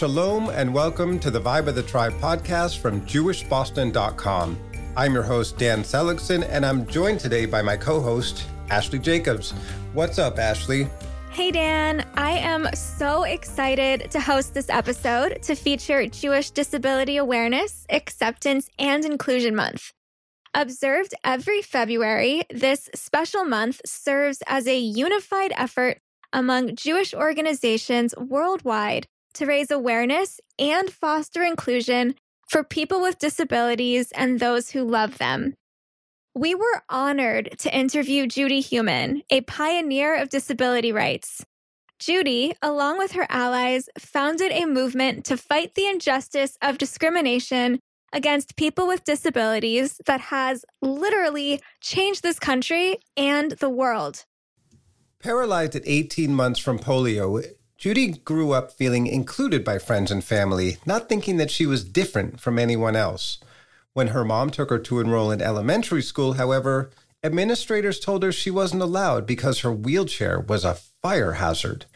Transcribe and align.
Shalom 0.00 0.48
and 0.48 0.72
welcome 0.72 1.18
to 1.18 1.30
the 1.30 1.42
Vibe 1.42 1.66
of 1.66 1.74
the 1.74 1.82
Tribe 1.82 2.14
podcast 2.14 2.78
from 2.78 3.02
JewishBoston.com. 3.02 4.58
I'm 4.96 5.12
your 5.12 5.22
host, 5.22 5.58
Dan 5.58 5.84
Seligson, 5.84 6.42
and 6.44 6.64
I'm 6.64 6.86
joined 6.86 7.20
today 7.20 7.44
by 7.44 7.60
my 7.60 7.76
co 7.76 8.00
host, 8.00 8.46
Ashley 8.70 8.98
Jacobs. 8.98 9.50
What's 9.92 10.18
up, 10.18 10.38
Ashley? 10.38 10.88
Hey, 11.32 11.50
Dan. 11.50 12.06
I 12.14 12.30
am 12.30 12.66
so 12.72 13.24
excited 13.24 14.10
to 14.12 14.20
host 14.20 14.54
this 14.54 14.70
episode 14.70 15.42
to 15.42 15.54
feature 15.54 16.06
Jewish 16.06 16.50
Disability 16.50 17.18
Awareness, 17.18 17.84
Acceptance, 17.90 18.70
and 18.78 19.04
Inclusion 19.04 19.54
Month. 19.54 19.92
Observed 20.54 21.12
every 21.24 21.60
February, 21.60 22.44
this 22.48 22.88
special 22.94 23.44
month 23.44 23.82
serves 23.84 24.42
as 24.46 24.66
a 24.66 24.78
unified 24.78 25.52
effort 25.58 25.98
among 26.32 26.74
Jewish 26.74 27.12
organizations 27.12 28.14
worldwide 28.16 29.06
to 29.34 29.46
raise 29.46 29.70
awareness 29.70 30.40
and 30.58 30.90
foster 30.90 31.42
inclusion 31.42 32.14
for 32.48 32.64
people 32.64 33.00
with 33.00 33.18
disabilities 33.18 34.12
and 34.12 34.40
those 34.40 34.70
who 34.70 34.82
love 34.82 35.18
them. 35.18 35.54
We 36.34 36.54
were 36.54 36.82
honored 36.88 37.56
to 37.58 37.76
interview 37.76 38.26
Judy 38.26 38.60
Heumann, 38.60 39.22
a 39.30 39.40
pioneer 39.42 40.16
of 40.16 40.30
disability 40.30 40.92
rights. 40.92 41.44
Judy, 41.98 42.54
along 42.62 42.98
with 42.98 43.12
her 43.12 43.26
allies, 43.28 43.88
founded 43.98 44.52
a 44.52 44.64
movement 44.64 45.24
to 45.26 45.36
fight 45.36 45.74
the 45.74 45.86
injustice 45.86 46.56
of 46.62 46.78
discrimination 46.78 47.78
against 48.12 48.56
people 48.56 48.86
with 48.86 49.04
disabilities 49.04 50.00
that 50.06 50.20
has 50.20 50.64
literally 50.80 51.60
changed 51.80 52.22
this 52.22 52.38
country 52.38 52.98
and 53.16 53.52
the 53.52 53.70
world. 53.70 54.24
Paralyzed 55.20 55.76
at 55.76 55.82
18 55.84 56.34
months 56.34 56.58
from 56.58 56.78
polio, 56.78 57.44
Judy 57.80 58.08
grew 58.08 58.52
up 58.52 58.72
feeling 58.72 59.06
included 59.06 59.64
by 59.64 59.78
friends 59.78 60.10
and 60.10 60.22
family, 60.22 60.76
not 60.84 61.08
thinking 61.08 61.38
that 61.38 61.50
she 61.50 61.64
was 61.64 61.82
different 61.82 62.38
from 62.38 62.58
anyone 62.58 62.94
else. 62.94 63.38
When 63.94 64.08
her 64.08 64.22
mom 64.22 64.50
took 64.50 64.68
her 64.68 64.78
to 64.80 65.00
enroll 65.00 65.30
in 65.30 65.40
elementary 65.40 66.02
school, 66.02 66.34
however, 66.34 66.90
administrators 67.24 67.98
told 67.98 68.22
her 68.22 68.32
she 68.32 68.50
wasn't 68.50 68.82
allowed 68.82 69.26
because 69.26 69.60
her 69.60 69.72
wheelchair 69.72 70.38
was 70.38 70.62
a 70.62 70.76
fire 71.00 71.32
hazard. 71.32 71.86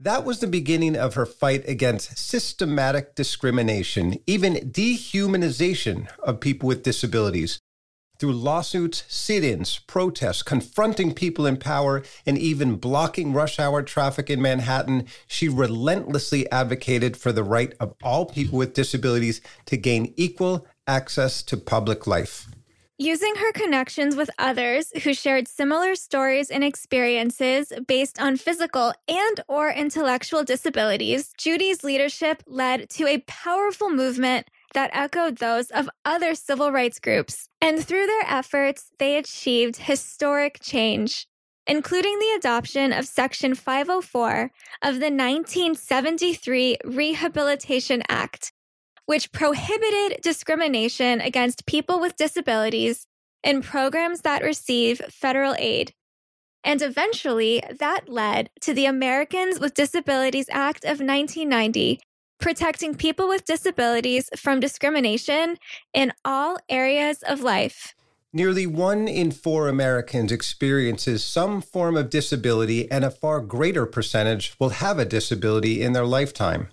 That 0.00 0.24
was 0.24 0.40
the 0.40 0.48
beginning 0.48 0.96
of 0.96 1.14
her 1.14 1.26
fight 1.26 1.62
against 1.68 2.18
systematic 2.18 3.14
discrimination, 3.14 4.18
even 4.26 4.72
dehumanization 4.72 6.08
of 6.24 6.40
people 6.40 6.66
with 6.66 6.82
disabilities, 6.82 7.60
through 8.18 8.32
lawsuits, 8.32 9.04
sit 9.08 9.44
ins, 9.44 9.78
protests, 9.80 10.42
confronting 10.42 11.14
people 11.14 11.46
in 11.46 11.56
power, 11.56 12.02
and 12.26 12.38
even 12.38 12.76
blocking 12.76 13.32
rush 13.32 13.58
hour 13.58 13.82
traffic 13.82 14.30
in 14.30 14.40
Manhattan, 14.40 15.06
she 15.26 15.48
relentlessly 15.48 16.50
advocated 16.50 17.16
for 17.16 17.32
the 17.32 17.44
right 17.44 17.74
of 17.80 17.94
all 18.02 18.26
people 18.26 18.58
with 18.58 18.74
disabilities 18.74 19.40
to 19.66 19.76
gain 19.76 20.12
equal 20.16 20.66
access 20.86 21.42
to 21.42 21.56
public 21.56 22.06
life. 22.06 22.48
Using 22.98 23.34
her 23.34 23.50
connections 23.50 24.14
with 24.14 24.30
others 24.38 24.92
who 25.02 25.14
shared 25.14 25.48
similar 25.48 25.96
stories 25.96 26.48
and 26.48 26.62
experiences 26.62 27.72
based 27.88 28.22
on 28.22 28.36
physical 28.36 28.92
and 29.08 29.40
or 29.48 29.68
intellectual 29.68 30.44
disabilities, 30.44 31.32
Judy's 31.36 31.82
leadership 31.82 32.44
led 32.46 32.88
to 32.90 33.08
a 33.08 33.18
powerful 33.26 33.90
movement 33.90 34.46
that 34.74 34.90
echoed 34.92 35.38
those 35.38 35.70
of 35.70 35.88
other 36.04 36.34
civil 36.34 36.70
rights 36.70 36.98
groups. 36.98 37.48
And 37.60 37.82
through 37.84 38.06
their 38.06 38.24
efforts, 38.26 38.90
they 38.98 39.16
achieved 39.16 39.76
historic 39.76 40.58
change, 40.60 41.26
including 41.66 42.18
the 42.18 42.34
adoption 42.36 42.92
of 42.92 43.06
Section 43.06 43.54
504 43.54 44.50
of 44.82 44.94
the 44.94 45.10
1973 45.10 46.76
Rehabilitation 46.84 48.02
Act, 48.08 48.52
which 49.06 49.32
prohibited 49.32 50.20
discrimination 50.22 51.20
against 51.20 51.66
people 51.66 52.00
with 52.00 52.16
disabilities 52.16 53.06
in 53.42 53.62
programs 53.62 54.22
that 54.22 54.42
receive 54.42 55.00
federal 55.10 55.54
aid. 55.58 55.92
And 56.64 56.80
eventually, 56.80 57.62
that 57.78 58.08
led 58.08 58.48
to 58.62 58.72
the 58.72 58.86
Americans 58.86 59.60
with 59.60 59.74
Disabilities 59.74 60.46
Act 60.50 60.84
of 60.84 60.98
1990, 60.98 62.00
protecting 62.38 62.94
people 62.94 63.28
with 63.28 63.44
disabilities 63.44 64.28
from 64.36 64.60
discrimination 64.60 65.56
in 65.92 66.12
all 66.24 66.58
areas 66.68 67.22
of 67.22 67.40
life. 67.40 67.94
Nearly 68.32 68.66
one 68.66 69.06
in 69.06 69.30
four 69.30 69.68
Americans 69.68 70.32
experiences 70.32 71.22
some 71.22 71.62
form 71.62 71.96
of 71.96 72.10
disability, 72.10 72.90
and 72.90 73.04
a 73.04 73.10
far 73.10 73.40
greater 73.40 73.86
percentage 73.86 74.56
will 74.58 74.70
have 74.70 74.98
a 74.98 75.04
disability 75.04 75.80
in 75.80 75.92
their 75.92 76.04
lifetime. 76.04 76.68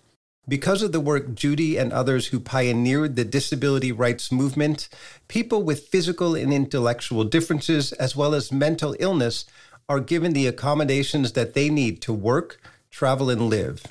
Because 0.48 0.82
of 0.82 0.92
the 0.92 1.00
work 1.00 1.36
Judy 1.36 1.78
and 1.78 1.94
others 1.94 2.28
who 2.28 2.40
pioneered 2.40 3.16
the 3.16 3.24
disability 3.24 3.92
rights 3.92 4.32
movement, 4.32 4.90
people 5.28 5.62
with 5.62 5.88
physical 5.90 6.34
and 6.34 6.52
intellectual 6.52 7.24
differences, 7.24 7.94
as 7.94 8.16
well 8.16 8.34
as 8.34 8.52
mental 8.52 8.96
illness, 9.00 9.46
are 9.88 10.00
given 10.00 10.34
the 10.34 10.48
accommodations 10.48 11.34
that 11.34 11.54
they 11.54 11.70
need 11.70 12.02
to 12.02 12.12
work, 12.12 12.60
travel, 12.90 13.30
and 13.30 13.50
live 13.50 13.84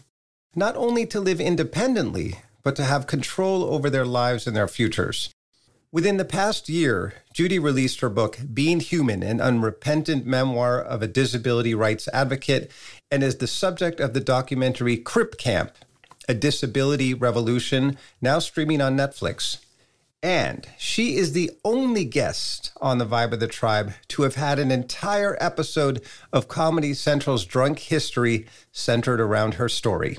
not 0.54 0.76
only 0.76 1.06
to 1.06 1.20
live 1.20 1.40
independently, 1.40 2.38
but 2.62 2.76
to 2.76 2.84
have 2.84 3.06
control 3.06 3.64
over 3.64 3.88
their 3.88 4.04
lives 4.04 4.46
and 4.46 4.56
their 4.56 4.68
futures. 4.68 5.32
Within 5.92 6.18
the 6.18 6.24
past 6.24 6.68
year, 6.68 7.14
Judy 7.34 7.58
released 7.58 8.00
her 8.00 8.08
book, 8.08 8.38
Being 8.52 8.78
Heumann, 8.80 9.22
an 9.24 9.40
unrepentant 9.40 10.24
memoir 10.24 10.80
of 10.80 11.02
a 11.02 11.08
disability 11.08 11.74
rights 11.74 12.08
advocate, 12.12 12.70
and 13.10 13.24
is 13.24 13.38
the 13.38 13.48
subject 13.48 13.98
of 13.98 14.12
the 14.12 14.20
documentary 14.20 14.96
Crip 14.96 15.36
Camp, 15.36 15.72
a 16.28 16.34
disability 16.34 17.12
revolution, 17.12 17.98
now 18.20 18.38
streaming 18.38 18.80
on 18.80 18.96
Netflix. 18.96 19.58
And 20.22 20.68
she 20.78 21.16
is 21.16 21.32
the 21.32 21.50
only 21.64 22.04
guest 22.04 22.72
on 22.80 22.98
the 22.98 23.06
Vibe 23.06 23.32
of 23.32 23.40
the 23.40 23.48
Tribe 23.48 23.94
to 24.08 24.22
have 24.22 24.34
had 24.34 24.58
an 24.58 24.70
entire 24.70 25.36
episode 25.40 26.02
of 26.32 26.46
Comedy 26.46 26.94
Central's 26.94 27.44
Drunk 27.44 27.78
History 27.78 28.46
centered 28.70 29.20
around 29.20 29.54
her 29.54 29.68
story. 29.68 30.18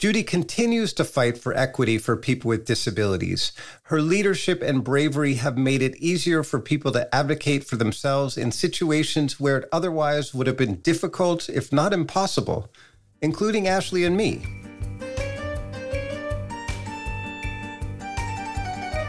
Judy 0.00 0.22
continues 0.22 0.94
to 0.94 1.04
fight 1.04 1.36
for 1.36 1.54
equity 1.54 1.98
for 1.98 2.16
people 2.16 2.48
with 2.48 2.64
disabilities. 2.64 3.52
Her 3.82 4.00
leadership 4.00 4.62
and 4.62 4.82
bravery 4.82 5.34
have 5.34 5.58
made 5.58 5.82
it 5.82 5.94
easier 5.96 6.42
for 6.42 6.58
people 6.58 6.90
to 6.92 7.14
advocate 7.14 7.64
for 7.64 7.76
themselves 7.76 8.38
in 8.38 8.50
situations 8.50 9.38
where 9.38 9.58
it 9.58 9.68
otherwise 9.70 10.32
would 10.32 10.46
have 10.46 10.56
been 10.56 10.76
difficult, 10.76 11.50
if 11.50 11.70
not 11.70 11.92
impossible, 11.92 12.72
including 13.20 13.68
Ashley 13.68 14.06
and 14.06 14.16
me. 14.16 14.40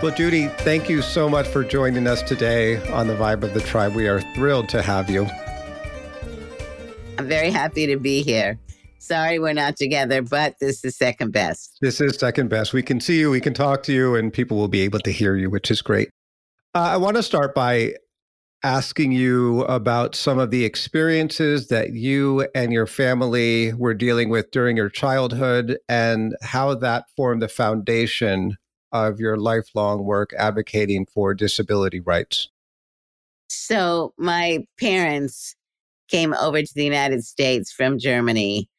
Well, 0.03 0.13
Judy, 0.13 0.47
thank 0.47 0.90
you 0.90 1.02
so 1.02 1.29
much 1.29 1.47
for 1.47 1.63
joining 1.63 2.06
us 2.06 2.22
today 2.22 2.85
on 2.91 3.08
the 3.08 3.16
Vibe 3.16 3.44
of 3.44 3.53
the 3.53 3.62
Tribe. 3.62 3.96
We 3.96 4.09
are 4.09 4.19
thrilled 4.35 4.68
to 4.68 4.81
have 4.81 5.09
you. 5.09 5.25
I'm 7.18 7.29
very 7.29 7.50
happy 7.50 7.88
to 7.88 7.96
be 7.96 8.23
here. 8.23 8.59
Sorry, 9.02 9.40
we're 9.40 9.54
not 9.54 9.78
together, 9.78 10.22
but 10.22 10.58
this 10.62 10.86
is 10.86 10.96
second 10.96 11.32
best. 11.32 11.80
This 11.82 12.00
is 12.00 12.18
second 12.18 12.50
best. 12.50 12.72
We 12.72 12.84
can 12.84 13.02
see 13.02 13.20
you, 13.20 13.32
we 13.32 13.42
can 13.42 13.56
talk 13.56 13.82
to 13.84 13.92
you, 13.92 14.16
and 14.16 14.32
people 14.32 14.58
will 14.58 14.68
be 14.68 14.82
able 14.82 15.00
to 15.00 15.12
hear 15.12 15.36
you, 15.36 15.50
which 15.50 15.72
is 15.72 15.82
great. 15.82 16.12
Uh, 16.76 16.92
I 16.92 16.98
want 16.98 17.18
to 17.18 17.24
start 17.24 17.56
by 17.56 17.96
asking 18.62 19.12
you 19.12 19.62
about 19.62 20.14
some 20.14 20.38
of 20.38 20.52
the 20.52 20.66
experiences 20.66 21.68
that 21.70 21.94
you 21.94 22.48
and 22.53 22.72
your 22.72 22.86
family 22.86 23.74
were 23.74 23.96
dealing 23.96 24.30
with 24.30 24.52
during 24.52 24.78
your 24.78 24.90
childhood 24.90 25.80
and 25.90 26.36
how 26.44 26.76
that 26.76 27.06
formed 27.18 27.42
the 27.42 27.47
foundation 27.47 28.56
of 28.92 29.20
your 29.20 29.36
lifelong 29.36 30.04
work 30.04 30.32
advocating 30.38 31.08
for 31.12 31.34
disability 31.34 32.00
rights. 32.00 32.50
So, 33.47 34.14
my 34.20 34.64
parents 34.80 35.56
came 36.08 36.36
over 36.36 36.62
to 36.62 36.74
the 36.76 36.84
United 36.84 37.24
States 37.24 37.72
from 37.72 37.97
Germany 37.97 38.70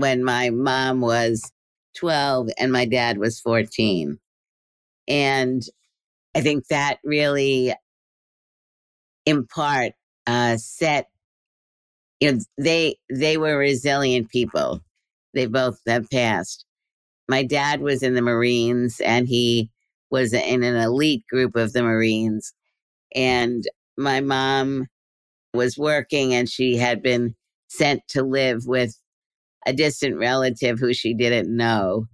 when 0.00 0.24
my 0.24 0.50
mom 0.50 1.00
was 1.00 1.52
12 1.96 2.48
and 2.58 2.72
my 2.72 2.86
dad 2.86 3.18
was 3.18 3.40
14. 3.40 4.18
And 5.08 5.62
I 6.34 6.40
think 6.40 6.66
that 6.68 6.98
really, 7.04 7.74
in 9.26 9.46
part, 9.46 9.92
uh, 10.26 10.56
set, 10.56 11.08
you 12.20 12.32
know, 12.32 12.38
they, 12.58 12.96
they 13.10 13.36
were 13.36 13.58
resilient 13.58 14.30
people. 14.30 14.80
They 15.34 15.46
both 15.46 15.78
have 15.86 16.08
passed. 16.10 16.64
My 17.28 17.42
dad 17.42 17.80
was 17.80 18.02
in 18.02 18.14
the 18.14 18.22
Marines 18.22 19.00
and 19.00 19.28
he 19.28 19.70
was 20.10 20.32
in 20.32 20.62
an 20.62 20.76
elite 20.76 21.24
group 21.28 21.56
of 21.56 21.72
the 21.72 21.82
Marines. 21.82 22.52
And 23.14 23.64
my 23.96 24.20
mom 24.20 24.86
was 25.54 25.76
working 25.78 26.34
and 26.34 26.48
she 26.48 26.76
had 26.76 27.02
been 27.02 27.34
sent 27.68 28.02
to 28.08 28.22
live 28.22 28.66
with 28.66 28.99
a 29.66 29.72
distant 29.72 30.16
relative 30.16 30.78
who 30.78 30.94
she 30.94 31.14
didn't 31.14 31.54
know 31.54 32.06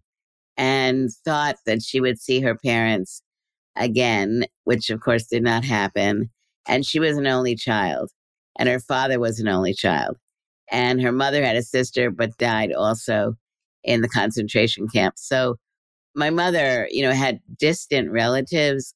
and 0.57 1.11
thought 1.25 1.57
that 1.67 1.83
she 1.83 2.01
would 2.01 2.19
see 2.19 2.41
her 2.41 2.57
parents 2.57 3.23
again, 3.77 4.45
which 4.65 4.91
of 4.91 5.01
course 5.01 5.27
did 5.27 5.43
not 5.43 5.65
happen. 5.65 6.31
And 6.67 6.85
she 6.85 6.99
was 6.99 7.17
an 7.17 7.27
only 7.27 7.55
child, 7.55 8.11
and 8.59 8.69
her 8.69 8.81
father 8.81 9.21
was 9.21 9.39
an 9.39 9.49
only 9.49 9.75
child. 9.75 10.17
And 10.71 11.01
her 11.01 11.13
mother 11.13 11.45
had 11.45 11.57
a 11.57 11.63
sister, 11.63 12.11
but 12.11 12.39
died 12.39 12.73
also 12.73 13.35
in 13.85 14.01
the 14.01 14.09
concentration 14.09 14.89
camp. 14.89 15.15
So 15.17 15.57
my 16.17 16.31
mother, 16.31 16.89
you 16.91 17.03
know, 17.03 17.13
had 17.13 17.41
distant 17.57 18.11
relatives 18.11 18.95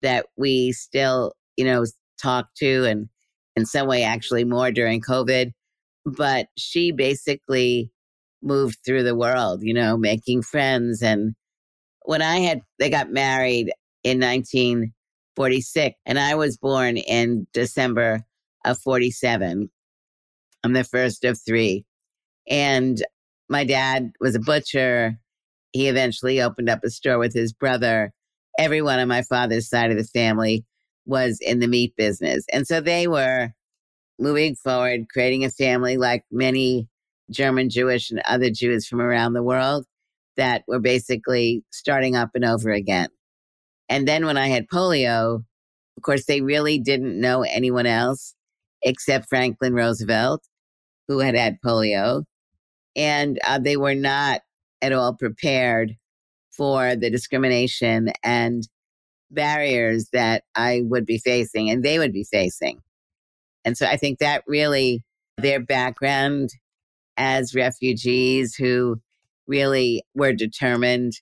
that 0.00 0.26
we 0.38 0.72
still, 0.72 1.34
you 1.56 1.64
know, 1.64 1.84
talk 2.22 2.48
to 2.56 2.84
and 2.84 3.08
in 3.56 3.66
some 3.66 3.86
way 3.86 4.02
actually 4.02 4.44
more 4.44 4.70
during 4.70 5.02
COVID. 5.02 5.52
But 6.04 6.48
she 6.56 6.92
basically 6.92 7.90
moved 8.42 8.78
through 8.84 9.02
the 9.02 9.14
world, 9.14 9.62
you 9.62 9.74
know, 9.74 9.96
making 9.96 10.42
friends. 10.42 11.02
And 11.02 11.34
when 12.04 12.22
I 12.22 12.38
had, 12.38 12.62
they 12.78 12.90
got 12.90 13.10
married 13.10 13.72
in 14.02 14.18
1946, 14.20 15.96
and 16.06 16.18
I 16.18 16.34
was 16.34 16.56
born 16.56 16.96
in 16.96 17.46
December 17.52 18.24
of 18.64 18.78
47. 18.78 19.70
I'm 20.64 20.72
the 20.72 20.84
first 20.84 21.24
of 21.24 21.38
three. 21.40 21.84
And 22.48 23.02
my 23.48 23.64
dad 23.64 24.12
was 24.20 24.34
a 24.34 24.40
butcher. 24.40 25.18
He 25.72 25.88
eventually 25.88 26.40
opened 26.40 26.68
up 26.68 26.84
a 26.84 26.90
store 26.90 27.18
with 27.18 27.34
his 27.34 27.52
brother. 27.52 28.12
Everyone 28.58 28.98
on 28.98 29.08
my 29.08 29.22
father's 29.22 29.68
side 29.68 29.90
of 29.90 29.96
the 29.96 30.04
family 30.04 30.64
was 31.06 31.38
in 31.40 31.60
the 31.60 31.66
meat 31.66 31.94
business. 31.96 32.44
And 32.52 32.66
so 32.66 32.80
they 32.80 33.06
were 33.06 33.52
moving 34.20 34.54
forward, 34.54 35.08
creating 35.12 35.44
a 35.44 35.50
family 35.50 35.96
like 35.96 36.24
many 36.30 36.88
German 37.30 37.70
Jewish 37.70 38.10
and 38.10 38.20
other 38.28 38.50
Jews 38.50 38.86
from 38.86 39.00
around 39.00 39.32
the 39.32 39.42
world 39.42 39.86
that 40.36 40.64
were 40.66 40.80
basically 40.80 41.64
starting 41.70 42.16
up 42.16 42.30
and 42.34 42.44
over 42.44 42.70
again. 42.70 43.08
And 43.88 44.06
then 44.06 44.26
when 44.26 44.36
I 44.36 44.48
had 44.48 44.68
polio, 44.68 45.44
of 45.96 46.02
course, 46.02 46.24
they 46.26 46.40
really 46.40 46.78
didn't 46.78 47.20
know 47.20 47.42
anyone 47.42 47.86
else 47.86 48.34
except 48.82 49.28
Franklin 49.28 49.74
Roosevelt, 49.74 50.42
who 51.08 51.18
had 51.18 51.34
had 51.34 51.58
polio. 51.64 52.24
And 52.96 53.38
uh, 53.46 53.58
they 53.58 53.76
were 53.76 53.94
not 53.94 54.40
at 54.82 54.92
all 54.92 55.14
prepared 55.14 55.96
for 56.56 56.96
the 56.96 57.10
discrimination 57.10 58.12
and 58.22 58.66
barriers 59.30 60.08
that 60.12 60.44
I 60.54 60.82
would 60.84 61.06
be 61.06 61.18
facing 61.18 61.70
and 61.70 61.82
they 61.84 61.98
would 61.98 62.12
be 62.12 62.24
facing. 62.24 62.80
And 63.64 63.76
so 63.76 63.86
I 63.86 63.96
think 63.96 64.18
that 64.18 64.44
really 64.46 65.02
their 65.38 65.60
background 65.60 66.50
as 67.16 67.54
refugees 67.54 68.54
who 68.54 69.00
really 69.46 70.02
were 70.14 70.32
determined 70.32 71.12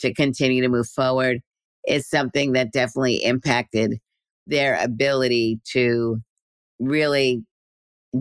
to 0.00 0.12
continue 0.12 0.62
to 0.62 0.68
move 0.68 0.88
forward 0.88 1.40
is 1.86 2.08
something 2.08 2.52
that 2.52 2.72
definitely 2.72 3.16
impacted 3.24 3.98
their 4.46 4.78
ability 4.82 5.60
to 5.72 6.18
really 6.78 7.44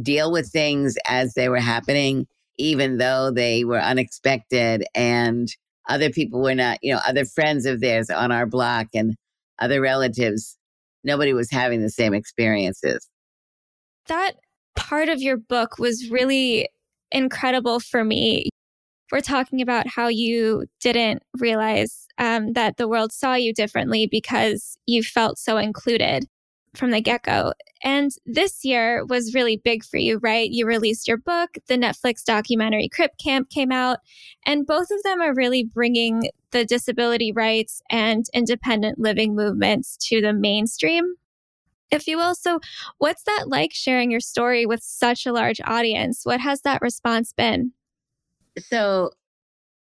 deal 0.02 0.32
with 0.32 0.52
things 0.52 0.96
as 1.08 1.34
they 1.34 1.50
were 1.50 1.60
happening, 1.60 2.28
even 2.58 2.98
though 2.98 3.32
they 3.32 3.64
were 3.64 3.80
unexpected 3.80 4.86
and 4.94 5.50
other 5.88 6.12
people 6.12 6.42
were 6.42 6.56
not, 6.56 6.78
you 6.84 6.94
know, 6.94 7.00
other 7.08 7.26
friends 7.26 7.66
of 7.66 7.82
theirs 7.82 8.10
on 8.10 8.32
our 8.32 8.46
block 8.46 8.88
and 8.94 9.16
other 9.60 9.82
relatives, 9.82 10.56
nobody 11.04 11.34
was 11.34 11.50
having 11.50 11.82
the 11.82 11.90
same 11.90 12.14
experiences. 12.14 13.08
That 14.10 14.34
part 14.76 15.08
of 15.08 15.22
your 15.22 15.38
book 15.38 15.80
was 15.80 16.10
really 16.10 16.68
incredible 17.12 17.80
for 17.80 18.04
me. 18.04 18.50
We're 19.12 19.22
talking 19.22 19.62
about 19.62 19.88
how 19.88 20.08
you 20.08 20.66
didn't 20.82 21.24
realize 21.40 22.08
um, 22.18 22.54
that 22.54 22.78
the 22.78 22.88
world 22.88 23.12
saw 23.12 23.34
you 23.36 23.54
differently 23.54 24.08
because 24.08 24.78
you 24.86 25.02
felt 25.02 25.40
so 25.40 25.58
included 25.58 26.26
from 26.76 26.92
the 26.92 27.02
get 27.02 27.24
go. 27.24 27.54
And 27.84 28.12
this 28.26 28.64
year 28.64 29.06
was 29.06 29.34
really 29.34 29.58
big 29.58 29.84
for 29.84 29.98
you, 29.98 30.20
right? 30.20 30.50
You 30.50 30.66
released 30.66 31.08
your 31.08 31.18
book, 31.18 31.52
the 31.68 31.76
Netflix 31.76 32.24
documentary 32.24 32.90
Crip 32.90 33.12
Camp 33.24 33.50
came 33.50 33.72
out, 33.72 34.00
and 34.46 34.68
both 34.68 34.92
of 34.92 35.02
them 35.04 35.22
are 35.22 35.34
really 35.34 35.64
bringing 35.64 36.30
the 36.52 36.66
disability 36.66 37.32
rights 37.32 37.82
and 37.90 38.26
independent 38.34 39.00
living 39.00 39.36
movements 39.36 39.98
to 40.08 40.22
the 40.22 40.34
mainstream, 40.34 41.16
if 41.92 42.08
you 42.08 42.18
will. 42.18 42.36
So, 42.36 42.60
what's 42.98 43.24
that 43.24 43.46
like 43.48 43.74
sharing 43.74 44.12
your 44.12 44.20
story 44.20 44.66
with 44.66 44.82
such 44.84 45.26
a 45.26 45.34
large 45.34 45.62
audience? 45.66 46.22
What 46.24 46.40
has 46.40 46.62
that 46.62 46.82
response 46.82 47.34
been? 47.34 47.74
So, 48.58 49.12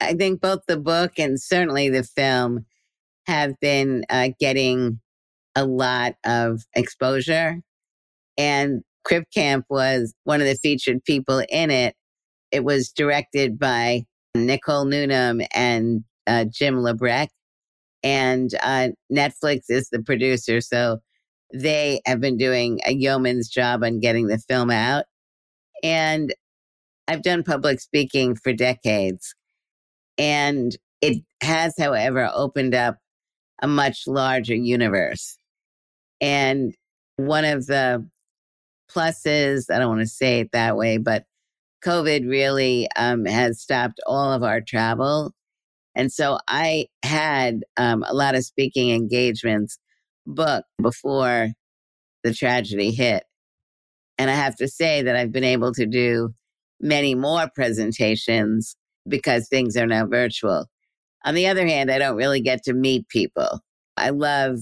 I 0.02 0.14
think 0.14 0.42
both 0.42 0.62
the 0.68 0.78
book 0.78 1.14
and 1.18 1.40
certainly 1.40 1.90
the 1.90 2.04
film 2.04 2.66
have 3.26 3.60
been 3.62 4.06
uh, 4.10 4.30
getting 4.40 5.00
a 5.56 5.66
lot 5.66 6.16
of 6.26 6.64
exposure. 6.76 7.62
And 8.38 8.82
Crip 9.04 9.26
Camp 9.34 9.66
was 9.70 10.14
one 10.24 10.42
of 10.42 10.48
the 10.48 10.56
featured 10.56 11.04
people 11.04 11.44
in 11.50 11.72
it. 11.72 11.96
It 12.52 12.64
was 12.64 12.90
directed 12.92 13.60
by 13.60 14.06
Nicole 14.36 14.86
Newnham 14.86 15.42
and 15.54 16.04
uh, 16.28 16.46
Jim 16.46 16.76
LeBrecht. 16.76 17.30
And 18.02 18.52
uh, 18.62 18.90
Netflix 19.12 19.62
is 19.70 19.90
the 19.90 20.02
producer. 20.02 20.60
So 20.60 21.00
they 21.54 22.02
have 22.06 22.20
been 22.20 22.38
doing 22.38 22.80
a 22.86 22.94
yeoman's 22.94 23.48
job 23.48 23.84
on 23.84 24.00
getting 24.00 24.28
the 24.28 24.40
film 24.40 24.72
out. 24.72 25.06
And 25.84 26.34
I've 27.08 27.22
done 27.22 27.44
public 27.44 27.80
speaking 27.80 28.36
for 28.36 28.54
decades. 28.54 29.36
And 30.18 30.76
it 31.02 31.24
has, 31.42 31.76
however, 31.78 32.30
opened 32.34 32.74
up 32.74 32.98
a 33.62 33.68
much 33.68 34.04
larger 34.08 34.56
universe. 34.56 35.38
And 36.22 36.74
one 37.18 37.46
of 37.46 37.68
the 37.68 38.08
pluses, 38.90 39.66
I 39.70 39.80
don't 39.80 39.90
want 39.90 40.02
to 40.02 40.08
say 40.08 40.40
it 40.40 40.52
that 40.54 40.78
way, 40.78 40.98
but 40.98 41.26
COVID 41.84 42.28
really 42.28 42.88
um, 42.96 43.26
has 43.26 43.62
stopped 43.62 44.00
all 44.08 44.32
of 44.32 44.44
our 44.44 44.62
travel. 44.62 45.34
And 45.96 46.12
so 46.12 46.40
I 46.48 46.88
had 47.04 47.64
um, 47.78 48.04
a 48.08 48.14
lot 48.14 48.36
of 48.36 48.46
speaking 48.46 48.92
engagements 48.92 49.78
booked 50.26 50.70
before 50.82 51.50
the 52.24 52.34
tragedy 52.34 52.92
hit. 52.92 53.24
And 54.18 54.30
I 54.30 54.36
have 54.36 54.56
to 54.58 54.68
say 54.68 55.02
that 55.02 55.16
I've 55.16 55.32
been 55.32 55.44
able 55.44 55.74
to 55.74 55.86
do 55.86 56.34
many 56.80 57.16
more 57.16 57.50
presentations 57.54 58.76
because 59.08 59.48
things 59.48 59.76
are 59.76 59.88
now 59.88 60.06
virtual. 60.06 60.68
On 61.26 61.36
the 61.36 61.48
other 61.48 61.66
hand, 61.66 61.90
I 61.90 61.98
don't 61.98 62.18
really 62.18 62.42
get 62.42 62.64
to 62.64 62.74
meet 62.74 63.08
people. 63.10 63.62
I 63.98 64.10
love 64.10 64.60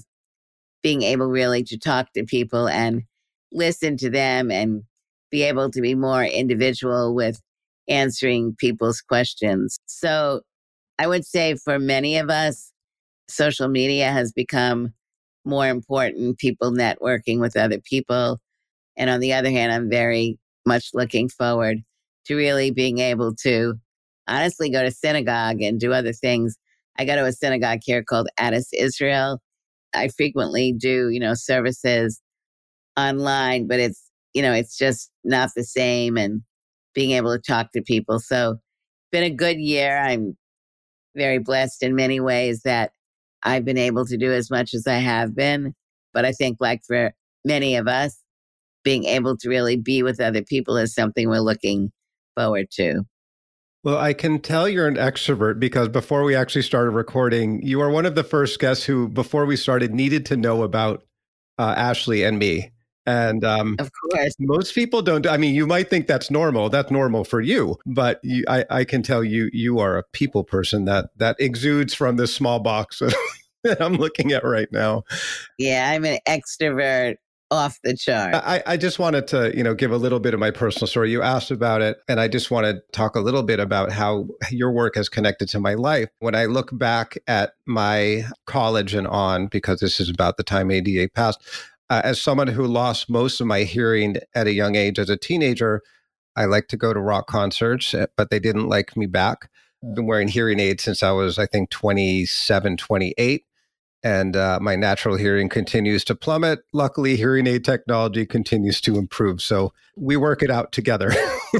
being 0.83 1.01
able 1.03 1.27
really 1.27 1.63
to 1.63 1.77
talk 1.77 2.11
to 2.13 2.23
people 2.23 2.67
and 2.67 3.03
listen 3.51 3.97
to 3.97 4.09
them 4.09 4.51
and 4.51 4.83
be 5.29 5.43
able 5.43 5.69
to 5.71 5.81
be 5.81 5.95
more 5.95 6.23
individual 6.23 7.13
with 7.13 7.41
answering 7.87 8.55
people's 8.57 9.01
questions. 9.01 9.79
So 9.85 10.41
I 10.99 11.07
would 11.07 11.25
say 11.25 11.55
for 11.55 11.79
many 11.79 12.17
of 12.17 12.29
us, 12.29 12.71
social 13.27 13.67
media 13.67 14.11
has 14.11 14.31
become 14.31 14.93
more 15.45 15.67
important, 15.67 16.37
people 16.37 16.71
networking 16.71 17.39
with 17.39 17.57
other 17.57 17.79
people. 17.79 18.39
And 18.97 19.09
on 19.09 19.19
the 19.19 19.33
other 19.33 19.49
hand, 19.49 19.71
I'm 19.71 19.89
very 19.89 20.37
much 20.65 20.89
looking 20.93 21.29
forward 21.29 21.79
to 22.25 22.35
really 22.35 22.71
being 22.71 22.99
able 22.99 23.35
to 23.35 23.75
honestly 24.27 24.69
go 24.69 24.83
to 24.83 24.91
synagogue 24.91 25.61
and 25.61 25.79
do 25.79 25.93
other 25.93 26.13
things. 26.13 26.57
I 26.97 27.05
go 27.05 27.15
to 27.15 27.25
a 27.25 27.31
synagogue 27.31 27.79
here 27.83 28.03
called 28.03 28.29
Adas 28.39 28.67
Israel. 28.73 29.41
I 29.93 30.09
frequently 30.09 30.71
do, 30.71 31.09
you 31.09 31.19
know, 31.19 31.33
services 31.33 32.21
online, 32.97 33.67
but 33.67 33.79
it's, 33.79 34.09
you 34.33 34.41
know, 34.41 34.53
it's 34.53 34.77
just 34.77 35.09
not 35.23 35.49
the 35.55 35.63
same 35.63 36.17
and 36.17 36.41
being 36.93 37.11
able 37.11 37.35
to 37.35 37.41
talk 37.41 37.71
to 37.71 37.81
people. 37.81 38.19
So 38.19 38.57
been 39.11 39.23
a 39.23 39.29
good 39.29 39.57
year. 39.57 39.97
I'm 39.97 40.37
very 41.15 41.39
blessed 41.39 41.83
in 41.83 41.95
many 41.95 42.19
ways 42.19 42.61
that 42.61 42.91
I've 43.43 43.65
been 43.65 43.77
able 43.77 44.05
to 44.05 44.17
do 44.17 44.31
as 44.31 44.49
much 44.49 44.73
as 44.73 44.87
I 44.87 44.95
have 44.95 45.35
been. 45.35 45.73
But 46.13 46.25
I 46.25 46.31
think, 46.31 46.57
like 46.59 46.83
for 46.85 47.13
many 47.45 47.75
of 47.75 47.87
us, 47.87 48.17
being 48.83 49.05
able 49.05 49.37
to 49.37 49.49
really 49.49 49.77
be 49.77 50.03
with 50.03 50.19
other 50.19 50.41
people 50.41 50.77
is 50.77 50.93
something 50.93 51.29
we're 51.29 51.39
looking 51.39 51.91
forward 52.35 52.69
to. 52.71 53.03
Well, 53.83 53.97
I 53.97 54.13
can 54.13 54.39
tell 54.39 54.69
you're 54.69 54.87
an 54.87 54.95
extrovert 54.95 55.59
because 55.59 55.89
before 55.89 56.23
we 56.23 56.35
actually 56.35 56.61
started 56.61 56.91
recording, 56.91 57.63
you 57.63 57.81
are 57.81 57.89
one 57.89 58.05
of 58.05 58.13
the 58.13 58.23
first 58.23 58.59
guests 58.59 58.85
who, 58.85 59.07
before 59.07 59.45
we 59.45 59.55
started, 59.55 59.93
needed 59.93 60.25
to 60.27 60.37
know 60.37 60.61
about 60.61 61.03
uh, 61.57 61.73
Ashley 61.75 62.23
and 62.23 62.37
me. 62.37 62.71
And 63.07 63.43
um, 63.43 63.77
of 63.79 63.89
course, 64.11 64.35
most 64.39 64.75
people 64.75 65.01
don't. 65.01 65.25
I 65.25 65.37
mean, 65.37 65.55
you 65.55 65.65
might 65.65 65.89
think 65.89 66.05
that's 66.05 66.29
normal. 66.29 66.69
That's 66.69 66.91
normal 66.91 67.23
for 67.23 67.41
you, 67.41 67.77
but 67.87 68.19
you, 68.21 68.43
I, 68.47 68.63
I 68.69 68.83
can 68.83 69.01
tell 69.01 69.23
you, 69.23 69.49
you 69.51 69.79
are 69.79 69.97
a 69.97 70.03
people 70.13 70.43
person 70.43 70.85
that 70.85 71.09
that 71.17 71.35
exudes 71.39 71.95
from 71.95 72.17
this 72.17 72.35
small 72.35 72.59
box 72.59 73.01
that 73.63 73.81
I'm 73.81 73.95
looking 73.95 74.31
at 74.31 74.43
right 74.43 74.71
now. 74.71 75.03
Yeah, 75.57 75.91
I'm 75.93 76.05
an 76.05 76.19
extrovert 76.27 77.15
off 77.51 77.79
the 77.83 77.95
chart. 77.95 78.33
I, 78.33 78.63
I 78.65 78.77
just 78.77 78.97
wanted 78.97 79.27
to, 79.27 79.55
you 79.55 79.61
know, 79.61 79.75
give 79.75 79.91
a 79.91 79.97
little 79.97 80.21
bit 80.21 80.33
of 80.33 80.39
my 80.39 80.51
personal 80.51 80.87
story. 80.87 81.11
You 81.11 81.21
asked 81.21 81.51
about 81.51 81.81
it, 81.81 81.97
and 82.07 82.19
I 82.19 82.27
just 82.27 82.49
want 82.49 82.65
to 82.65 82.81
talk 82.93 83.15
a 83.15 83.19
little 83.19 83.43
bit 83.43 83.59
about 83.59 83.91
how 83.91 84.27
your 84.49 84.71
work 84.71 84.95
has 84.95 85.09
connected 85.09 85.49
to 85.49 85.59
my 85.59 85.73
life. 85.73 86.09
When 86.19 86.33
I 86.33 86.45
look 86.45 86.69
back 86.71 87.17
at 87.27 87.51
my 87.67 88.23
college 88.45 88.93
and 88.93 89.05
on, 89.05 89.47
because 89.47 89.81
this 89.81 89.99
is 89.99 90.09
about 90.09 90.37
the 90.37 90.43
time 90.43 90.71
ADA 90.71 91.09
passed, 91.13 91.41
uh, 91.89 92.01
as 92.05 92.21
someone 92.21 92.47
who 92.47 92.65
lost 92.65 93.09
most 93.09 93.41
of 93.41 93.47
my 93.47 93.63
hearing 93.63 94.15
at 94.33 94.47
a 94.47 94.53
young 94.53 94.75
age 94.75 94.97
as 94.97 95.09
a 95.09 95.17
teenager, 95.17 95.81
I 96.37 96.45
like 96.45 96.69
to 96.69 96.77
go 96.77 96.93
to 96.93 97.01
rock 97.01 97.27
concerts, 97.27 97.93
eh, 97.93 98.05
but 98.15 98.29
they 98.29 98.39
didn't 98.39 98.69
like 98.69 98.95
me 98.95 99.07
back. 99.07 99.49
been 99.93 100.07
wearing 100.07 100.29
hearing 100.29 100.59
aids 100.61 100.83
since 100.83 101.03
I 101.03 101.11
was, 101.11 101.37
I 101.37 101.47
think, 101.47 101.69
27, 101.69 102.77
28. 102.77 103.43
And 104.03 104.35
uh, 104.35 104.59
my 104.61 104.75
natural 104.75 105.15
hearing 105.15 105.47
continues 105.47 106.03
to 106.05 106.15
plummet. 106.15 106.59
Luckily, 106.73 107.15
hearing 107.17 107.45
aid 107.45 107.63
technology 107.63 108.25
continues 108.25 108.81
to 108.81 108.97
improve. 108.97 109.41
So 109.41 109.73
we 109.95 110.17
work 110.17 110.41
it 110.41 110.49
out 110.49 110.71
together. 110.71 111.11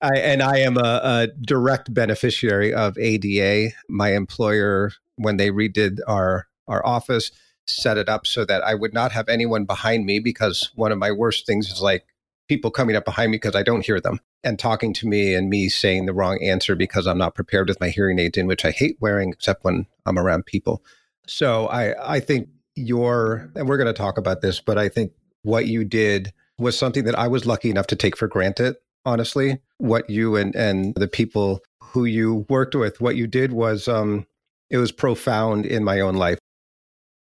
I, 0.00 0.18
and 0.18 0.42
I 0.42 0.58
am 0.58 0.76
a, 0.76 1.00
a, 1.02 1.28
direct 1.40 1.94
beneficiary 1.94 2.74
of 2.74 2.98
ADA. 2.98 3.72
My 3.88 4.14
employer, 4.14 4.92
when 5.16 5.36
they 5.36 5.50
redid 5.50 5.98
our 6.06 6.48
our 6.66 6.84
office, 6.84 7.30
set 7.66 7.96
it 7.98 8.08
up 8.08 8.26
so 8.26 8.44
that 8.44 8.62
I 8.62 8.74
would 8.74 8.92
not 8.92 9.12
have 9.12 9.28
anyone 9.28 9.64
behind 9.64 10.04
me 10.04 10.18
because 10.18 10.70
one 10.74 10.92
of 10.92 10.98
my 10.98 11.12
worst 11.12 11.46
things 11.46 11.70
is 11.70 11.80
like 11.80 12.04
people 12.48 12.70
coming 12.70 12.96
up 12.96 13.04
behind 13.04 13.30
me 13.30 13.36
because 13.36 13.56
I 13.56 13.62
don't 13.62 13.84
hear 13.84 14.00
them 14.00 14.20
and 14.42 14.58
talking 14.58 14.92
to 14.94 15.06
me 15.06 15.34
and 15.34 15.48
me 15.48 15.68
saying 15.68 16.06
the 16.06 16.12
wrong 16.12 16.38
answer 16.42 16.76
because 16.76 17.06
I'm 17.06 17.18
not 17.18 17.34
prepared 17.34 17.68
with 17.68 17.80
my 17.80 17.88
hearing 17.88 18.18
aids 18.18 18.36
in, 18.36 18.46
which 18.46 18.64
I 18.64 18.70
hate 18.70 18.98
wearing 19.00 19.30
except 19.30 19.64
when 19.64 19.86
I'm 20.04 20.18
around 20.18 20.46
people. 20.46 20.82
So 21.26 21.66
I 21.68 22.16
I 22.16 22.20
think 22.20 22.48
your 22.76 23.50
and 23.54 23.68
we're 23.68 23.76
going 23.76 23.86
to 23.86 23.92
talk 23.92 24.18
about 24.18 24.40
this, 24.40 24.60
but 24.60 24.78
I 24.78 24.88
think 24.88 25.12
what 25.42 25.66
you 25.66 25.84
did 25.84 26.32
was 26.58 26.78
something 26.78 27.04
that 27.04 27.18
I 27.18 27.28
was 27.28 27.46
lucky 27.46 27.70
enough 27.70 27.86
to 27.88 27.96
take 27.96 28.16
for 28.16 28.28
granted. 28.28 28.76
Honestly, 29.04 29.58
what 29.78 30.08
you 30.08 30.36
and 30.36 30.54
and 30.54 30.94
the 30.94 31.08
people 31.08 31.60
who 31.82 32.04
you 32.04 32.46
worked 32.48 32.74
with, 32.74 33.00
what 33.00 33.16
you 33.16 33.26
did 33.26 33.52
was 33.52 33.86
um, 33.86 34.26
it 34.70 34.78
was 34.78 34.92
profound 34.92 35.66
in 35.66 35.84
my 35.84 36.00
own 36.00 36.14
life. 36.14 36.38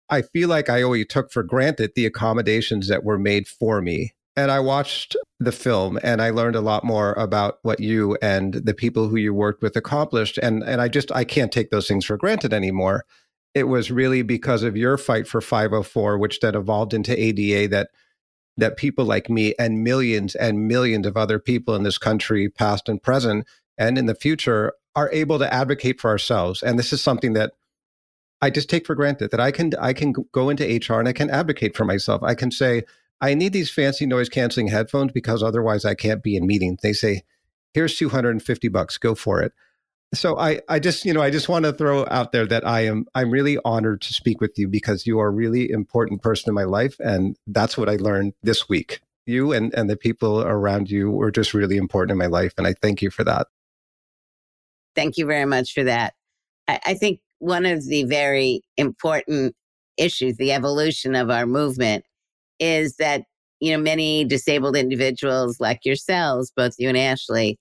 I 0.09 0.23
feel 0.23 0.49
like 0.49 0.69
I 0.69 0.81
always 0.81 1.07
took 1.07 1.31
for 1.31 1.43
granted 1.43 1.91
the 1.95 2.05
accommodations 2.05 2.87
that 2.87 3.03
were 3.03 3.19
made 3.19 3.47
for 3.47 3.81
me. 3.81 4.13
And 4.35 4.51
I 4.51 4.59
watched 4.59 5.15
the 5.39 5.51
film 5.51 5.99
and 6.01 6.21
I 6.21 6.29
learned 6.29 6.55
a 6.55 6.61
lot 6.61 6.83
more 6.83 7.13
about 7.13 7.59
what 7.63 7.79
you 7.79 8.17
and 8.21 8.53
the 8.53 8.73
people 8.73 9.07
who 9.07 9.17
you 9.17 9.33
worked 9.33 9.61
with 9.61 9.75
accomplished. 9.75 10.37
And 10.37 10.63
and 10.63 10.81
I 10.81 10.87
just 10.87 11.11
I 11.11 11.23
can't 11.23 11.51
take 11.51 11.71
those 11.71 11.87
things 11.87 12.05
for 12.05 12.17
granted 12.17 12.53
anymore. 12.53 13.05
It 13.53 13.63
was 13.63 13.91
really 13.91 14.21
because 14.21 14.63
of 14.63 14.77
your 14.77 14.97
fight 14.97 15.27
for 15.27 15.41
504, 15.41 16.17
which 16.17 16.39
then 16.39 16.55
evolved 16.55 16.93
into 16.93 17.19
ADA 17.19 17.67
that 17.69 17.89
that 18.57 18.77
people 18.77 19.05
like 19.05 19.29
me 19.29 19.53
and 19.57 19.83
millions 19.83 20.35
and 20.35 20.67
millions 20.67 21.07
of 21.07 21.15
other 21.15 21.39
people 21.39 21.75
in 21.75 21.83
this 21.83 21.97
country, 21.97 22.49
past 22.49 22.89
and 22.89 23.01
present, 23.01 23.47
and 23.77 23.97
in 23.97 24.05
the 24.05 24.15
future, 24.15 24.73
are 24.95 25.09
able 25.13 25.39
to 25.39 25.53
advocate 25.53 25.99
for 26.01 26.09
ourselves. 26.09 26.61
And 26.61 26.77
this 26.77 26.91
is 26.91 27.01
something 27.01 27.33
that 27.33 27.53
I 28.41 28.49
just 28.49 28.69
take 28.69 28.85
for 28.85 28.95
granted 28.95 29.31
that 29.31 29.39
I 29.39 29.51
can 29.51 29.71
I 29.79 29.93
can 29.93 30.13
go 30.31 30.49
into 30.49 30.63
HR 30.63 30.99
and 30.99 31.07
I 31.07 31.13
can 31.13 31.29
advocate 31.29 31.75
for 31.75 31.85
myself. 31.85 32.21
I 32.23 32.35
can 32.35 32.51
say 32.51 32.83
I 33.21 33.33
need 33.33 33.53
these 33.53 33.71
fancy 33.71 34.05
noise 34.05 34.29
canceling 34.29 34.67
headphones 34.67 35.11
because 35.11 35.43
otherwise 35.43 35.85
I 35.85 35.93
can't 35.93 36.23
be 36.23 36.35
in 36.35 36.47
meetings. 36.47 36.79
They 36.81 36.93
say, 36.93 37.23
"Here's 37.73 37.97
250 37.97 38.67
bucks, 38.69 38.97
go 38.97 39.15
for 39.15 39.41
it." 39.41 39.51
So 40.13 40.39
I 40.39 40.61
I 40.67 40.79
just, 40.79 41.05
you 41.05 41.13
know, 41.13 41.21
I 41.21 41.29
just 41.29 41.49
want 41.49 41.65
to 41.65 41.73
throw 41.73 42.05
out 42.09 42.31
there 42.31 42.47
that 42.47 42.65
I 42.65 42.81
am 42.85 43.05
I'm 43.13 43.29
really 43.29 43.59
honored 43.63 44.01
to 44.01 44.13
speak 44.13 44.41
with 44.41 44.57
you 44.57 44.67
because 44.67 45.05
you 45.05 45.19
are 45.19 45.27
a 45.27 45.31
really 45.31 45.69
important 45.69 46.21
person 46.21 46.49
in 46.49 46.55
my 46.55 46.63
life 46.63 46.95
and 46.99 47.37
that's 47.45 47.77
what 47.77 47.89
I 47.89 47.95
learned 47.95 48.33
this 48.41 48.67
week. 48.67 49.01
You 49.27 49.51
and 49.51 49.73
and 49.75 49.89
the 49.89 49.97
people 49.97 50.41
around 50.41 50.89
you 50.89 51.11
were 51.11 51.31
just 51.31 51.53
really 51.53 51.77
important 51.77 52.11
in 52.11 52.17
my 52.17 52.25
life 52.25 52.53
and 52.57 52.65
I 52.65 52.73
thank 52.73 53.03
you 53.03 53.11
for 53.11 53.23
that. 53.23 53.47
Thank 54.95 55.17
you 55.17 55.27
very 55.27 55.45
much 55.45 55.73
for 55.73 55.83
that. 55.83 56.15
I, 56.67 56.79
I 56.87 56.93
think 56.95 57.19
one 57.37 57.65
of 57.65 57.85
the 57.85 58.03
very 58.03 58.61
important 58.77 59.55
issues, 59.97 60.37
the 60.37 60.51
evolution 60.51 61.15
of 61.15 61.29
our 61.29 61.45
movement, 61.45 62.03
is 62.59 62.95
that, 62.97 63.23
you 63.59 63.71
know, 63.71 63.81
many 63.81 64.25
disabled 64.25 64.75
individuals 64.75 65.59
like 65.59 65.85
yourselves, 65.85 66.51
both 66.55 66.73
you 66.77 66.89
and 66.89 66.97
Ashley, 66.97 67.59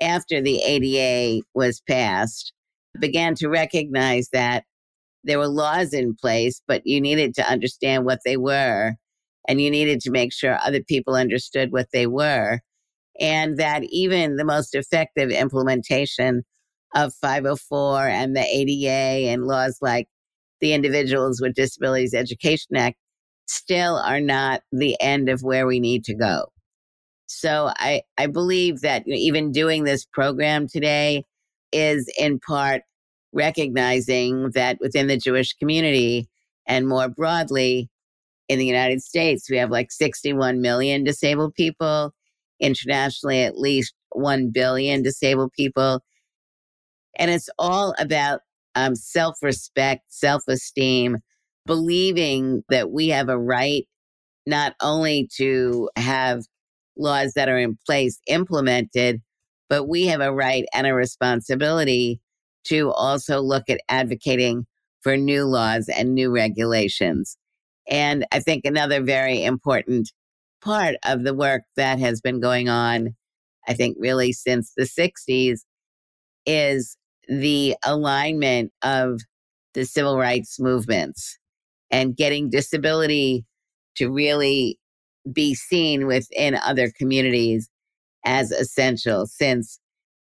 after 0.00 0.40
the 0.40 0.58
ADA 0.58 1.44
was 1.54 1.80
passed, 1.88 2.52
began 2.98 3.34
to 3.36 3.48
recognize 3.48 4.28
that 4.32 4.64
there 5.24 5.38
were 5.38 5.48
laws 5.48 5.92
in 5.92 6.14
place, 6.14 6.60
but 6.66 6.82
you 6.84 7.00
needed 7.00 7.34
to 7.34 7.50
understand 7.50 8.04
what 8.04 8.20
they 8.24 8.36
were. 8.36 8.94
And 9.48 9.60
you 9.60 9.70
needed 9.70 10.00
to 10.00 10.10
make 10.10 10.32
sure 10.32 10.58
other 10.58 10.82
people 10.82 11.14
understood 11.14 11.72
what 11.72 11.88
they 11.92 12.06
were. 12.06 12.60
And 13.20 13.58
that 13.58 13.84
even 13.84 14.36
the 14.36 14.44
most 14.44 14.74
effective 14.74 15.30
implementation 15.30 16.42
of 16.94 17.14
504 17.14 18.08
and 18.08 18.36
the 18.36 18.44
ADA 18.44 19.30
and 19.30 19.44
laws 19.44 19.78
like 19.80 20.08
the 20.60 20.72
Individuals 20.72 21.40
with 21.40 21.54
Disabilities 21.54 22.14
Education 22.14 22.76
Act 22.76 22.96
still 23.46 23.96
are 23.96 24.20
not 24.20 24.62
the 24.72 24.96
end 25.00 25.28
of 25.28 25.42
where 25.42 25.66
we 25.66 25.80
need 25.80 26.04
to 26.04 26.14
go. 26.14 26.46
So 27.34 27.70
I, 27.76 28.02
I 28.16 28.26
believe 28.26 28.80
that 28.80 29.06
even 29.06 29.52
doing 29.52 29.84
this 29.84 30.04
program 30.04 30.68
today 30.68 31.24
is 31.72 32.10
in 32.18 32.38
part 32.38 32.82
recognizing 33.32 34.50
that 34.50 34.78
within 34.80 35.08
the 35.08 35.16
Jewish 35.16 35.52
community 35.54 36.28
and 36.66 36.86
more 36.86 37.08
broadly 37.08 37.90
in 38.48 38.58
the 38.58 38.66
United 38.66 39.02
States, 39.02 39.50
we 39.50 39.56
have 39.56 39.70
like 39.70 39.90
61 39.90 40.60
million 40.60 41.02
disabled 41.02 41.54
people, 41.54 42.14
internationally, 42.60 43.42
at 43.42 43.58
least 43.58 43.94
1 44.12 44.50
billion 44.50 45.02
disabled 45.02 45.52
people. 45.56 46.00
And 47.18 47.30
it's 47.30 47.48
all 47.58 47.94
about 47.98 48.40
um, 48.76 48.94
self 48.94 49.38
respect, 49.42 50.02
self 50.08 50.42
esteem, 50.48 51.18
believing 51.66 52.62
that 52.68 52.90
we 52.90 53.08
have 53.08 53.28
a 53.28 53.38
right 53.38 53.86
not 54.46 54.74
only 54.80 55.28
to 55.36 55.88
have 55.96 56.44
laws 56.96 57.32
that 57.34 57.48
are 57.48 57.58
in 57.58 57.78
place 57.86 58.20
implemented, 58.26 59.20
but 59.68 59.88
we 59.88 60.06
have 60.06 60.20
a 60.20 60.32
right 60.32 60.64
and 60.74 60.86
a 60.86 60.94
responsibility 60.94 62.20
to 62.64 62.90
also 62.92 63.40
look 63.40 63.68
at 63.68 63.80
advocating 63.88 64.66
for 65.02 65.16
new 65.16 65.44
laws 65.44 65.88
and 65.88 66.14
new 66.14 66.30
regulations. 66.30 67.36
And 67.88 68.26
I 68.32 68.40
think 68.40 68.64
another 68.64 69.02
very 69.02 69.44
important 69.44 70.10
part 70.62 70.96
of 71.04 71.24
the 71.24 71.34
work 71.34 71.62
that 71.76 71.98
has 71.98 72.20
been 72.20 72.40
going 72.40 72.68
on, 72.68 73.14
I 73.68 73.74
think 73.74 73.96
really 74.00 74.32
since 74.32 74.72
the 74.76 74.84
60s, 74.84 75.60
is 76.46 76.96
the 77.28 77.76
alignment 77.84 78.72
of 78.82 79.20
the 79.74 79.84
civil 79.84 80.16
rights 80.16 80.58
movements 80.58 81.38
and 81.90 82.16
getting 82.16 82.50
disability 82.50 83.44
to 83.96 84.10
really 84.10 84.78
be 85.32 85.54
seen 85.54 86.06
within 86.06 86.54
other 86.56 86.90
communities 86.96 87.68
as 88.24 88.50
essential 88.50 89.26
since 89.26 89.78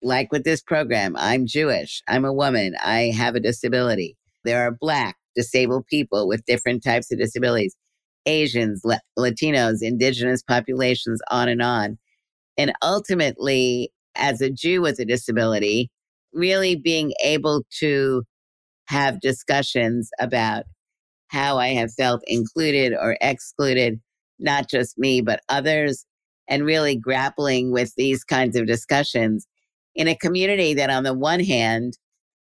like 0.02 0.30
with 0.30 0.44
this 0.44 0.62
program 0.62 1.14
i'm 1.18 1.46
jewish 1.46 2.02
i'm 2.08 2.24
a 2.24 2.32
woman 2.32 2.74
i 2.84 3.12
have 3.16 3.34
a 3.34 3.40
disability. 3.40 4.16
There 4.44 4.62
are 4.62 4.76
black 4.78 5.16
disabled 5.34 5.86
people 5.88 6.28
with 6.28 6.44
different 6.46 6.84
types 6.84 7.10
of 7.10 7.18
disabilities 7.18 7.74
asians 8.26 8.82
La- 8.84 8.98
latinos 9.18 9.78
indigenous 9.82 10.42
populations 10.42 11.20
on 11.30 11.48
and 11.48 11.62
on. 11.62 11.98
And 12.58 12.72
ultimately 12.82 13.92
as 14.14 14.40
a 14.40 14.50
jew 14.50 14.80
with 14.80 14.98
a 14.98 15.04
disability 15.04 15.90
really 16.32 16.76
being 16.76 17.12
able 17.22 17.64
to 17.80 18.24
have 18.88 19.20
discussions 19.20 20.10
about 20.20 20.64
how 21.28 21.58
I 21.58 21.68
have 21.68 21.92
felt 21.92 22.22
included 22.26 22.92
or 22.92 23.16
excluded, 23.20 24.00
not 24.38 24.68
just 24.68 24.98
me, 24.98 25.20
but 25.20 25.40
others, 25.48 26.04
and 26.48 26.64
really 26.64 26.96
grappling 26.96 27.72
with 27.72 27.92
these 27.96 28.24
kinds 28.24 28.56
of 28.56 28.66
discussions 28.66 29.46
in 29.94 30.08
a 30.08 30.16
community 30.16 30.74
that, 30.74 30.90
on 30.90 31.02
the 31.02 31.14
one 31.14 31.40
hand, 31.40 31.98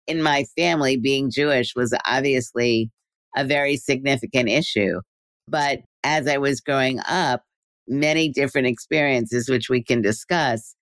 in 0.08 0.22
my 0.22 0.46
family, 0.58 0.98
being 0.98 1.29
Jewish 1.29 1.75
was 1.75 1.93
obviously 2.05 2.91
a 3.36 3.43
very 3.43 3.77
significant 3.77 4.50
issue. 4.50 5.01
But 5.48 5.79
as 6.03 6.27
I 6.27 6.38
was 6.38 6.62
growing 6.62 7.00
up, 7.08 7.43
many 7.88 8.29
different 8.29 8.67
experiences, 8.67 9.50
which 9.50 9.69
we 9.69 9.84
can 9.84 10.01
discuss, 10.01 10.75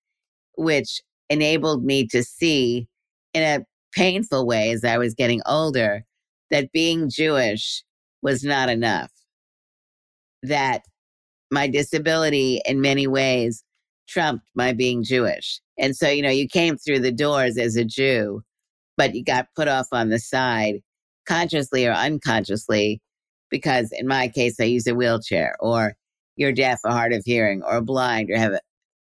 which 0.57 1.01
enabled 1.29 1.83
me 1.83 2.07
to 2.07 2.23
see 2.23 2.87
in 3.33 3.43
a 3.43 3.65
painful 3.93 4.45
way 4.45 4.71
as 4.71 4.83
I 4.83 4.97
was 4.97 5.13
getting 5.13 5.41
older 5.45 6.03
that 6.51 6.71
being 6.71 7.09
Jewish 7.09 7.83
was 8.21 8.43
not 8.43 8.69
enough. 8.69 9.11
That 10.43 10.83
my 11.51 11.67
disability 11.67 12.61
in 12.65 12.81
many 12.81 13.07
ways 13.07 13.63
trumped 14.07 14.45
my 14.55 14.73
being 14.73 15.03
Jewish. 15.03 15.59
And 15.77 15.95
so, 15.95 16.09
you 16.09 16.21
know, 16.21 16.29
you 16.29 16.47
came 16.47 16.77
through 16.77 16.99
the 16.99 17.11
doors 17.11 17.57
as 17.57 17.75
a 17.75 17.85
Jew, 17.85 18.41
but 18.95 19.15
you 19.15 19.23
got 19.23 19.47
put 19.55 19.67
off 19.67 19.87
on 19.91 20.09
the 20.09 20.19
side, 20.19 20.81
consciously 21.27 21.85
or 21.85 21.93
unconsciously, 21.93 23.01
because 23.49 23.91
in 23.91 24.07
my 24.07 24.27
case, 24.27 24.59
I 24.59 24.65
use 24.65 24.87
a 24.87 24.95
wheelchair, 24.95 25.55
or 25.59 25.95
you're 26.35 26.51
deaf 26.51 26.79
or 26.83 26.91
hard 26.91 27.13
of 27.13 27.23
hearing, 27.25 27.63
or 27.63 27.81
blind, 27.81 28.29
or 28.31 28.37
have 28.37 28.53
a 28.53 28.61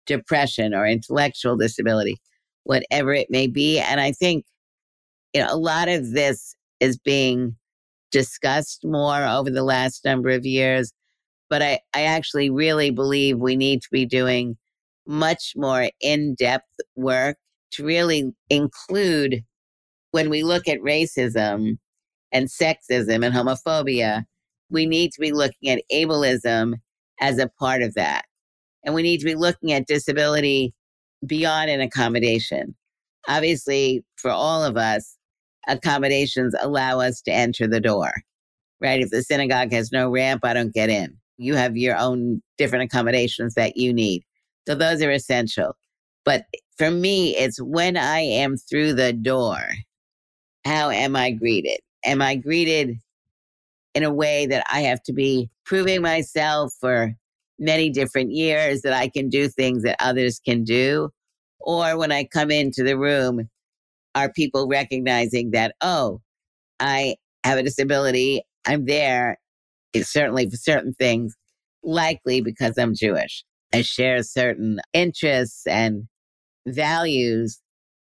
depression 0.05 0.73
or 0.73 0.85
intellectual 0.85 1.57
disability 1.57 2.19
whatever 2.65 3.13
it 3.13 3.29
may 3.29 3.47
be. 3.47 3.79
And 3.79 4.01
I 4.01 4.11
think, 4.11 4.43
you 5.33 5.41
know, 5.41 5.47
a 5.49 5.55
lot 5.55 5.87
of 5.87 6.11
this 6.11 6.55
is 6.79 6.97
being 6.97 7.55
discussed 8.11 8.81
more 8.83 9.23
over 9.23 9.49
the 9.49 9.63
last 9.63 10.03
number 10.03 10.29
of 10.29 10.45
years. 10.45 10.91
But 11.49 11.61
I, 11.61 11.79
I 11.93 12.03
actually 12.03 12.49
really 12.49 12.89
believe 12.89 13.37
we 13.37 13.55
need 13.55 13.81
to 13.81 13.89
be 13.91 14.05
doing 14.05 14.57
much 15.05 15.53
more 15.55 15.89
in 16.01 16.35
depth 16.35 16.73
work 16.95 17.37
to 17.73 17.85
really 17.85 18.33
include 18.49 19.43
when 20.11 20.29
we 20.29 20.43
look 20.43 20.67
at 20.67 20.79
racism 20.79 21.77
and 22.31 22.47
sexism 22.47 23.25
and 23.25 23.35
homophobia, 23.35 24.23
we 24.69 24.85
need 24.85 25.11
to 25.11 25.19
be 25.19 25.31
looking 25.31 25.69
at 25.69 25.81
ableism 25.91 26.75
as 27.19 27.37
a 27.37 27.49
part 27.59 27.81
of 27.81 27.93
that. 27.95 28.23
And 28.83 28.95
we 28.95 29.03
need 29.03 29.19
to 29.19 29.25
be 29.25 29.35
looking 29.35 29.71
at 29.71 29.87
disability 29.87 30.73
beyond 31.25 31.69
an 31.69 31.81
accommodation. 31.81 32.75
Obviously, 33.27 34.03
for 34.15 34.31
all 34.31 34.63
of 34.63 34.77
us, 34.77 35.17
accommodations 35.67 36.55
allow 36.61 36.99
us 36.99 37.21
to 37.23 37.31
enter 37.31 37.67
the 37.67 37.81
door, 37.81 38.11
right? 38.79 39.01
If 39.01 39.09
the 39.09 39.23
synagogue 39.23 39.71
has 39.71 39.91
no 39.91 40.09
ramp, 40.09 40.45
I 40.45 40.53
don't 40.53 40.73
get 40.73 40.89
in. 40.89 41.17
You 41.37 41.55
have 41.55 41.77
your 41.77 41.97
own 41.97 42.41
different 42.57 42.85
accommodations 42.85 43.55
that 43.55 43.77
you 43.77 43.93
need. 43.93 44.23
So 44.67 44.75
those 44.75 45.01
are 45.01 45.11
essential. 45.11 45.75
But 46.23 46.45
for 46.77 46.89
me, 46.89 47.35
it's 47.35 47.61
when 47.61 47.97
I 47.97 48.19
am 48.19 48.57
through 48.57 48.93
the 48.93 49.13
door, 49.13 49.59
how 50.65 50.89
am 50.89 51.15
I 51.15 51.31
greeted? 51.31 51.79
Am 52.03 52.21
I 52.21 52.35
greeted 52.35 52.97
in 53.93 54.03
a 54.03 54.13
way 54.13 54.45
that 54.47 54.65
I 54.71 54.81
have 54.81 55.01
to 55.03 55.13
be 55.13 55.49
proving 55.65 56.01
myself 56.01 56.73
for 56.79 57.13
many 57.59 57.89
different 57.89 58.31
years 58.31 58.81
that 58.81 58.93
I 58.93 59.07
can 59.07 59.29
do 59.29 59.47
things 59.47 59.83
that 59.83 59.97
others 59.99 60.39
can 60.39 60.63
do? 60.63 61.09
Or 61.59 61.97
when 61.97 62.11
I 62.11 62.25
come 62.25 62.51
into 62.51 62.83
the 62.83 62.97
room, 62.97 63.49
are 64.15 64.31
people 64.31 64.67
recognizing 64.67 65.51
that, 65.51 65.75
oh, 65.81 66.21
I 66.79 67.15
have 67.43 67.57
a 67.57 67.63
disability, 67.63 68.43
I'm 68.65 68.85
there, 68.85 69.37
certainly 70.03 70.49
for 70.49 70.57
certain 70.57 70.93
things, 70.93 71.35
likely 71.83 72.41
because 72.41 72.77
I'm 72.77 72.93
Jewish. 72.95 73.43
I 73.73 73.81
share 73.81 74.23
certain 74.23 74.79
interests 74.93 75.65
and 75.67 76.07
values 76.67 77.59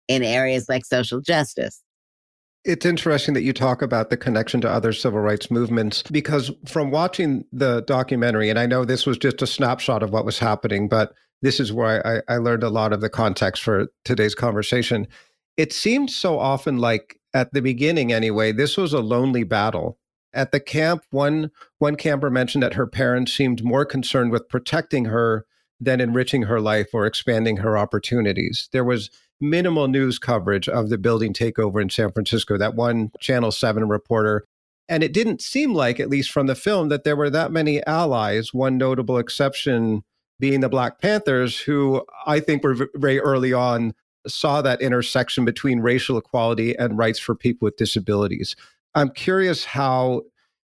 in 0.08 0.24
areas 0.24 0.68
like 0.70 0.86
social 0.86 1.22
justice. 1.22 1.82
It's 2.66 2.86
interesting 2.86 3.34
that 3.34 3.42
you 3.42 3.52
talk 3.52 3.82
about 3.82 4.10
the 4.10 4.16
connection 4.16 4.62
to 4.62 4.70
other 4.70 4.94
civil 4.94 5.20
rights 5.20 5.52
movements 5.52 6.02
because 6.04 6.50
from 6.66 6.92
watching 6.92 7.44
the 7.52 7.82
documentary, 7.82 8.50
and 8.50 8.58
I 8.58 8.68
know 8.68 8.86
this 8.86 9.06
was 9.06 9.18
just 9.18 9.42
a 9.42 9.48
snapshot 9.48 10.02
of 10.02 10.12
what 10.12 10.24
was 10.24 10.40
happening, 10.40 10.88
but 10.88 11.14
this 11.42 11.60
is 11.60 11.74
where 11.74 12.06
I, 12.08 12.22
I 12.34 12.38
learned 12.38 12.64
a 12.64 12.70
lot 12.70 12.94
of 12.94 13.02
the 13.02 13.10
context 13.10 13.64
for 13.64 13.88
today's 14.06 14.34
conversation. 14.34 15.08
It 15.58 15.74
seemed 15.74 16.10
so 16.10 16.40
often 16.40 16.78
like 16.78 17.20
at 17.34 17.52
the 17.54 17.62
beginning, 17.62 18.14
anyway, 18.14 18.54
this 18.54 18.78
was 18.78 18.94
a 18.94 19.02
lonely 19.02 19.44
battle. 19.44 19.98
At 20.34 20.52
the 20.52 20.60
camp, 20.60 21.04
one 21.12 21.52
one 21.80 21.96
camper 21.96 22.30
mentioned 22.30 22.64
that 22.64 22.74
her 22.74 22.88
parents 22.88 23.34
seemed 23.34 23.64
more 23.64 23.86
concerned 23.86 24.32
with 24.32 24.50
protecting 24.50 25.06
her 25.06 25.46
than 25.80 26.02
enriching 26.02 26.44
her 26.44 26.62
life 26.62 26.90
or 26.94 27.06
expanding 27.06 27.58
her 27.58 27.78
opportunities. 27.78 28.70
There 28.72 28.86
was 28.86 29.10
minimal 29.42 29.88
news 29.88 30.18
coverage 30.20 30.70
of 30.70 30.90
the 30.90 30.98
building 30.98 31.34
takeover 31.34 31.82
in 31.82 31.90
San 31.90 32.12
Francisco. 32.12 32.58
That 32.58 32.76
one 32.76 33.12
Channel 33.20 33.52
7 33.52 33.88
reporter 33.88 34.46
and 34.90 35.04
it 35.04 35.14
didn't 35.14 35.42
seem 35.42 35.74
like, 35.74 36.00
at 36.00 36.10
least 36.10 36.32
from 36.32 36.48
the 36.48 36.56
film, 36.56 36.90
that 36.90 37.04
there 37.04 37.16
were 37.16 37.30
that 37.30 37.52
many 37.52 37.86
allies. 37.86 38.54
One 38.54 38.78
notable 38.78 39.18
exception 39.18 40.04
being 40.40 40.60
the 40.60 40.70
Black 40.70 41.00
Panthers, 41.00 41.60
who 41.60 42.06
I 42.26 42.40
think 42.40 42.64
were 42.64 42.90
very 42.96 43.20
early 43.20 43.54
on 43.54 43.94
saw 44.28 44.62
that 44.62 44.82
intersection 44.82 45.46
between 45.46 45.80
racial 45.80 46.18
equality 46.18 46.78
and 46.78 46.98
rights 46.98 47.20
for 47.20 47.36
people 47.36 47.66
with 47.66 47.78
disabilities. 47.78 48.56
I'm 48.96 49.10
curious 49.10 49.66
how 49.66 50.22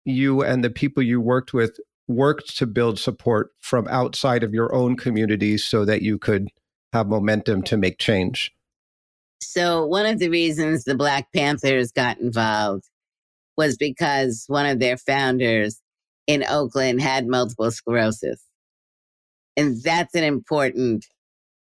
you 0.06 0.42
and 0.42 0.64
the 0.64 0.70
people 0.70 1.04
you 1.04 1.22
worked 1.22 1.54
with 1.54 1.80
worked 2.08 2.58
to 2.58 2.66
build 2.66 2.98
support 3.00 3.52
from 3.60 3.88
outside 3.90 4.44
of 4.44 4.54
your 4.54 4.74
own 4.74 4.96
community 4.96 5.58
so 5.58 5.84
that 5.86 6.02
you 6.02 6.18
could 6.18 6.48
have 6.94 7.08
momentum 7.08 7.62
to 7.64 7.78
make 7.78 8.00
change? 8.00 8.52
So, 9.42 9.86
one 9.86 10.06
of 10.06 10.20
the 10.20 10.30
reasons 10.30 10.84
the 10.84 10.96
Black 10.96 11.28
Panthers 11.36 11.92
got 11.92 12.20
involved 12.20 12.86
was 13.56 13.78
because 13.78 14.46
one 14.48 14.66
of 14.66 14.80
their 14.80 14.98
founders 14.98 15.82
in 16.28 16.44
Oakland 16.48 17.02
had 17.02 17.28
multiple 17.28 17.72
sclerosis. 17.72 18.42
And 19.56 19.82
that's 19.84 20.14
an 20.16 20.24
important 20.24 21.06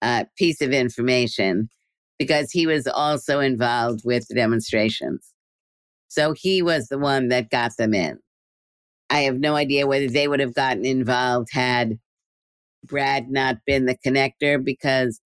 uh, 0.02 0.26
piece 0.38 0.62
of 0.62 0.72
information 0.72 1.70
because 2.18 2.52
he 2.52 2.68
was 2.68 2.88
also 2.88 3.40
involved 3.40 4.02
with 4.04 4.28
demonstrations. 4.34 5.29
So 6.10 6.34
he 6.34 6.62
was 6.62 6.88
the 6.88 7.00
one 7.00 7.30
that 7.30 7.50
got 7.50 7.78
them 7.78 7.94
in. 7.94 8.20
I 9.10 9.22
have 9.22 9.40
no 9.40 9.56
idea 9.56 9.88
whether 9.88 10.08
they 10.08 10.28
would 10.28 10.40
have 10.40 10.54
gotten 10.54 10.86
involved 10.86 11.50
had 11.52 11.98
Brad 12.86 13.30
not 13.30 13.58
been 13.66 13.86
the 13.86 13.98
connector 14.06 14.64
because 14.64 15.22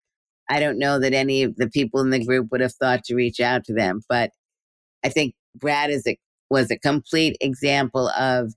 I 0.50 0.60
don't 0.60 0.80
know 0.80 1.00
that 1.00 1.13
any 1.13 1.44
of 1.44 1.56
the 1.56 1.70
people 1.70 2.02
in 2.02 2.10
the 2.10 2.24
group 2.24 2.52
would 2.52 2.62
have 2.62 2.74
thought 2.74 3.04
to 3.06 3.15
reach 3.15 3.39
out 3.39 3.63
to 3.65 3.74
them. 3.74 4.02
But 4.10 4.32
I 5.04 5.10
think 5.10 5.34
Brad 5.56 5.89
is 5.89 6.06
a, 6.08 6.17
was 6.50 6.70
a 6.72 6.78
complete 6.78 7.38
example 7.41 8.10
of 8.10 8.54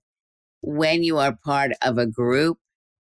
when 0.62 1.02
you 1.02 1.18
are 1.18 1.38
part 1.44 1.72
of 1.82 1.98
a 1.98 2.06
group 2.06 2.58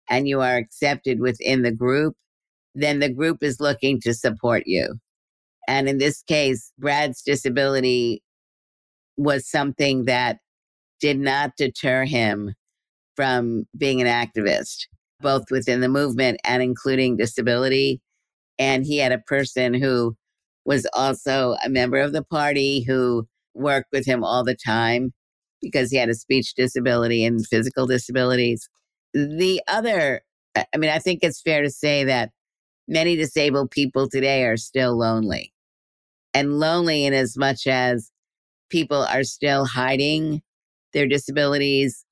and 0.09 0.29
you 0.29 0.41
are 0.41 0.57
accepted 0.57 1.21
within 1.21 1.63
the 1.63 1.73
group, 1.73 2.17
then 2.75 2.99
the 2.99 3.13
group 3.13 3.43
is 3.43 3.61
looking 3.61 4.01
to 4.01 4.15
support 4.15 4.65
you. 4.67 4.95
And 5.69 5.89
in 5.89 5.99
this 5.99 6.23
case, 6.23 6.73
Brad's 6.79 7.23
disability 7.23 8.23
was 9.17 9.49
something 9.49 10.05
that 10.05 10.39
did 11.01 11.19
not 11.19 11.57
deter 11.57 12.05
him 12.05 12.55
from 13.17 13.67
being 13.77 14.01
an 14.01 14.07
activist, 14.07 14.87
both 15.21 15.43
oh. 15.43 15.55
within 15.55 15.81
the 15.81 15.89
movement 15.89 16.41
and 16.45 16.63
including 16.63 17.17
disability. 17.17 18.01
And 18.59 18.85
he 18.85 18.99
had 18.99 19.13
a 19.13 19.19
person 19.19 19.75
who 19.75 20.17
was 20.65 20.87
also 20.95 21.57
a 21.65 21.69
member 21.69 21.99
of 21.99 22.13
the 22.13 22.25
party 22.25 22.83
who 22.83 23.27
worked 23.55 23.89
with 23.93 24.07
him 24.07 24.25
all 24.25 24.45
the 24.45 24.57
time 24.57 25.13
because 25.61 25.91
he 25.91 25.97
had 25.97 26.09
a 26.09 26.15
speech 26.15 26.55
disability 26.55 27.25
and 27.25 27.47
physical 27.47 27.87
disabilities. 27.87 28.69
The 29.13 29.61
other, 29.69 30.23
I 30.57 30.77
mean, 30.77 30.91
I 30.91 30.99
think 30.99 31.21
it's 31.23 31.41
fair 31.41 31.63
to 31.63 31.71
say 31.71 32.05
that 32.05 32.31
many 32.89 33.17
disabled 33.17 33.71
people 33.71 34.09
today 34.09 34.45
are 34.45 34.57
still 34.57 34.97
lonely. 34.97 35.53
And 36.33 36.59
lonely 36.59 37.05
in 37.05 37.15
as 37.15 37.37
much 37.37 37.67
as 37.67 38.11
people 38.75 39.05
are 39.05 39.23
still 39.23 39.65
hiding 39.65 40.43
their 40.93 41.07
disabilities. 41.07 42.05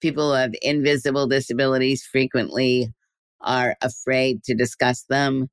People 0.00 0.30
who 0.30 0.34
have 0.34 0.52
invisible 0.62 1.28
disabilities 1.28 2.04
frequently 2.10 2.92
are 3.40 3.76
afraid 3.82 4.42
to 4.42 4.52
discuss 4.52 5.04
them. 5.08 5.46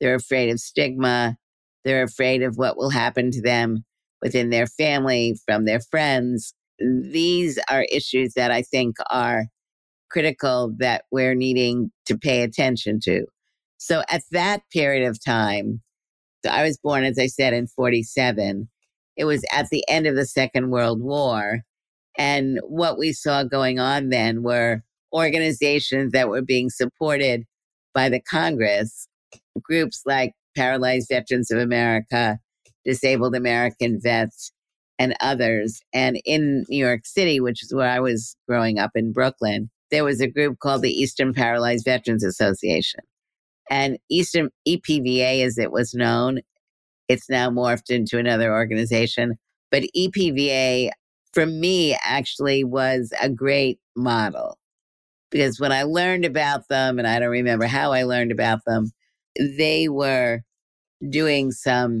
They're 0.00 0.16
afraid 0.16 0.50
of 0.50 0.58
stigma. 0.58 1.36
They're 1.84 2.02
afraid 2.02 2.42
of 2.42 2.56
what 2.56 2.76
will 2.76 2.90
happen 2.90 3.30
to 3.30 3.40
them 3.40 3.84
within 4.20 4.50
their 4.50 4.66
family, 4.66 5.38
from 5.46 5.66
their 5.66 5.78
friends. 5.78 6.52
These 6.80 7.60
are 7.70 7.86
issues 7.92 8.34
that 8.34 8.50
I 8.50 8.62
think 8.62 8.96
are 9.10 9.44
critical 10.10 10.74
that 10.80 11.04
we're 11.12 11.36
needing 11.36 11.92
to 12.06 12.18
pay 12.18 12.42
attention 12.42 12.98
to. 13.04 13.24
So 13.76 14.02
at 14.10 14.22
that 14.32 14.62
period 14.72 15.08
of 15.08 15.24
time, 15.24 15.80
I 16.50 16.64
was 16.64 16.76
born, 16.76 17.04
as 17.04 17.20
I 17.20 17.28
said, 17.28 17.54
in 17.54 17.68
47. 17.68 18.68
It 19.18 19.24
was 19.24 19.44
at 19.52 19.68
the 19.70 19.84
end 19.88 20.06
of 20.06 20.14
the 20.14 20.24
Second 20.24 20.70
World 20.70 21.02
War. 21.02 21.60
And 22.16 22.60
what 22.62 22.98
we 22.98 23.12
saw 23.12 23.42
going 23.42 23.78
on 23.78 24.08
then 24.08 24.42
were 24.42 24.82
organizations 25.12 26.12
that 26.12 26.28
were 26.28 26.42
being 26.42 26.70
supported 26.70 27.44
by 27.92 28.08
the 28.08 28.20
Congress, 28.20 29.08
groups 29.60 30.02
like 30.06 30.32
Paralyzed 30.56 31.08
Veterans 31.10 31.50
of 31.50 31.58
America, 31.58 32.38
Disabled 32.84 33.34
American 33.34 34.00
Vets, 34.00 34.52
and 34.98 35.14
others. 35.20 35.80
And 35.92 36.20
in 36.24 36.64
New 36.68 36.84
York 36.84 37.00
City, 37.04 37.40
which 37.40 37.62
is 37.62 37.74
where 37.74 37.88
I 37.88 38.00
was 38.00 38.36
growing 38.48 38.78
up 38.78 38.92
in 38.94 39.12
Brooklyn, 39.12 39.70
there 39.90 40.04
was 40.04 40.20
a 40.20 40.28
group 40.28 40.58
called 40.60 40.82
the 40.82 40.92
Eastern 40.92 41.32
Paralyzed 41.32 41.84
Veterans 41.84 42.24
Association. 42.24 43.00
And 43.70 43.98
Eastern 44.10 44.50
EPVA, 44.66 45.44
as 45.44 45.58
it 45.58 45.72
was 45.72 45.94
known, 45.94 46.40
it's 47.08 47.28
now 47.28 47.50
morphed 47.50 47.90
into 47.90 48.18
another 48.18 48.52
organization. 48.52 49.38
But 49.70 49.84
EPVA 49.96 50.90
for 51.32 51.46
me 51.46 51.96
actually 52.04 52.64
was 52.64 53.12
a 53.20 53.28
great 53.28 53.78
model 53.96 54.58
because 55.30 55.60
when 55.60 55.72
I 55.72 55.82
learned 55.82 56.24
about 56.24 56.68
them, 56.68 56.98
and 56.98 57.06
I 57.06 57.18
don't 57.18 57.28
remember 57.28 57.66
how 57.66 57.92
I 57.92 58.04
learned 58.04 58.32
about 58.32 58.60
them, 58.66 58.90
they 59.38 59.88
were 59.88 60.40
doing 61.08 61.52
some 61.52 62.00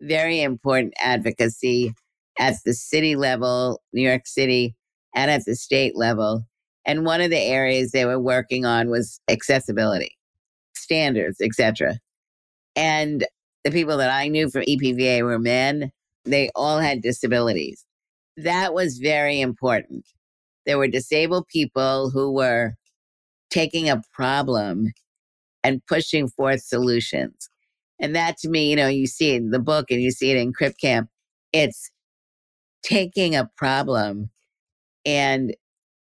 very 0.00 0.40
important 0.40 0.94
advocacy 1.00 1.92
at 2.38 2.54
the 2.64 2.72
city 2.72 3.16
level, 3.16 3.82
New 3.92 4.06
York 4.06 4.26
City, 4.26 4.74
and 5.14 5.30
at 5.30 5.44
the 5.44 5.56
state 5.56 5.96
level. 5.96 6.46
And 6.86 7.04
one 7.04 7.20
of 7.20 7.30
the 7.30 7.38
areas 7.38 7.90
they 7.90 8.06
were 8.06 8.20
working 8.20 8.64
on 8.64 8.88
was 8.88 9.20
accessibility, 9.28 10.16
standards, 10.74 11.40
etc. 11.40 11.98
And 12.76 13.26
the 13.64 13.70
people 13.70 13.96
that 13.98 14.10
I 14.10 14.28
knew 14.28 14.48
from 14.50 14.62
EPVA 14.62 15.22
were 15.22 15.38
men. 15.38 15.92
They 16.24 16.50
all 16.54 16.78
had 16.78 17.02
disabilities 17.02 17.84
that 18.44 18.74
was 18.74 18.98
very 18.98 19.40
important. 19.40 20.06
There 20.66 20.78
were 20.78 20.88
disabled 20.88 21.48
people 21.48 22.10
who 22.10 22.32
were 22.32 22.74
taking 23.50 23.88
a 23.88 24.02
problem 24.12 24.92
and 25.64 25.84
pushing 25.86 26.28
forth 26.28 26.62
solutions. 26.62 27.48
And 27.98 28.14
that 28.14 28.38
to 28.38 28.48
me, 28.48 28.70
you 28.70 28.76
know, 28.76 28.88
you 28.88 29.06
see 29.06 29.32
it 29.32 29.42
in 29.42 29.50
the 29.50 29.58
book 29.58 29.90
and 29.90 30.00
you 30.00 30.10
see 30.10 30.30
it 30.30 30.36
in 30.36 30.52
Crip 30.52 30.74
Camp. 30.80 31.08
It's 31.52 31.90
taking 32.82 33.34
a 33.34 33.50
problem 33.56 34.30
and 35.04 35.54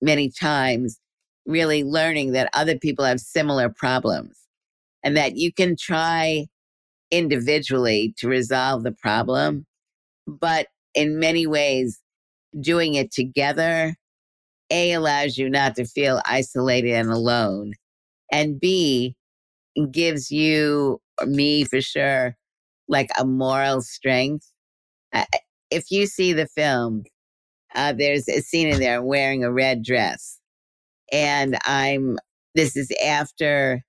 many 0.02 0.30
times 0.30 1.00
really 1.46 1.84
learning 1.84 2.34
that 2.34 2.50
other 2.54 2.78
people 2.78 3.06
have 3.06 3.20
similar 3.20 3.70
problems 3.70 4.38
and 5.02 5.16
that 5.18 5.38
you 5.38 5.52
can 5.52 5.76
try 5.76 6.46
individually 7.12 8.14
to 8.18 8.28
resolve 8.28 8.84
the 8.84 8.92
problem, 8.92 9.66
but 10.28 10.68
in 10.94 11.20
many 11.20 11.48
ways, 11.48 12.02
doing 12.60 12.96
it 12.96 13.12
together, 13.12 13.96
A, 14.70 14.94
allows 14.94 15.38
you 15.38 15.50
not 15.50 15.76
to 15.76 15.86
feel 15.86 16.22
isolated 16.26 16.94
and 16.94 17.10
alone, 17.10 17.74
and 18.32 18.60
B, 18.60 19.16
gives 19.92 20.32
you, 20.32 21.00
me 21.26 21.64
for 21.66 21.82
sure, 21.82 22.36
like 22.88 23.10
a 23.20 23.26
moral 23.26 23.82
strength. 23.82 24.52
if 25.70 25.92
you 25.92 26.08
see 26.08 26.34
the 26.34 26.48
film, 26.48 27.04
uh, 27.76 27.94
there's 27.94 28.28
a 28.30 28.42
scene 28.42 28.70
in 28.70 28.80
there 28.80 29.04
wearing 29.04 29.44
a 29.44 29.52
red 29.52 29.84
dress. 29.84 30.40
And 31.12 31.58
I'm, 31.66 32.18
this 32.56 32.76
is 32.76 32.92
after 33.06 33.84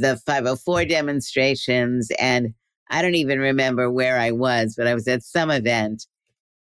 the 0.00 0.16
504 0.26 0.84
demonstrations. 0.84 2.10
And 2.18 2.54
I 2.90 3.02
don't 3.02 3.14
even 3.14 3.38
remember 3.38 3.90
where 3.90 4.18
I 4.18 4.30
was, 4.30 4.74
but 4.76 4.86
I 4.86 4.94
was 4.94 5.08
at 5.08 5.22
some 5.22 5.50
event. 5.50 6.06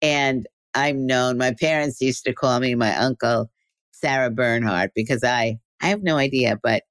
And 0.01 0.47
I'm 0.75 1.07
known, 1.07 1.39
my 1.39 1.55
parents 1.59 2.01
used 2.01 2.25
to 2.25 2.33
call 2.33 2.61
me 2.61 2.75
my 2.75 2.97
uncle, 2.97 3.51
Sarah 3.93 4.31
Bernhardt, 4.31 4.93
because 4.95 5.23
I, 5.23 5.59
I 5.81 5.87
have 5.89 6.03
no 6.03 6.17
idea, 6.17 6.59
but 6.63 6.83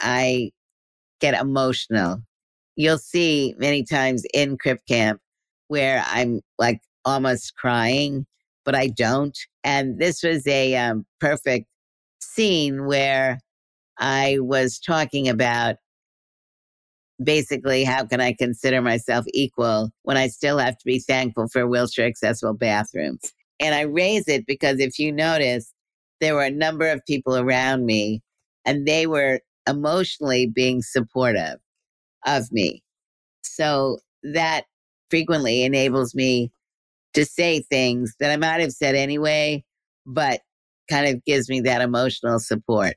I 0.00 0.50
get 1.20 1.34
emotional. 1.34 2.22
You'll 2.76 2.98
see 2.98 3.54
many 3.58 3.82
times 3.82 4.24
in 4.32 4.56
Crip 4.56 4.80
Camp 4.86 5.20
where 5.68 6.04
I'm 6.06 6.40
like 6.58 6.80
almost 7.04 7.54
crying, 7.56 8.26
but 8.64 8.74
I 8.74 8.88
don't. 8.88 9.36
And 9.64 9.98
this 9.98 10.22
was 10.22 10.46
a 10.46 10.76
um, 10.76 11.06
perfect 11.20 11.66
scene 12.20 12.86
where 12.86 13.38
I 14.00 14.38
was 14.40 14.78
talking 14.78 15.28
about 15.28 15.76
basically 17.22 17.84
how 17.84 18.06
can 18.06 18.20
I 18.20 18.32
consider 18.32 18.80
myself 18.80 19.26
equal 19.34 19.90
when 20.02 20.16
I 20.16 20.28
still 20.28 20.58
have 20.58 20.78
to 20.78 20.84
be 20.84 20.98
thankful 20.98 21.48
for 21.48 21.66
wheelchair 21.66 22.06
accessible 22.06 22.54
bathrooms. 22.54 23.32
And 23.60 23.74
I 23.74 23.82
raise 23.82 24.26
it 24.26 24.46
because 24.46 24.80
if 24.80 24.98
you 24.98 25.12
notice, 25.12 25.72
there 26.20 26.34
were 26.34 26.44
a 26.44 26.50
number 26.50 26.88
of 26.88 27.04
people 27.06 27.36
around 27.36 27.84
me 27.84 28.22
and 28.64 28.86
they 28.86 29.06
were 29.06 29.40
emotionally 29.68 30.46
being 30.46 30.82
supportive 30.82 31.58
of 32.26 32.50
me. 32.50 32.82
So 33.42 33.98
that 34.22 34.64
frequently 35.10 35.64
enables 35.64 36.14
me 36.14 36.52
to 37.14 37.24
say 37.24 37.60
things 37.60 38.14
that 38.20 38.30
I 38.30 38.36
might 38.36 38.60
have 38.60 38.72
said 38.72 38.94
anyway, 38.94 39.64
but 40.06 40.40
kind 40.88 41.08
of 41.08 41.24
gives 41.24 41.48
me 41.48 41.60
that 41.60 41.82
emotional 41.82 42.38
support. 42.38 42.94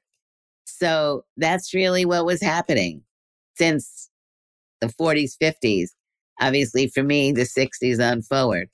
So 0.83 1.23
that's 1.37 1.73
really 1.73 2.03
what 2.03 2.25
was 2.25 2.41
happening 2.41 3.03
since 3.55 4.09
the 4.81 4.87
40s, 4.87 5.37
50s. 5.41 5.91
Obviously, 6.41 6.87
for 6.87 7.03
me, 7.03 7.31
the 7.31 7.43
60s 7.43 8.05
on 8.05 8.21
forward. 8.21 8.67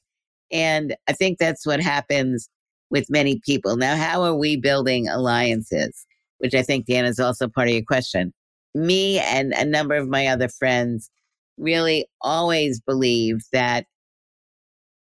And 0.51 0.95
I 1.07 1.13
think 1.13 1.37
that's 1.37 1.67
what 1.67 1.79
happens 1.79 2.49
with 2.89 3.11
many 3.11 3.39
people. 3.45 3.77
Now, 3.77 3.95
how 3.95 4.23
are 4.23 4.33
we 4.33 4.57
building 4.57 5.07
alliances? 5.07 6.07
Which 6.39 6.55
I 6.55 6.63
think, 6.63 6.87
Dan, 6.87 7.05
is 7.05 7.19
also 7.19 7.47
part 7.47 7.67
of 7.67 7.75
your 7.75 7.83
question. 7.83 8.33
Me 8.73 9.19
and 9.19 9.53
a 9.53 9.65
number 9.65 9.93
of 9.93 10.07
my 10.07 10.25
other 10.25 10.47
friends 10.47 11.11
really 11.59 12.07
always 12.21 12.81
believed 12.81 13.43
that 13.53 13.85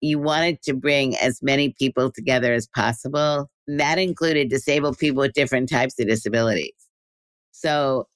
you 0.02 0.20
wanted 0.20 0.62
to 0.64 0.76
bring 0.76 1.16
as 1.18 1.42
many 1.42 1.74
people 1.80 2.12
together 2.12 2.54
as 2.54 2.68
possible. 2.76 3.50
That 3.68 3.98
included 3.98 4.52
disabled 4.52 5.00
people 5.00 5.22
with 5.22 5.34
different 5.34 5.68
types 5.68 6.00
of 6.00 6.06
disabilities. 6.08 6.74
So 7.62 8.08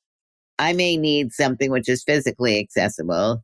I 0.58 0.74
may 0.74 0.98
need 0.98 1.34
something 1.34 1.72
which 1.72 1.90
is 1.90 2.04
physically 2.04 2.60
accessible. 2.60 3.44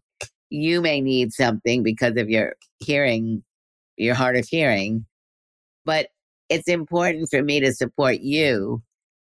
You 0.49 0.81
may 0.81 1.01
need 1.01 1.33
something 1.33 1.83
because 1.83 2.17
of 2.17 2.29
your 2.29 2.55
hearing, 2.79 3.43
your 3.97 4.15
hard 4.15 4.37
of 4.37 4.47
hearing. 4.47 5.05
But 5.85 6.07
it's 6.49 6.67
important 6.67 7.29
for 7.29 7.41
me 7.41 7.59
to 7.61 7.73
support 7.73 8.19
you, 8.19 8.83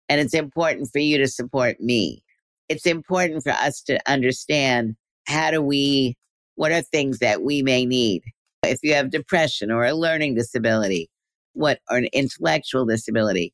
and 0.09 0.21
it's 0.21 0.35
important 0.35 0.89
for 0.91 0.99
you 0.99 1.19
to 1.19 1.29
support 1.29 1.81
me. 1.81 2.23
It's 2.69 2.87
important 2.87 3.43
for 3.43 3.53
us 3.53 3.83
to 3.83 3.99
understand 4.07 4.97
how 5.27 5.51
do 5.51 5.61
we, 5.61 6.17
what 6.55 6.73
are 6.73 6.83
things 6.83 7.19
that 7.19 7.43
we 7.43 7.63
may 7.63 7.85
need 7.85 8.23
if 8.63 8.81
you 8.83 8.95
have 8.95 9.11
depression 9.11 9.71
or 9.71 9.85
a 9.85 9.95
learning 9.95 10.35
disability, 10.35 11.11
what 11.55 11.81
or 11.91 11.97
an 11.97 12.09
intellectual 12.13 12.85
disability, 12.85 13.53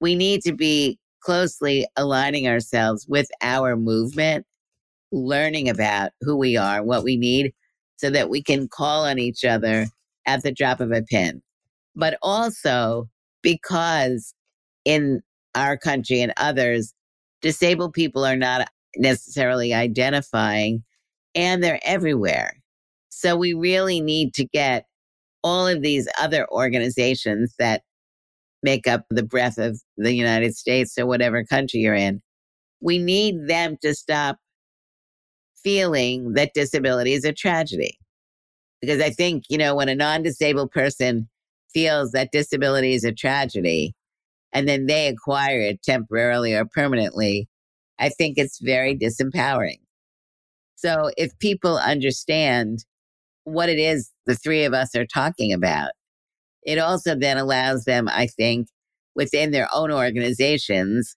we 0.00 0.14
need 0.14 0.42
to 0.42 0.52
be 0.52 0.98
closely 1.24 1.86
aligning 1.96 2.46
ourselves 2.46 3.06
with 3.08 3.28
our 3.42 3.76
movement, 3.76 4.46
learning 5.10 5.68
about 5.68 6.12
who 6.20 6.36
we 6.36 6.56
are, 6.56 6.82
what 6.82 7.02
we 7.02 7.16
need, 7.16 7.52
so 7.96 8.10
that 8.10 8.28
we 8.28 8.42
can 8.42 8.68
call 8.68 9.06
on 9.06 9.18
each 9.18 9.44
other 9.44 9.86
at 10.26 10.42
the 10.42 10.52
drop 10.52 10.80
of 10.80 10.92
a 10.92 11.02
pin. 11.02 11.42
But 11.96 12.18
also 12.22 13.08
because 13.42 14.34
in 14.84 15.22
our 15.54 15.76
country 15.76 16.20
and 16.20 16.32
others, 16.36 16.92
disabled 17.40 17.92
people 17.92 18.24
are 18.24 18.36
not 18.36 18.68
necessarily 18.96 19.72
identifying 19.72 20.82
and 21.34 21.62
they're 21.62 21.80
everywhere. 21.84 22.60
So 23.08 23.36
we 23.36 23.54
really 23.54 24.00
need 24.00 24.34
to 24.34 24.44
get 24.44 24.86
all 25.42 25.66
of 25.66 25.82
these 25.82 26.08
other 26.18 26.48
organizations 26.50 27.54
that 27.58 27.82
make 28.64 28.88
up 28.88 29.04
the 29.10 29.22
breath 29.22 29.58
of 29.58 29.80
the 29.96 30.12
United 30.12 30.56
States 30.56 30.98
or 30.98 31.06
whatever 31.06 31.44
country 31.44 31.80
you're 31.80 31.94
in. 31.94 32.20
We 32.80 32.98
need 32.98 33.46
them 33.46 33.76
to 33.82 33.94
stop 33.94 34.38
feeling 35.62 36.32
that 36.32 36.52
disability 36.54 37.12
is 37.12 37.24
a 37.24 37.32
tragedy. 37.32 37.98
Because 38.80 39.00
I 39.00 39.10
think, 39.10 39.44
you 39.48 39.56
know, 39.56 39.76
when 39.76 39.88
a 39.88 39.94
non 39.94 40.22
disabled 40.22 40.72
person 40.72 41.28
feels 41.72 42.10
that 42.12 42.32
disability 42.32 42.94
is 42.94 43.04
a 43.04 43.12
tragedy 43.12 43.94
and 44.52 44.68
then 44.68 44.86
they 44.86 45.08
acquire 45.08 45.60
it 45.60 45.82
temporarily 45.82 46.54
or 46.54 46.64
permanently, 46.64 47.48
I 47.98 48.08
think 48.08 48.38
it's 48.38 48.58
very 48.60 48.96
disempowering. 48.96 49.80
So 50.74 51.10
if 51.16 51.38
people 51.38 51.78
understand 51.78 52.84
what 53.44 53.68
it 53.68 53.78
is 53.78 54.10
the 54.26 54.34
three 54.34 54.64
of 54.64 54.72
us 54.72 54.94
are 54.94 55.06
talking 55.06 55.52
about. 55.52 55.90
It 56.64 56.78
also 56.78 57.14
then 57.14 57.36
allows 57.36 57.84
them, 57.84 58.08
I 58.08 58.26
think, 58.26 58.68
within 59.14 59.50
their 59.50 59.68
own 59.72 59.92
organizations 59.92 61.16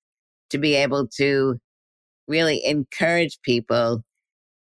to 0.49 0.57
be 0.57 0.75
able 0.75 1.07
to 1.17 1.57
really 2.27 2.63
encourage 2.65 3.39
people 3.41 4.03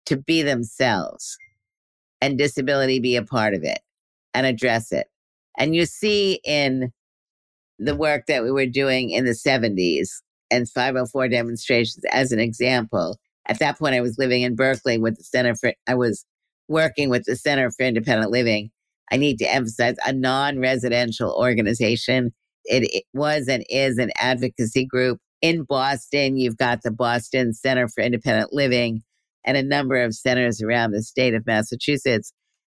to 0.05 0.17
be 0.17 0.41
themselves 0.41 1.37
and 2.21 2.37
disability 2.37 2.99
be 2.99 3.15
a 3.15 3.23
part 3.23 3.53
of 3.53 3.63
it 3.63 3.79
and 4.33 4.45
address 4.45 4.91
it. 4.91 5.07
And 5.57 5.75
you 5.75 5.85
see 5.85 6.39
in 6.43 6.91
the 7.79 7.95
work 7.95 8.25
that 8.27 8.43
we 8.43 8.51
were 8.51 8.65
doing 8.65 9.09
in 9.09 9.25
the 9.25 9.31
70s 9.31 10.09
and 10.51 10.69
504 10.69 11.27
demonstrations 11.29 12.03
as 12.11 12.31
an 12.31 12.39
example. 12.39 13.17
At 13.47 13.59
that 13.59 13.77
point, 13.77 13.95
I 13.95 14.01
was 14.01 14.17
living 14.17 14.41
in 14.41 14.55
Berkeley 14.55 14.97
with 14.97 15.17
the 15.17 15.23
Center 15.23 15.55
for, 15.55 15.73
I 15.87 15.95
was 15.95 16.25
working 16.67 17.09
with 17.09 17.25
the 17.25 17.35
Center 17.35 17.69
for 17.71 17.83
Independent 17.83 18.31
Living, 18.31 18.71
I 19.11 19.17
need 19.17 19.37
to 19.39 19.53
emphasize 19.53 19.95
a 20.05 20.13
non 20.13 20.59
residential 20.59 21.31
organization. 21.31 22.33
It, 22.65 22.89
it, 22.91 23.03
was 23.13 23.47
and 23.47 23.63
is 23.69 23.97
an 23.97 24.11
advocacy 24.19 24.85
group. 24.85 25.19
In 25.41 25.63
Boston, 25.63 26.37
you've 26.37 26.57
got 26.57 26.81
the 26.81 26.91
Boston 26.91 27.53
Center 27.53 27.87
for 27.87 28.01
Independent 28.01 28.53
Living 28.53 29.03
and 29.45 29.55
a 29.55 29.63
number 29.63 30.01
of 30.01 30.15
centers 30.15 30.61
around 30.61 30.91
the 30.91 31.03
state 31.03 31.35
of 31.35 31.45
Massachusetts. 31.45 32.33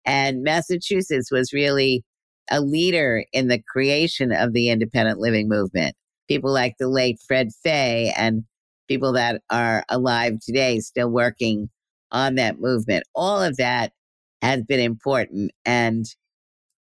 And 0.04 0.42
Massachusetts 0.42 1.30
was 1.30 1.52
really 1.52 2.04
a 2.50 2.60
leader 2.60 3.24
in 3.32 3.48
the 3.48 3.62
creation 3.68 4.32
of 4.32 4.52
the 4.52 4.70
independent 4.70 5.20
living 5.20 5.48
movement. 5.48 5.94
People 6.28 6.52
like 6.52 6.74
the 6.78 6.88
late 6.88 7.18
Fred 7.26 7.50
Fay 7.62 8.12
and 8.16 8.44
people 8.88 9.12
that 9.12 9.42
are 9.50 9.84
alive 9.88 10.38
today 10.44 10.80
still 10.80 11.10
working 11.10 11.68
on 12.10 12.36
that 12.36 12.60
movement. 12.60 13.04
All 13.14 13.42
of 13.42 13.56
that 13.56 13.92
has 14.42 14.62
been 14.62 14.80
important 14.80 15.52
and 15.64 16.06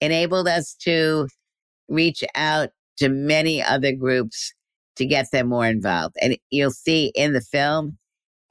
enabled 0.00 0.48
us 0.48 0.74
to 0.82 1.28
reach 1.88 2.24
out 2.34 2.70
to 2.98 3.08
many 3.08 3.62
other 3.62 3.92
groups 3.92 4.52
to 4.96 5.06
get 5.06 5.30
them 5.32 5.48
more 5.48 5.66
involved. 5.66 6.16
And 6.20 6.38
you'll 6.50 6.70
see 6.70 7.12
in 7.14 7.32
the 7.32 7.40
film, 7.40 7.98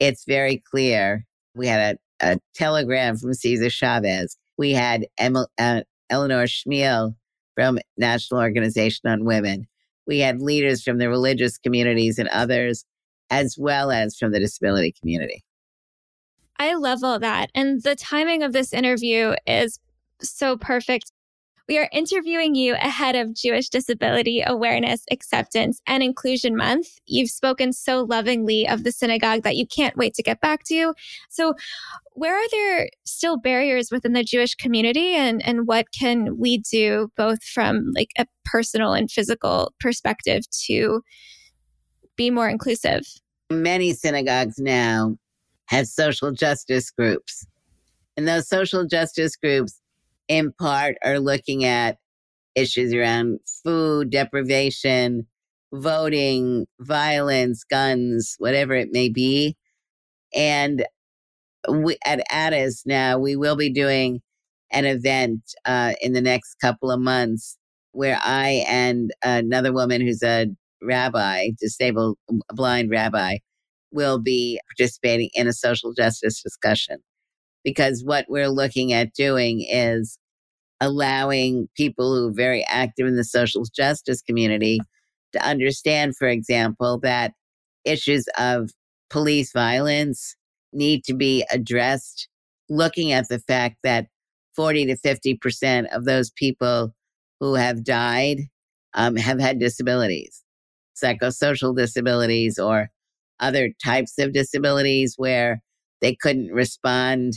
it's 0.00 0.24
very 0.26 0.62
clear. 0.70 1.24
We 1.54 1.66
had 1.66 1.98
a, 2.20 2.34
a 2.34 2.38
telegram 2.54 3.16
from 3.16 3.34
Cesar 3.34 3.70
Chavez. 3.70 4.36
We 4.58 4.72
had 4.72 5.06
Emil, 5.18 5.48
uh, 5.58 5.82
Eleanor 6.10 6.44
Smeal 6.44 7.14
from 7.54 7.78
National 7.96 8.40
Organization 8.40 9.08
on 9.08 9.24
Women. 9.24 9.66
We 10.06 10.18
had 10.18 10.42
leaders 10.42 10.82
from 10.82 10.98
the 10.98 11.08
religious 11.08 11.56
communities 11.56 12.18
and 12.18 12.28
others, 12.28 12.84
as 13.30 13.56
well 13.58 13.90
as 13.90 14.16
from 14.18 14.32
the 14.32 14.40
disability 14.40 14.92
community. 15.00 15.42
I 16.58 16.74
love 16.74 17.02
all 17.02 17.18
that. 17.18 17.50
And 17.54 17.82
the 17.82 17.96
timing 17.96 18.42
of 18.42 18.52
this 18.52 18.72
interview 18.72 19.34
is 19.46 19.78
so 20.20 20.56
perfect. 20.56 21.10
We 21.66 21.78
are 21.78 21.88
interviewing 21.92 22.54
you 22.54 22.74
ahead 22.74 23.16
of 23.16 23.34
Jewish 23.34 23.70
Disability 23.70 24.42
Awareness, 24.46 25.02
Acceptance, 25.10 25.80
and 25.86 26.02
Inclusion 26.02 26.56
Month. 26.56 26.88
You've 27.06 27.30
spoken 27.30 27.72
so 27.72 28.02
lovingly 28.02 28.68
of 28.68 28.84
the 28.84 28.92
synagogue 28.92 29.44
that 29.44 29.56
you 29.56 29.66
can't 29.66 29.96
wait 29.96 30.12
to 30.14 30.22
get 30.22 30.42
back 30.42 30.64
to. 30.64 30.92
So, 31.30 31.54
where 32.12 32.36
are 32.36 32.48
there 32.50 32.90
still 33.04 33.38
barriers 33.38 33.88
within 33.90 34.12
the 34.12 34.22
Jewish 34.22 34.54
community, 34.54 35.14
and, 35.14 35.42
and 35.46 35.66
what 35.66 35.86
can 35.98 36.38
we 36.38 36.58
do 36.58 37.10
both 37.16 37.42
from 37.42 37.92
like 37.94 38.10
a 38.18 38.26
personal 38.44 38.92
and 38.92 39.10
physical 39.10 39.72
perspective 39.80 40.42
to 40.66 41.00
be 42.14 42.30
more 42.30 42.48
inclusive? 42.48 43.02
Many 43.50 43.94
synagogues 43.94 44.58
now 44.58 45.16
have 45.66 45.86
social 45.86 46.32
justice 46.32 46.90
groups. 46.90 47.46
And 48.16 48.28
those 48.28 48.48
social 48.48 48.86
justice 48.86 49.36
groups, 49.36 49.80
in 50.28 50.52
part, 50.52 50.96
are 51.04 51.18
looking 51.18 51.64
at 51.64 51.98
issues 52.54 52.92
around 52.92 53.40
food 53.64 54.10
deprivation, 54.10 55.26
voting, 55.72 56.66
violence, 56.80 57.64
guns, 57.64 58.36
whatever 58.38 58.74
it 58.74 58.90
may 58.92 59.08
be. 59.08 59.56
And 60.34 60.86
we, 61.68 61.96
at 62.04 62.22
Adas 62.30 62.82
now, 62.86 63.18
we 63.18 63.36
will 63.36 63.56
be 63.56 63.70
doing 63.70 64.20
an 64.70 64.84
event 64.84 65.54
uh, 65.64 65.94
in 66.00 66.12
the 66.12 66.20
next 66.20 66.56
couple 66.60 66.90
of 66.90 67.00
months 67.00 67.56
where 67.92 68.18
I 68.22 68.64
and 68.68 69.12
another 69.24 69.72
woman 69.72 70.00
who's 70.00 70.22
a 70.22 70.48
rabbi, 70.82 71.50
disabled, 71.60 72.18
blind 72.52 72.90
rabbi, 72.90 73.38
will 73.94 74.18
be 74.18 74.60
participating 74.68 75.30
in 75.34 75.46
a 75.46 75.52
social 75.52 75.92
justice 75.94 76.42
discussion. 76.42 76.98
Because 77.62 78.04
what 78.04 78.26
we're 78.28 78.50
looking 78.50 78.92
at 78.92 79.14
doing 79.14 79.64
is 79.66 80.18
allowing 80.80 81.68
people 81.76 82.14
who 82.14 82.28
are 82.28 82.32
very 82.32 82.64
active 82.64 83.06
in 83.06 83.16
the 83.16 83.24
social 83.24 83.64
justice 83.74 84.20
community 84.20 84.80
to 85.32 85.42
understand, 85.42 86.16
for 86.16 86.28
example, 86.28 87.00
that 87.00 87.32
issues 87.84 88.26
of 88.38 88.70
police 89.08 89.52
violence 89.52 90.36
need 90.72 91.04
to 91.04 91.14
be 91.14 91.44
addressed, 91.50 92.28
looking 92.68 93.12
at 93.12 93.28
the 93.28 93.38
fact 93.38 93.76
that 93.82 94.08
40 94.54 94.86
to 94.86 94.96
50% 94.96 95.86
of 95.94 96.04
those 96.04 96.30
people 96.30 96.94
who 97.40 97.54
have 97.54 97.84
died 97.84 98.40
um, 98.94 99.16
have 99.16 99.40
had 99.40 99.58
disabilities, 99.58 100.42
psychosocial 101.00 101.76
disabilities, 101.76 102.58
or 102.58 102.90
other 103.40 103.70
types 103.84 104.18
of 104.18 104.32
disabilities 104.32 105.14
where 105.16 105.60
they 106.00 106.14
couldn't 106.14 106.52
respond 106.52 107.34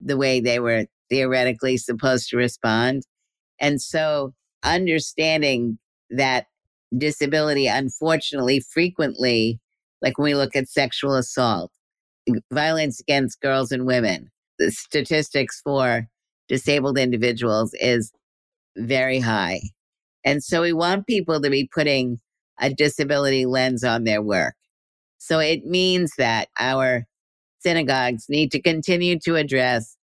the 0.00 0.16
way 0.16 0.40
they 0.40 0.58
were 0.58 0.86
theoretically 1.08 1.76
supposed 1.76 2.28
to 2.30 2.36
respond. 2.36 3.02
And 3.60 3.80
so 3.80 4.34
understanding 4.62 5.78
that 6.10 6.46
disability, 6.96 7.66
unfortunately, 7.66 8.60
frequently, 8.60 9.60
like 10.02 10.18
when 10.18 10.26
we 10.26 10.34
look 10.34 10.54
at 10.56 10.68
sexual 10.68 11.14
assault, 11.14 11.70
violence 12.52 13.00
against 13.00 13.40
girls 13.40 13.72
and 13.72 13.86
women, 13.86 14.30
the 14.58 14.70
statistics 14.70 15.60
for 15.62 16.08
disabled 16.48 16.98
individuals 16.98 17.74
is 17.74 18.12
very 18.76 19.20
high. 19.20 19.60
And 20.24 20.42
so 20.42 20.62
we 20.62 20.72
want 20.72 21.06
people 21.06 21.40
to 21.40 21.50
be 21.50 21.68
putting 21.72 22.20
a 22.60 22.72
disability 22.72 23.46
lens 23.46 23.84
on 23.84 24.04
their 24.04 24.22
work. 24.22 24.54
So 25.26 25.40
it 25.40 25.66
means 25.66 26.12
that 26.18 26.50
our 26.56 27.04
synagogues 27.58 28.26
need 28.28 28.52
to 28.52 28.62
continue 28.62 29.18
to 29.24 29.34
address 29.34 29.96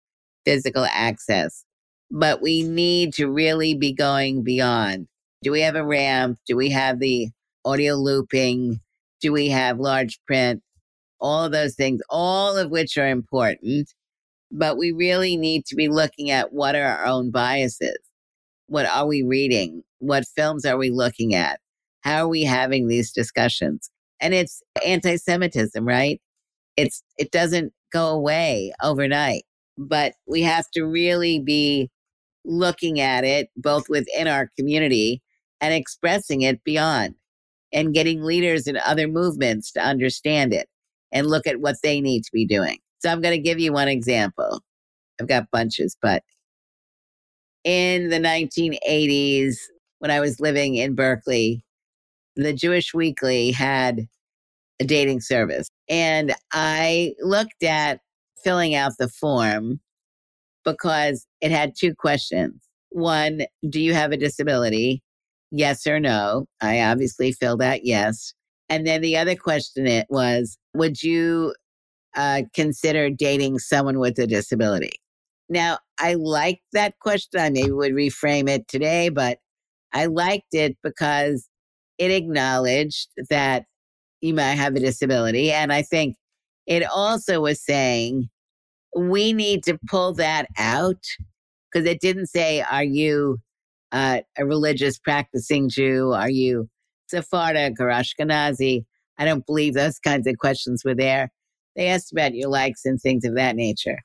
physical 0.45 0.85
access, 0.91 1.65
but 2.11 2.43
we 2.43 2.65
need 2.65 3.15
to 3.15 3.31
really 3.31 3.73
be 3.77 3.93
going 3.93 4.43
beyond. 4.43 5.07
Do 5.45 5.53
we 5.53 5.61
have 5.61 5.77
a 5.77 5.87
ramp? 5.87 6.41
Do 6.49 6.57
we 6.57 6.71
have 6.71 6.99
the 6.99 7.29
audio 7.65 7.95
looping? 7.95 8.81
Do 9.21 9.33
we 9.33 9.47
have 9.51 9.79
large 9.79 10.19
print? 10.27 10.61
All 11.21 11.45
of 11.45 11.53
those 11.53 11.77
things, 11.77 12.01
all 12.11 12.57
of 12.57 12.73
which 12.73 12.99
are 12.99 13.09
important, 13.09 13.95
but 14.51 14.77
we 14.77 14.91
really 14.91 15.37
need 15.37 15.67
to 15.67 15.77
be 15.77 15.87
looking 15.87 16.33
at 16.33 16.53
what 16.53 16.75
are 16.75 16.83
our 16.83 17.07
own 17.07 17.31
biases. 17.31 17.99
What 18.67 18.87
are 18.87 19.07
we 19.07 19.23
reading? 19.23 19.85
What 20.01 20.25
films 20.35 20.65
are 20.65 20.77
we 20.77 20.91
looking 20.91 21.37
at? 21.37 21.61
How 22.01 22.25
are 22.25 22.29
we 22.29 22.43
having 22.43 22.89
these 22.89 23.13
discussions? 23.13 23.92
And 24.23 24.33
it's 24.33 24.63
anti-Semitism, 24.87 25.87
right? 25.87 26.21
It's 26.77 27.03
it 27.19 27.31
doesn't 27.33 27.73
go 27.93 28.09
away 28.09 28.73
overnight, 28.83 29.45
but 29.77 30.15
we 30.27 30.41
have 30.43 30.71
to 30.71 30.85
really 30.85 31.41
be 31.41 31.91
looking 32.45 33.01
at 33.01 33.25
it 33.25 33.51
both 33.57 33.89
within 33.89 34.27
our 34.27 34.51
community 34.59 35.23
and 35.61 35.75
expressing 35.75 36.43
it 36.43 36.65
beyond 36.65 37.15
and 37.73 37.95
getting 37.95 38.23
leaders 38.23 38.67
in 38.67 38.77
other 38.79 39.07
movements 39.09 39.71
to 39.73 39.81
understand 39.81 40.53
it 40.53 40.69
and 41.13 41.27
look 41.27 41.47
at 41.47 41.61
what 41.61 41.77
they 41.83 42.01
need 42.01 42.25
to 42.25 42.31
be 42.33 42.47
doing. 42.47 42.79
So 43.01 43.11
I'm 43.11 43.21
going 43.21 43.37
to 43.37 43.43
give 43.43 43.61
you 43.61 43.73
one 43.73 43.89
example. 43.89 44.61
I've 45.21 45.29
got 45.29 45.51
bunches, 45.51 45.97
but 46.01 46.23
in 47.65 48.09
the 48.09 48.19
1980s, 48.19 49.57
when 50.01 50.11
I 50.11 50.21
was 50.21 50.41
living 50.41 50.77
in 50.77 50.95
Berkeley, 50.95 51.65
the 52.37 52.53
Jewish 52.53 52.95
Weekly 52.95 53.51
had 53.51 54.09
a 54.81 54.85
dating 54.85 55.21
service. 55.21 55.69
And 55.89 56.35
I 56.53 57.15
looked 57.21 57.63
at 57.63 58.01
filling 58.43 58.75
out 58.75 58.93
the 58.99 59.09
form 59.09 59.81
because 60.65 61.27
it 61.41 61.51
had 61.51 61.75
two 61.79 61.95
questions. 61.95 62.61
One, 62.91 63.43
do 63.69 63.81
you 63.81 63.95
have 63.95 64.13
a 64.13 64.17
disability? 64.17 65.03
Yes 65.51 65.87
or 65.87 66.01
no? 66.01 66.47
I 66.61 66.81
obviously 66.81 67.33
filled 67.33 67.63
out 67.63 67.85
yes. 67.85 68.35
And 68.69 68.87
then 68.87 69.03
the 69.03 69.17
other 69.17 69.37
question 69.37 69.87
it 69.87 70.07
was, 70.09 70.57
would 70.75 71.03
you 71.03 71.55
uh, 72.17 72.43
consider 72.55 73.11
dating 73.11 73.59
someone 73.59 73.99
with 73.99 74.19
a 74.19 74.27
disability? 74.27 74.93
Now, 75.49 75.79
I 75.99 76.15
liked 76.15 76.63
that 76.73 76.99
question. 77.01 77.41
I 77.41 77.51
maybe 77.51 77.71
would 77.71 77.93
reframe 77.93 78.49
it 78.49 78.67
today, 78.69 79.11
but 79.11 79.39
I 79.93 80.07
liked 80.07 80.55
it 80.55 80.77
because 80.83 81.49
it 82.03 82.11
acknowledged 82.11 83.11
that 83.31 83.67
you 84.21 84.35
might 84.35 84.55
have 84.55 84.75
a 84.75 84.81
disability. 84.81 85.53
And 85.53 85.73
I 85.73 85.83
think 85.83 86.17
it 86.67 86.83
also 86.85 87.41
was 87.41 87.65
saying 87.65 88.29
we 88.97 89.33
need 89.33 89.63
to 89.65 89.79
pull 89.89 90.13
that 90.15 90.49
out 90.59 91.05
because 91.71 91.87
it 91.87 92.01
didn't 92.01 92.27
say, 92.27 92.61
Are 92.61 92.83
you 92.83 93.39
uh, 93.93 94.21
a 94.37 94.45
religious 94.45 94.99
practicing 94.99 95.69
Jew? 95.69 96.13
Are 96.13 96.31
you 96.31 96.69
Sephardic 97.07 97.79
or 97.79 97.87
Ashkenazi? 97.87 98.85
I 99.19 99.25
don't 99.25 99.47
believe 99.47 99.75
those 99.75 100.01
kinds 100.01 100.27
of 100.27 100.39
questions 100.39 100.83
were 100.85 100.97
there. 100.97 101.31
They 101.77 101.87
asked 101.87 102.11
about 102.11 102.35
your 102.35 102.51
likes 102.51 102.85
and 102.85 103.01
things 103.01 103.25
of 103.25 103.37
that 103.37 103.55
nature. 103.55 103.99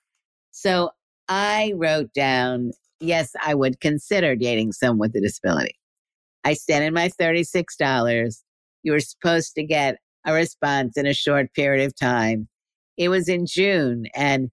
So 0.52 0.92
I 1.28 1.74
wrote 1.76 2.14
down, 2.14 2.74
yes, 3.00 3.32
I 3.44 3.56
would 3.56 3.80
consider 3.80 4.36
dating 4.36 4.74
someone 4.74 5.00
with 5.00 5.16
a 5.16 5.22
disability. 5.22 5.76
I 6.48 6.54
sent 6.54 6.86
in 6.86 6.94
my 6.94 7.10
$36. 7.10 8.42
You 8.84 8.92
were 8.94 9.02
supposed 9.02 9.54
to 9.56 9.66
get 9.66 9.98
a 10.26 10.32
response 10.32 10.96
in 10.96 11.06
a 11.06 11.14
short 11.14 11.54
period 11.54 11.86
of 11.86 11.94
time. 11.94 12.48
It 12.96 13.10
was 13.10 13.28
in 13.28 13.46
June, 13.46 14.06
and 14.16 14.50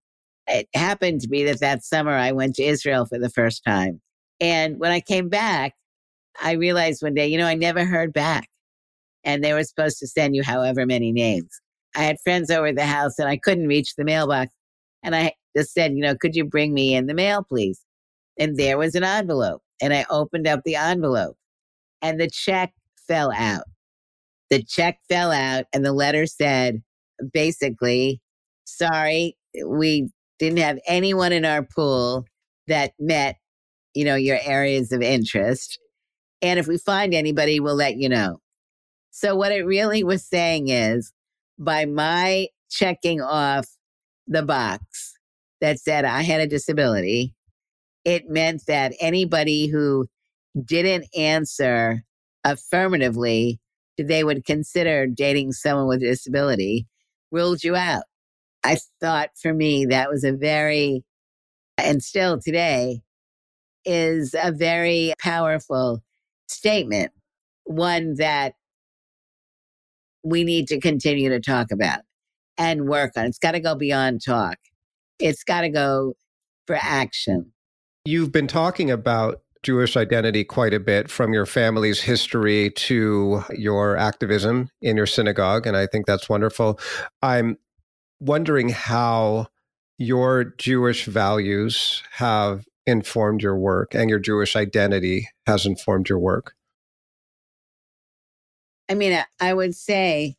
it 0.48 0.66
happened 0.74 1.20
to 1.20 1.28
be 1.28 1.44
that 1.44 1.60
that 1.60 1.84
summer 1.84 2.10
I 2.10 2.32
went 2.32 2.56
to 2.56 2.64
Israel 2.64 3.06
for 3.06 3.20
the 3.20 3.30
first 3.30 3.62
time. 3.64 4.00
And 4.40 4.80
when 4.80 4.90
I 4.90 4.98
came 4.98 5.28
back, 5.28 5.74
I 6.42 6.54
realized 6.54 7.00
one 7.00 7.14
day, 7.14 7.28
you 7.28 7.38
know, 7.38 7.46
I 7.46 7.54
never 7.54 7.84
heard 7.84 8.12
back. 8.12 8.48
And 9.22 9.44
they 9.44 9.52
were 9.52 9.62
supposed 9.62 10.00
to 10.00 10.08
send 10.08 10.34
you 10.34 10.42
however 10.42 10.86
many 10.86 11.12
names. 11.12 11.60
I 11.94 12.00
had 12.00 12.16
friends 12.24 12.50
over 12.50 12.66
at 12.66 12.74
the 12.74 12.86
house 12.86 13.20
and 13.20 13.28
I 13.28 13.36
couldn't 13.36 13.68
reach 13.68 13.94
the 13.94 14.04
mailbox. 14.04 14.52
And 15.04 15.14
I 15.14 15.34
just 15.56 15.72
said, 15.72 15.92
you 15.92 16.00
know, 16.00 16.16
could 16.16 16.34
you 16.34 16.44
bring 16.44 16.74
me 16.74 16.96
in 16.96 17.06
the 17.06 17.14
mail, 17.14 17.44
please? 17.44 17.80
And 18.36 18.56
there 18.56 18.78
was 18.78 18.96
an 18.96 19.04
envelope. 19.04 19.62
And 19.80 19.94
I 19.94 20.04
opened 20.10 20.48
up 20.48 20.62
the 20.64 20.74
envelope 20.74 21.36
and 22.02 22.20
the 22.20 22.28
check 22.30 22.72
fell 23.08 23.32
out. 23.32 23.64
The 24.50 24.62
check 24.62 24.98
fell 25.08 25.32
out, 25.32 25.64
and 25.72 25.84
the 25.84 25.92
letter 25.92 26.26
said 26.26 26.82
basically, 27.32 28.20
sorry, 28.64 29.36
we 29.66 30.08
didn't 30.38 30.58
have 30.58 30.78
anyone 30.86 31.32
in 31.32 31.44
our 31.44 31.62
pool 31.62 32.26
that 32.68 32.92
met, 32.98 33.36
you 33.94 34.04
know, 34.04 34.16
your 34.16 34.38
areas 34.42 34.92
of 34.92 35.02
interest. 35.02 35.78
And 36.42 36.58
if 36.58 36.66
we 36.66 36.78
find 36.78 37.14
anybody, 37.14 37.60
we'll 37.60 37.76
let 37.76 37.96
you 37.96 38.08
know. 38.08 38.40
So, 39.10 39.36
what 39.36 39.52
it 39.52 39.64
really 39.64 40.02
was 40.02 40.24
saying 40.24 40.68
is 40.68 41.12
by 41.58 41.84
my 41.84 42.48
checking 42.70 43.20
off 43.20 43.66
the 44.26 44.42
box 44.42 45.14
that 45.60 45.78
said 45.78 46.04
I 46.04 46.22
had 46.22 46.40
a 46.40 46.46
disability, 46.46 47.34
it 48.04 48.28
meant 48.28 48.66
that 48.66 48.92
anybody 49.00 49.68
who 49.68 50.08
didn't 50.62 51.06
answer 51.16 52.04
affirmatively 52.44 53.60
that 53.96 54.08
they 54.08 54.24
would 54.24 54.44
consider 54.44 55.06
dating 55.06 55.52
someone 55.52 55.88
with 55.88 56.02
a 56.02 56.06
disability 56.06 56.86
ruled 57.30 57.64
you 57.64 57.76
out. 57.76 58.04
I 58.64 58.78
thought 59.00 59.30
for 59.40 59.52
me 59.52 59.86
that 59.86 60.10
was 60.10 60.24
a 60.24 60.32
very, 60.32 61.04
and 61.78 62.02
still 62.02 62.40
today, 62.40 63.00
is 63.84 64.34
a 64.40 64.50
very 64.50 65.12
powerful 65.18 66.02
statement, 66.48 67.12
one 67.64 68.14
that 68.14 68.54
we 70.22 70.44
need 70.44 70.68
to 70.68 70.80
continue 70.80 71.28
to 71.28 71.40
talk 71.40 71.70
about 71.70 72.00
and 72.56 72.88
work 72.88 73.12
on. 73.16 73.26
It's 73.26 73.38
got 73.38 73.52
to 73.52 73.60
go 73.60 73.74
beyond 73.74 74.24
talk, 74.24 74.56
it's 75.18 75.44
got 75.44 75.62
to 75.62 75.68
go 75.68 76.14
for 76.66 76.78
action. 76.80 77.52
You've 78.06 78.32
been 78.32 78.46
talking 78.46 78.90
about 78.90 79.42
Jewish 79.64 79.96
identity 79.96 80.44
quite 80.44 80.74
a 80.74 80.78
bit 80.78 81.10
from 81.10 81.32
your 81.32 81.46
family's 81.46 82.00
history 82.00 82.70
to 82.70 83.42
your 83.56 83.96
activism 83.96 84.70
in 84.80 84.96
your 84.96 85.06
synagogue. 85.06 85.66
And 85.66 85.76
I 85.76 85.86
think 85.86 86.06
that's 86.06 86.28
wonderful. 86.28 86.78
I'm 87.22 87.58
wondering 88.20 88.68
how 88.68 89.48
your 89.98 90.44
Jewish 90.44 91.06
values 91.06 92.02
have 92.12 92.64
informed 92.86 93.42
your 93.42 93.56
work 93.56 93.94
and 93.94 94.10
your 94.10 94.18
Jewish 94.18 94.54
identity 94.54 95.28
has 95.46 95.64
informed 95.64 96.08
your 96.08 96.18
work. 96.18 96.54
I 98.88 98.94
mean, 98.94 99.18
I 99.40 99.54
would 99.54 99.74
say 99.74 100.36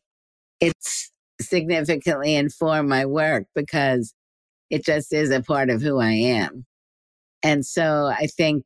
it's 0.60 1.10
significantly 1.40 2.36
informed 2.36 2.88
my 2.88 3.04
work 3.04 3.46
because 3.54 4.14
it 4.70 4.84
just 4.84 5.12
is 5.12 5.30
a 5.30 5.42
part 5.42 5.68
of 5.68 5.82
who 5.82 5.98
I 5.98 6.12
am. 6.12 6.64
And 7.42 7.66
so 7.66 8.06
I 8.06 8.28
think 8.28 8.64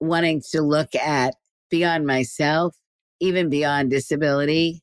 wanting 0.00 0.42
to 0.52 0.62
look 0.62 0.94
at 0.94 1.34
beyond 1.70 2.06
myself, 2.06 2.76
even 3.20 3.48
beyond 3.48 3.90
disability, 3.90 4.82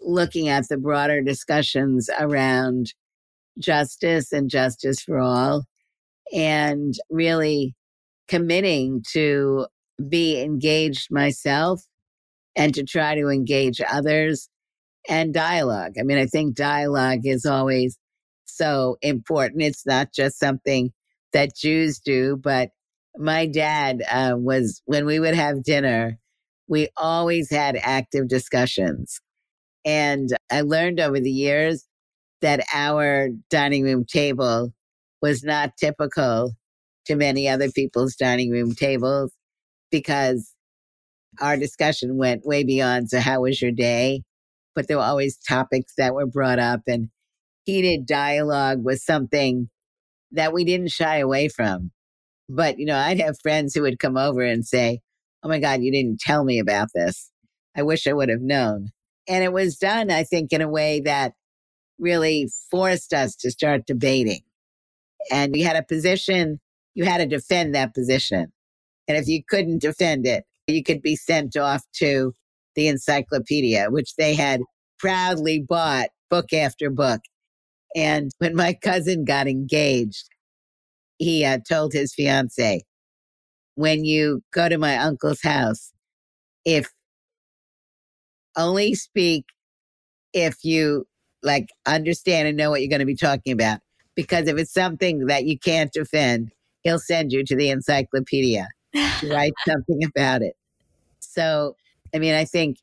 looking 0.00 0.48
at 0.48 0.68
the 0.68 0.76
broader 0.76 1.20
discussions 1.22 2.08
around 2.18 2.94
justice 3.58 4.32
and 4.32 4.48
justice 4.48 5.00
for 5.00 5.18
all, 5.18 5.64
and 6.32 6.94
really 7.10 7.74
committing 8.28 9.02
to 9.12 9.66
be 10.08 10.40
engaged 10.40 11.08
myself 11.10 11.82
and 12.56 12.74
to 12.74 12.84
try 12.84 13.14
to 13.14 13.28
engage 13.28 13.80
others 13.90 14.48
and 15.08 15.34
dialogue. 15.34 15.94
I 15.98 16.02
mean, 16.02 16.18
I 16.18 16.26
think 16.26 16.54
dialogue 16.54 17.20
is 17.24 17.44
always 17.44 17.98
so 18.44 18.96
important. 19.02 19.62
It's 19.62 19.86
not 19.86 20.12
just 20.12 20.38
something 20.38 20.92
that 21.32 21.56
Jews 21.56 21.98
do, 21.98 22.36
but 22.36 22.70
my 23.16 23.46
dad 23.46 24.02
uh, 24.10 24.34
was 24.36 24.82
when 24.86 25.06
we 25.06 25.20
would 25.20 25.34
have 25.34 25.62
dinner, 25.62 26.18
we 26.68 26.88
always 26.96 27.50
had 27.50 27.78
active 27.82 28.28
discussions. 28.28 29.20
And 29.84 30.28
I 30.50 30.60
learned 30.60 31.00
over 31.00 31.18
the 31.20 31.30
years 31.30 31.86
that 32.40 32.64
our 32.72 33.28
dining 33.50 33.84
room 33.84 34.04
table 34.04 34.72
was 35.22 35.42
not 35.42 35.76
typical 35.78 36.52
to 37.06 37.16
many 37.16 37.48
other 37.48 37.70
people's 37.70 38.14
dining 38.16 38.50
room 38.50 38.74
tables 38.74 39.32
because 39.90 40.54
our 41.40 41.56
discussion 41.56 42.16
went 42.16 42.46
way 42.46 42.64
beyond 42.64 43.08
so 43.08 43.20
how 43.20 43.42
was 43.42 43.60
your 43.60 43.72
day 43.72 44.22
but 44.74 44.88
there 44.88 44.96
were 44.96 45.02
always 45.02 45.36
topics 45.36 45.92
that 45.96 46.14
were 46.14 46.26
brought 46.26 46.58
up 46.58 46.80
and 46.86 47.08
heated 47.64 48.06
dialogue 48.06 48.84
was 48.84 49.04
something 49.04 49.68
that 50.32 50.52
we 50.52 50.64
didn't 50.64 50.90
shy 50.90 51.18
away 51.18 51.48
from 51.48 51.90
but, 52.50 52.78
you 52.78 52.86
know, 52.86 52.96
I'd 52.96 53.20
have 53.20 53.40
friends 53.40 53.74
who 53.74 53.82
would 53.82 53.98
come 53.98 54.16
over 54.16 54.42
and 54.42 54.66
say, 54.66 55.00
Oh 55.42 55.48
my 55.48 55.58
God, 55.58 55.82
you 55.82 55.90
didn't 55.90 56.20
tell 56.20 56.44
me 56.44 56.58
about 56.58 56.88
this. 56.94 57.30
I 57.76 57.82
wish 57.82 58.06
I 58.06 58.12
would 58.12 58.28
have 58.28 58.42
known. 58.42 58.90
And 59.28 59.44
it 59.44 59.52
was 59.52 59.76
done, 59.76 60.10
I 60.10 60.24
think, 60.24 60.52
in 60.52 60.60
a 60.60 60.68
way 60.68 61.00
that 61.00 61.32
really 61.98 62.50
forced 62.70 63.14
us 63.14 63.36
to 63.36 63.50
start 63.50 63.86
debating. 63.86 64.40
And 65.30 65.52
we 65.52 65.60
had 65.62 65.76
a 65.76 65.82
position, 65.82 66.60
you 66.94 67.04
had 67.04 67.18
to 67.18 67.26
defend 67.26 67.74
that 67.74 67.94
position. 67.94 68.52
And 69.06 69.16
if 69.16 69.28
you 69.28 69.42
couldn't 69.48 69.80
defend 69.80 70.26
it, 70.26 70.44
you 70.66 70.82
could 70.82 71.02
be 71.02 71.16
sent 71.16 71.56
off 71.56 71.84
to 71.94 72.34
the 72.74 72.88
encyclopedia, 72.88 73.90
which 73.90 74.14
they 74.16 74.34
had 74.34 74.60
proudly 74.98 75.60
bought 75.60 76.08
book 76.28 76.52
after 76.52 76.90
book. 76.90 77.20
And 77.96 78.30
when 78.38 78.54
my 78.54 78.74
cousin 78.74 79.24
got 79.24 79.48
engaged, 79.48 80.28
he 81.20 81.44
uh, 81.44 81.58
told 81.68 81.92
his 81.92 82.14
fiance, 82.14 82.82
when 83.74 84.04
you 84.04 84.42
go 84.52 84.68
to 84.68 84.78
my 84.78 84.96
uncle's 84.96 85.42
house, 85.42 85.92
if 86.64 86.90
only 88.56 88.94
speak 88.94 89.44
if 90.32 90.64
you 90.64 91.06
like 91.42 91.68
understand 91.86 92.48
and 92.48 92.56
know 92.56 92.70
what 92.70 92.80
you're 92.80 92.88
going 92.88 93.00
to 93.00 93.06
be 93.06 93.14
talking 93.14 93.52
about. 93.52 93.80
Because 94.16 94.48
if 94.48 94.58
it's 94.58 94.72
something 94.72 95.26
that 95.26 95.44
you 95.44 95.58
can't 95.58 95.92
defend, 95.92 96.52
he'll 96.82 96.98
send 96.98 97.32
you 97.32 97.44
to 97.44 97.54
the 97.54 97.68
encyclopedia 97.68 98.66
to 98.94 99.28
write 99.30 99.52
something 99.68 100.00
about 100.04 100.40
it. 100.40 100.54
So, 101.20 101.76
I 102.14 102.18
mean, 102.18 102.34
I 102.34 102.46
think 102.46 102.78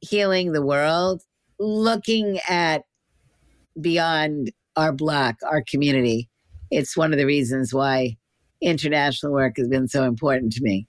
healing 0.00 0.52
the 0.52 0.64
world, 0.64 1.22
looking 1.58 2.38
at 2.48 2.82
beyond 3.80 4.52
our 4.76 4.92
block, 4.92 5.36
our 5.44 5.62
community, 5.68 6.28
it's 6.70 6.96
one 6.96 7.12
of 7.12 7.18
the 7.18 7.26
reasons 7.26 7.72
why 7.72 8.16
international 8.60 9.32
work 9.32 9.54
has 9.56 9.68
been 9.68 9.88
so 9.88 10.04
important 10.04 10.52
to 10.54 10.62
me. 10.62 10.86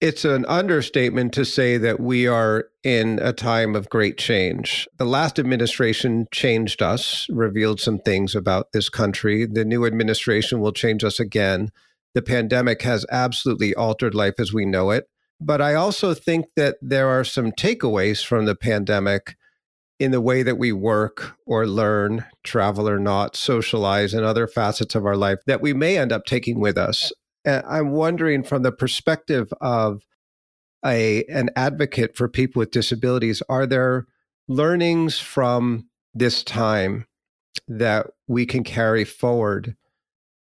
It's 0.00 0.24
an 0.24 0.46
understatement 0.46 1.34
to 1.34 1.44
say 1.44 1.76
that 1.76 1.98
we 1.98 2.28
are 2.28 2.66
in 2.84 3.18
a 3.20 3.32
time 3.32 3.74
of 3.74 3.88
great 3.88 4.16
change. 4.16 4.88
The 4.96 5.04
last 5.04 5.40
administration 5.40 6.28
changed 6.30 6.82
us, 6.82 7.26
revealed 7.30 7.80
some 7.80 7.98
things 7.98 8.36
about 8.36 8.70
this 8.72 8.88
country. 8.88 9.44
The 9.44 9.64
new 9.64 9.84
administration 9.84 10.60
will 10.60 10.72
change 10.72 11.02
us 11.02 11.18
again. 11.18 11.72
The 12.14 12.22
pandemic 12.22 12.82
has 12.82 13.04
absolutely 13.10 13.74
altered 13.74 14.14
life 14.14 14.34
as 14.38 14.52
we 14.52 14.64
know 14.64 14.90
it. 14.92 15.08
But 15.40 15.60
I 15.60 15.74
also 15.74 16.14
think 16.14 16.46
that 16.54 16.76
there 16.80 17.08
are 17.08 17.24
some 17.24 17.50
takeaways 17.50 18.24
from 18.24 18.44
the 18.44 18.56
pandemic 18.56 19.36
in 19.98 20.10
the 20.12 20.20
way 20.20 20.42
that 20.42 20.58
we 20.58 20.72
work 20.72 21.36
or 21.46 21.66
learn, 21.66 22.24
travel 22.44 22.88
or 22.88 22.98
not, 22.98 23.34
socialize, 23.34 24.14
and 24.14 24.24
other 24.24 24.46
facets 24.46 24.94
of 24.94 25.04
our 25.04 25.16
life 25.16 25.38
that 25.46 25.60
we 25.60 25.72
may 25.72 25.98
end 25.98 26.12
up 26.12 26.24
taking 26.24 26.60
with 26.60 26.78
us. 26.78 27.12
And 27.44 27.64
I'm 27.66 27.90
wondering 27.90 28.42
from 28.42 28.62
the 28.62 28.72
perspective 28.72 29.52
of 29.60 30.02
a 30.84 31.24
an 31.24 31.50
advocate 31.56 32.16
for 32.16 32.28
people 32.28 32.60
with 32.60 32.70
disabilities, 32.70 33.42
are 33.48 33.66
there 33.66 34.06
learnings 34.46 35.18
from 35.18 35.88
this 36.14 36.42
time 36.44 37.06
that 37.66 38.06
we 38.28 38.46
can 38.46 38.62
carry 38.62 39.04
forward 39.04 39.76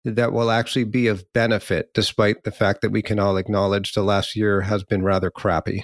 that 0.05 0.31
will 0.31 0.51
actually 0.51 0.85
be 0.85 1.07
of 1.07 1.25
benefit, 1.33 1.93
despite 1.93 2.43
the 2.43 2.51
fact 2.51 2.81
that 2.81 2.91
we 2.91 3.01
can 3.01 3.19
all 3.19 3.37
acknowledge 3.37 3.93
the 3.93 4.03
last 4.03 4.35
year 4.35 4.61
has 4.61 4.83
been 4.83 5.03
rather 5.03 5.31
crappy? 5.31 5.83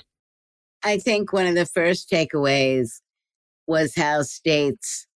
I 0.83 0.99
think 0.99 1.33
one 1.33 1.47
of 1.47 1.55
the 1.55 1.65
first 1.65 2.09
takeaways 2.09 3.01
was 3.67 3.95
how 3.95 4.21
states 4.21 5.07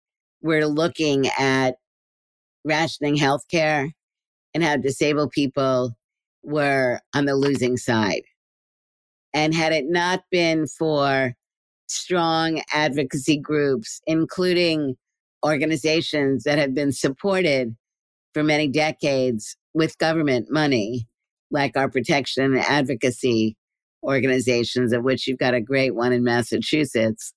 were 0.41 0.65
looking 0.65 1.27
at 1.37 1.75
rationing 2.65 3.17
healthcare 3.17 3.91
and 4.53 4.63
how 4.63 4.77
disabled 4.77 5.31
people 5.31 5.95
were 6.43 6.99
on 7.13 7.25
the 7.25 7.35
losing 7.35 7.77
side. 7.77 8.23
And 9.33 9.53
had 9.53 9.73
it 9.73 9.85
not 9.87 10.23
been 10.31 10.65
for 10.67 11.33
strong 11.87 12.61
advocacy 12.73 13.37
groups, 13.37 14.01
including 14.07 14.95
organizations 15.45 16.43
that 16.43 16.57
have 16.57 16.73
been 16.73 16.91
supported 16.91 17.75
for 18.33 18.43
many 18.43 18.67
decades 18.67 19.55
with 19.73 19.97
government 19.97 20.47
money, 20.49 21.07
like 21.51 21.77
our 21.77 21.89
protection 21.89 22.43
and 22.43 22.59
advocacy 22.59 23.55
organizations, 24.03 24.93
of 24.93 25.03
which 25.03 25.27
you've 25.27 25.39
got 25.39 25.53
a 25.53 25.61
great 25.61 25.95
one 25.95 26.13
in 26.13 26.23
Massachusetts, 26.23 27.33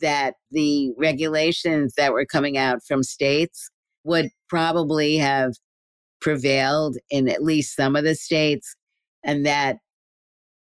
that 0.00 0.34
the 0.50 0.92
regulations 0.96 1.94
that 1.96 2.12
were 2.12 2.26
coming 2.26 2.56
out 2.56 2.82
from 2.86 3.02
states 3.02 3.70
would 4.04 4.30
probably 4.48 5.16
have 5.16 5.52
prevailed 6.20 6.96
in 7.10 7.28
at 7.28 7.42
least 7.42 7.76
some 7.76 7.96
of 7.96 8.04
the 8.04 8.14
states, 8.14 8.74
and 9.24 9.44
that 9.46 9.78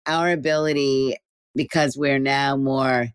our 0.06 0.32
ability, 0.32 1.18
because 1.56 1.98
we're 1.98 2.20
now 2.20 2.56
more, 2.56 3.08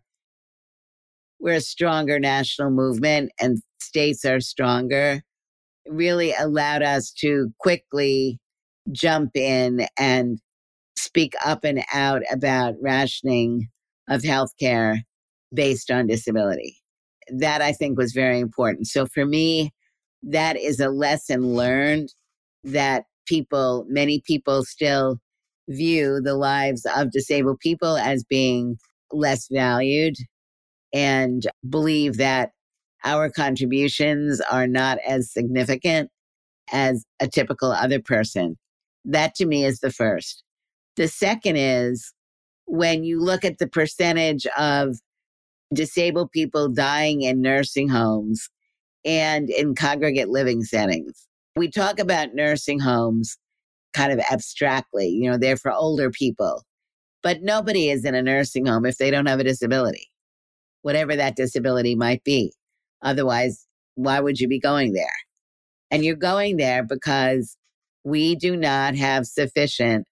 we're 1.39 1.55
a 1.55 1.61
stronger 1.61 2.19
national 2.19 2.71
movement 2.71 3.31
and 3.39 3.59
states 3.79 4.25
are 4.25 4.39
stronger, 4.39 5.21
really 5.87 6.33
allowed 6.39 6.83
us 6.83 7.11
to 7.11 7.51
quickly 7.59 8.39
jump 8.91 9.31
in 9.35 9.87
and 9.97 10.39
speak 10.97 11.33
up 11.45 11.63
and 11.63 11.83
out 11.93 12.21
about 12.31 12.75
rationing 12.81 13.69
of 14.07 14.21
healthcare 14.21 14.97
based 15.53 15.91
on 15.91 16.07
disability. 16.07 16.77
That 17.29 17.61
I 17.61 17.71
think 17.73 17.97
was 17.97 18.13
very 18.13 18.39
important. 18.39 18.87
So 18.87 19.05
for 19.05 19.25
me, 19.25 19.71
that 20.23 20.57
is 20.57 20.79
a 20.79 20.89
lesson 20.89 21.53
learned 21.53 22.13
that 22.63 23.05
people, 23.25 23.85
many 23.87 24.21
people 24.25 24.63
still 24.63 25.19
view 25.69 26.19
the 26.21 26.35
lives 26.35 26.85
of 26.95 27.11
disabled 27.11 27.59
people 27.59 27.97
as 27.97 28.23
being 28.23 28.77
less 29.11 29.47
valued 29.51 30.15
and 30.93 31.43
believe 31.69 32.17
that 32.17 32.51
our 33.05 33.29
contributions 33.29 34.41
are 34.51 34.67
not 34.67 34.97
as 35.07 35.31
significant 35.31 36.09
as 36.71 37.05
a 37.19 37.27
typical 37.27 37.71
other 37.71 37.99
person. 37.99 38.57
That 39.05 39.35
to 39.35 39.45
me 39.45 39.63
is 39.63 39.79
the 39.79 39.91
first. 39.91 40.43
The 40.95 41.07
second 41.07 41.55
is 41.55 42.13
when 42.65 43.03
you 43.03 43.19
look 43.21 43.45
at 43.45 43.59
the 43.59 43.67
percentage 43.67 44.45
of 44.57 44.97
disabled 45.73 46.31
people 46.31 46.69
dying 46.69 47.21
in 47.21 47.41
nursing 47.41 47.89
homes 47.89 48.49
and 49.05 49.49
in 49.49 49.75
congregate 49.75 50.29
living 50.29 50.63
settings. 50.63 51.27
We 51.55 51.69
talk 51.69 51.99
about 51.99 52.33
nursing 52.33 52.79
homes 52.79 53.37
kind 53.93 54.11
of 54.11 54.19
abstractly, 54.31 55.07
you 55.07 55.29
know, 55.29 55.37
they're 55.37 55.57
for 55.57 55.71
older 55.71 56.09
people, 56.09 56.63
but 57.23 57.41
nobody 57.41 57.89
is 57.89 58.05
in 58.05 58.15
a 58.15 58.21
nursing 58.21 58.65
home 58.65 58.85
if 58.85 58.97
they 58.97 59.11
don't 59.11 59.25
have 59.25 59.39
a 59.39 59.43
disability, 59.43 60.07
whatever 60.81 61.15
that 61.15 61.35
disability 61.35 61.95
might 61.95 62.23
be. 62.23 62.53
Otherwise, 63.01 63.65
why 63.95 64.19
would 64.19 64.39
you 64.39 64.47
be 64.47 64.59
going 64.59 64.93
there? 64.93 65.07
And 65.91 66.05
you're 66.05 66.15
going 66.15 66.57
there 66.57 66.83
because 66.83 67.57
we 68.03 68.35
do 68.35 68.55
not 68.55 68.95
have 68.95 69.25
sufficient 69.25 70.05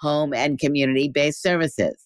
home 0.00 0.34
and 0.34 0.58
community 0.58 1.08
based 1.08 1.42
services. 1.42 1.96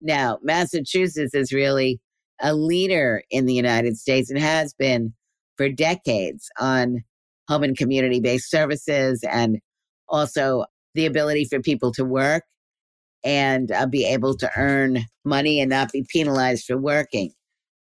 Now, 0.00 0.38
Massachusetts 0.42 1.34
is 1.34 1.52
really 1.52 2.00
a 2.40 2.54
leader 2.54 3.22
in 3.30 3.46
the 3.46 3.54
United 3.54 3.96
States 3.96 4.30
and 4.30 4.38
has 4.38 4.74
been 4.74 5.12
for 5.56 5.68
decades 5.68 6.48
on 6.58 7.02
home 7.48 7.62
and 7.62 7.76
community 7.76 8.20
based 8.20 8.50
services 8.50 9.24
and 9.28 9.58
also 10.08 10.64
the 10.94 11.06
ability 11.06 11.44
for 11.44 11.60
people 11.60 11.92
to 11.92 12.04
work 12.04 12.44
and 13.24 13.72
uh, 13.72 13.86
be 13.86 14.04
able 14.04 14.36
to 14.36 14.50
earn 14.56 15.04
money 15.24 15.60
and 15.60 15.70
not 15.70 15.92
be 15.92 16.04
penalized 16.08 16.64
for 16.66 16.78
working. 16.78 17.32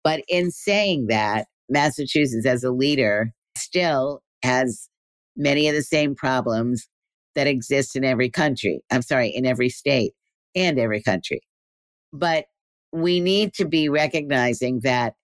But 0.04 0.24
in 0.28 0.52
saying 0.52 1.08
that, 1.08 1.48
Massachusetts, 1.70 2.46
as 2.46 2.64
a 2.64 2.72
leader, 2.72 3.32
still 3.58 4.22
has 4.44 4.90
many 5.38 5.68
of 5.68 5.76
the 5.76 5.84
same 5.84 6.16
problems 6.16 6.88
that 7.36 7.48
exist 7.48 7.96
in 7.96 8.04
every 8.04 8.30
country. 8.30 8.82
I'm 8.92 9.02
sorry, 9.02 9.30
in 9.30 9.46
every 9.46 9.70
state 9.70 10.14
and 10.56 10.80
every 10.80 11.02
country. 11.02 11.42
But 12.12 12.46
we 12.92 13.20
need 13.20 13.54
to 13.56 13.66
be 13.66 13.90
recognizing 13.90 14.82
that 14.82 15.16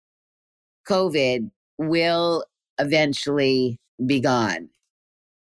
COVID 0.88 1.50
will 1.78 2.46
eventually 2.80 3.80
be 4.06 4.20
gone. 4.20 4.70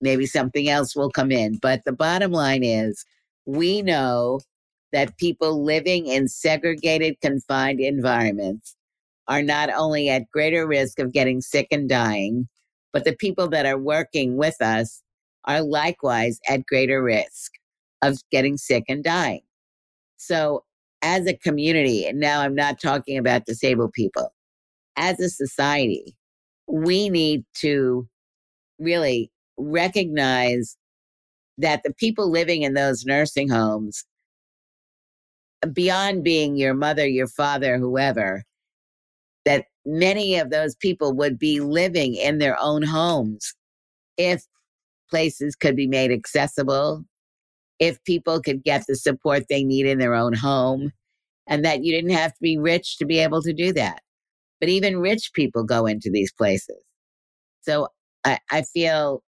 Maybe 0.01 0.25
something 0.25 0.69
else 0.69 0.95
will 0.95 1.09
come 1.09 1.32
in. 1.32 1.57
But 1.57 1.84
the 1.86 1.91
bottom 1.91 2.32
line 2.32 2.63
is 2.63 3.05
we 3.45 3.82
know 3.82 4.41
that 4.91 5.17
people 5.17 5.63
living 5.63 6.07
in 6.07 6.28
segregated, 6.28 7.19
confined 7.21 7.80
environments 7.80 8.75
are 9.28 9.43
not 9.43 9.69
only 9.69 10.09
at 10.09 10.30
greater 10.32 10.65
risk 10.67 10.99
of 10.99 11.11
getting 11.11 11.41
sick 11.41 11.67
and 11.71 11.89
dying, 11.89 12.47
but 12.93 13.03
the 13.03 13.15
people 13.15 13.47
that 13.49 13.65
are 13.65 13.78
working 13.78 14.38
with 14.38 14.61
us 14.61 15.01
are 15.45 15.61
likewise 15.61 16.39
at 16.47 16.65
greater 16.65 17.01
risk 17.03 17.53
of 18.01 18.17
getting 18.32 18.57
sick 18.57 18.84
and 18.88 19.03
dying. 19.03 19.41
So, 20.17 20.63
as 21.01 21.27
a 21.27 21.37
community, 21.37 22.05
and 22.05 22.19
now 22.19 22.41
I'm 22.41 22.55
not 22.55 22.81
talking 22.81 23.17
about 23.17 23.45
disabled 23.45 23.93
people, 23.93 24.33
as 24.95 25.19
a 25.19 25.29
society, 25.29 26.15
we 26.67 27.09
need 27.09 27.45
to 27.61 28.07
really 28.79 29.31
recognize 29.57 30.75
that 31.57 31.81
the 31.83 31.93
people 31.93 32.29
living 32.29 32.61
in 32.63 32.73
those 32.73 33.05
nursing 33.05 33.49
homes, 33.49 34.05
beyond 35.73 36.23
being 36.23 36.55
your 36.55 36.73
mother, 36.73 37.07
your 37.07 37.27
father, 37.27 37.77
whoever, 37.77 38.43
that 39.45 39.65
many 39.85 40.37
of 40.37 40.49
those 40.49 40.75
people 40.75 41.13
would 41.13 41.39
be 41.39 41.59
living 41.59 42.15
in 42.15 42.37
their 42.37 42.59
own 42.59 42.83
homes 42.83 43.55
if 44.17 44.43
places 45.09 45.55
could 45.55 45.75
be 45.75 45.87
made 45.87 46.11
accessible, 46.11 47.03
if 47.80 48.03
people 48.03 48.41
could 48.41 48.63
get 48.63 48.86
the 48.88 48.95
support 48.95 49.43
they 49.49 49.63
need 49.63 49.86
in 49.86 49.99
their 49.99 50.15
own 50.15 50.34
home, 50.34 50.91
and 51.47 51.63
that 51.63 51.84
you 51.84 51.93
didn't 51.93 52.11
have 52.11 52.34
to 52.34 52.41
be 52.41 52.57
rich 52.57 52.97
to 52.97 53.05
be 53.05 53.19
able 53.19 53.41
to 53.41 53.53
do 53.53 53.71
that. 53.73 54.01
But 54.59 54.69
even 54.69 54.99
rich 54.99 55.32
people 55.34 55.63
go 55.63 55.86
into 55.86 56.09
these 56.11 56.32
places. 56.34 56.78
So 57.61 57.89
I, 58.25 58.39
I 58.51 58.63
feel 58.63 59.23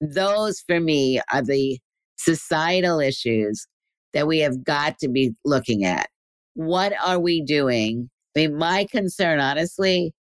those 0.00 0.60
for 0.60 0.80
me 0.80 1.20
are 1.32 1.42
the 1.42 1.78
societal 2.16 3.00
issues 3.00 3.66
that 4.12 4.26
we 4.26 4.38
have 4.38 4.62
got 4.64 4.98
to 4.98 5.08
be 5.08 5.34
looking 5.44 5.84
at. 5.84 6.08
What 6.54 6.92
are 7.04 7.18
we 7.18 7.42
doing 7.42 8.08
I 8.36 8.40
mean, 8.40 8.58
my 8.58 8.86
concern, 8.90 9.40
honestly, 9.40 10.12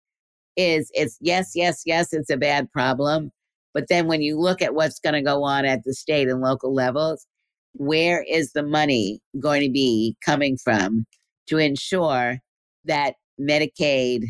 is 0.56 0.90
it's 0.94 1.18
yes, 1.22 1.52
yes, 1.54 1.84
yes, 1.86 2.14
it's 2.14 2.30
a 2.30 2.38
bad 2.38 2.72
problem. 2.72 3.32
But 3.74 3.90
then 3.90 4.08
when 4.08 4.22
you 4.22 4.40
look 4.40 4.62
at 4.62 4.74
what's 4.74 5.00
going 5.00 5.16
to 5.16 5.22
go 5.22 5.44
on 5.44 5.66
at 5.66 5.84
the 5.84 5.94
state 5.94 6.30
and 6.30 6.42
local 6.42 6.74
levels, 6.74 7.28
where 7.78 8.24
is 8.24 8.54
the 8.54 8.64
money 8.64 9.20
going 9.40 9.62
to 9.62 9.70
be 9.70 10.16
coming 10.24 10.58
from 10.58 11.06
to 11.48 11.58
ensure 11.58 12.40
that 12.86 13.16
Medicaid, 13.40 14.26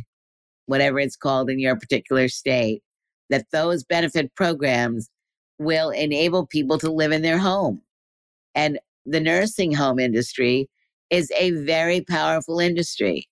whatever 0.65 0.99
it's 0.99 1.15
called 1.15 1.49
in 1.49 1.59
your 1.59 1.75
particular 1.75 2.27
state, 2.27 2.81
that 3.29 3.45
those 3.51 3.83
benefit 3.83 4.33
programs 4.35 5.09
will 5.59 5.89
enable 5.91 6.47
people 6.47 6.77
to 6.79 6.91
live 6.91 7.11
in 7.11 7.21
their 7.21 7.37
home? 7.37 7.81
And 8.55 8.79
the 9.05 9.19
nursing 9.19 9.73
home 9.73 9.99
industry 9.99 10.67
is 11.09 11.31
a 11.37 11.51
very 11.51 12.01
powerful 12.01 12.59
industry. 12.59 13.27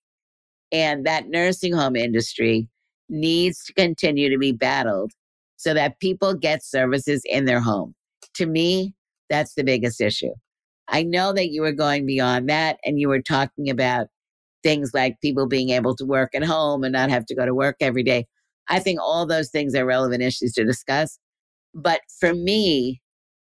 And 0.70 1.04
that 1.06 1.28
nursing 1.28 1.72
home 1.72 1.96
industry 1.96 2.68
needs 3.08 3.64
to 3.64 3.72
continue 3.74 4.30
to 4.30 4.38
be 4.38 4.52
battled 4.52 5.12
so 5.56 5.74
that 5.74 5.98
people 5.98 6.34
get 6.34 6.64
services 6.64 7.22
in 7.24 7.46
their 7.46 7.60
home. 7.60 7.94
To 8.34 8.46
me, 8.46 8.94
that's 9.34 9.54
the 9.54 9.64
biggest 9.64 10.00
issue. 10.00 10.32
I 10.88 11.02
know 11.02 11.32
that 11.32 11.50
you 11.50 11.62
were 11.62 11.72
going 11.72 12.06
beyond 12.06 12.48
that 12.48 12.78
and 12.84 13.00
you 13.00 13.08
were 13.08 13.22
talking 13.22 13.68
about 13.68 14.06
things 14.62 14.92
like 14.94 15.20
people 15.20 15.48
being 15.48 15.70
able 15.70 15.96
to 15.96 16.04
work 16.04 16.30
at 16.34 16.44
home 16.44 16.84
and 16.84 16.92
not 16.92 17.10
have 17.10 17.26
to 17.26 17.34
go 17.34 17.44
to 17.44 17.54
work 17.54 17.76
every 17.80 18.02
day. 18.02 18.26
I 18.68 18.78
think 18.78 19.00
all 19.00 19.26
those 19.26 19.50
things 19.50 19.74
are 19.74 19.84
relevant 19.84 20.22
issues 20.22 20.52
to 20.52 20.64
discuss. 20.64 21.18
But 21.74 22.00
for 22.20 22.32
me, 22.32 23.00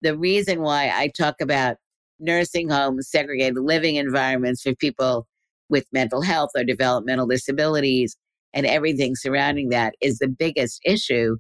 the 0.00 0.16
reason 0.16 0.62
why 0.62 0.90
I 0.92 1.08
talk 1.08 1.40
about 1.40 1.76
nursing 2.18 2.70
homes, 2.70 3.10
segregated 3.10 3.58
living 3.58 3.96
environments 3.96 4.62
for 4.62 4.74
people 4.74 5.26
with 5.68 5.86
mental 5.92 6.22
health 6.22 6.50
or 6.56 6.64
developmental 6.64 7.26
disabilities 7.26 8.16
and 8.54 8.66
everything 8.66 9.14
surrounding 9.16 9.68
that 9.68 9.94
is 10.00 10.18
the 10.18 10.28
biggest 10.28 10.80
issue 10.84 11.36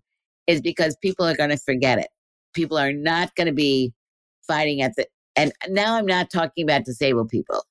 is 0.46 0.60
because 0.60 0.96
people 1.00 1.24
are 1.24 1.36
going 1.36 1.50
to 1.50 1.56
forget 1.56 1.98
it. 1.98 2.08
People 2.54 2.76
are 2.76 2.92
not 2.92 3.34
going 3.36 3.46
to 3.46 3.52
be 3.52 3.92
fighting 4.46 4.82
at 4.82 4.96
the, 4.96 5.06
and 5.36 5.52
now 5.68 5.96
I'm 5.96 6.06
not 6.06 6.30
talking 6.30 6.64
about 6.64 6.84
disabled 6.84 7.28
people 7.28 7.64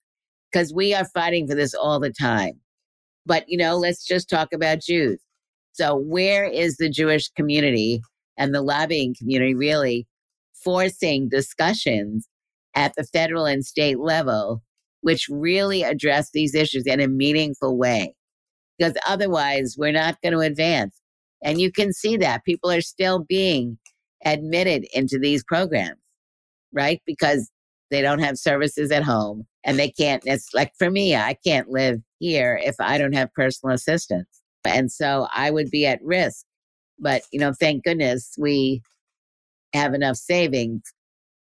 because 0.51 0.73
we 0.73 0.93
are 0.93 1.05
fighting 1.05 1.47
for 1.47 1.55
this 1.55 1.73
all 1.73 1.99
the 1.99 2.11
time. 2.11 2.59
But, 3.25 3.45
you 3.47 3.57
know, 3.57 3.77
let's 3.77 4.05
just 4.05 4.29
talk 4.29 4.53
about 4.53 4.81
Jews. 4.81 5.19
So, 5.71 5.95
where 5.95 6.45
is 6.45 6.77
the 6.77 6.89
Jewish 6.89 7.29
community 7.29 8.01
and 8.37 8.53
the 8.53 8.61
lobbying 8.61 9.15
community 9.17 9.55
really 9.55 10.07
forcing 10.53 11.29
discussions 11.29 12.27
at 12.75 12.93
the 12.95 13.03
federal 13.03 13.45
and 13.45 13.65
state 13.65 13.99
level 13.99 14.61
which 15.03 15.27
really 15.29 15.83
address 15.83 16.31
these 16.31 16.55
issues 16.55 16.87
in 16.87 16.99
a 16.99 17.07
meaningful 17.07 17.77
way. 17.77 18.15
Because 18.77 18.95
otherwise, 19.05 19.75
we're 19.77 19.91
not 19.91 20.19
going 20.21 20.31
to 20.33 20.39
advance. 20.39 20.99
And 21.43 21.59
you 21.59 21.71
can 21.71 21.91
see 21.91 22.17
that 22.17 22.45
people 22.45 22.71
are 22.71 22.81
still 22.81 23.19
being 23.19 23.77
admitted 24.25 24.87
into 24.93 25.19
these 25.19 25.43
programs, 25.43 25.99
right? 26.73 27.01
Because 27.05 27.49
they 27.91 28.01
don't 28.01 28.19
have 28.19 28.37
services 28.37 28.91
at 28.91 29.03
home 29.03 29.45
and 29.63 29.77
they 29.77 29.89
can't, 29.89 30.23
it's 30.25 30.53
like 30.53 30.71
for 30.77 30.89
me, 30.89 31.15
I 31.15 31.37
can't 31.45 31.69
live 31.69 31.99
here 32.19 32.59
if 32.63 32.75
I 32.79 32.97
don't 32.97 33.13
have 33.13 33.33
personal 33.33 33.75
assistance. 33.75 34.27
And 34.65 34.91
so 34.91 35.27
I 35.33 35.51
would 35.51 35.69
be 35.69 35.85
at 35.85 36.03
risk. 36.03 36.45
But, 36.99 37.23
you 37.31 37.39
know, 37.39 37.53
thank 37.59 37.83
goodness 37.83 38.33
we 38.37 38.81
have 39.73 39.93
enough 39.93 40.15
savings 40.15 40.81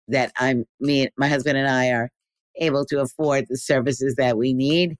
that 0.08 0.32
I'm, 0.38 0.64
me, 0.80 1.08
my 1.16 1.28
husband 1.28 1.56
and 1.56 1.68
I 1.68 1.90
are 1.90 2.10
able 2.58 2.84
to 2.86 3.00
afford 3.00 3.46
the 3.48 3.56
services 3.56 4.14
that 4.16 4.36
we 4.36 4.52
need. 4.52 4.96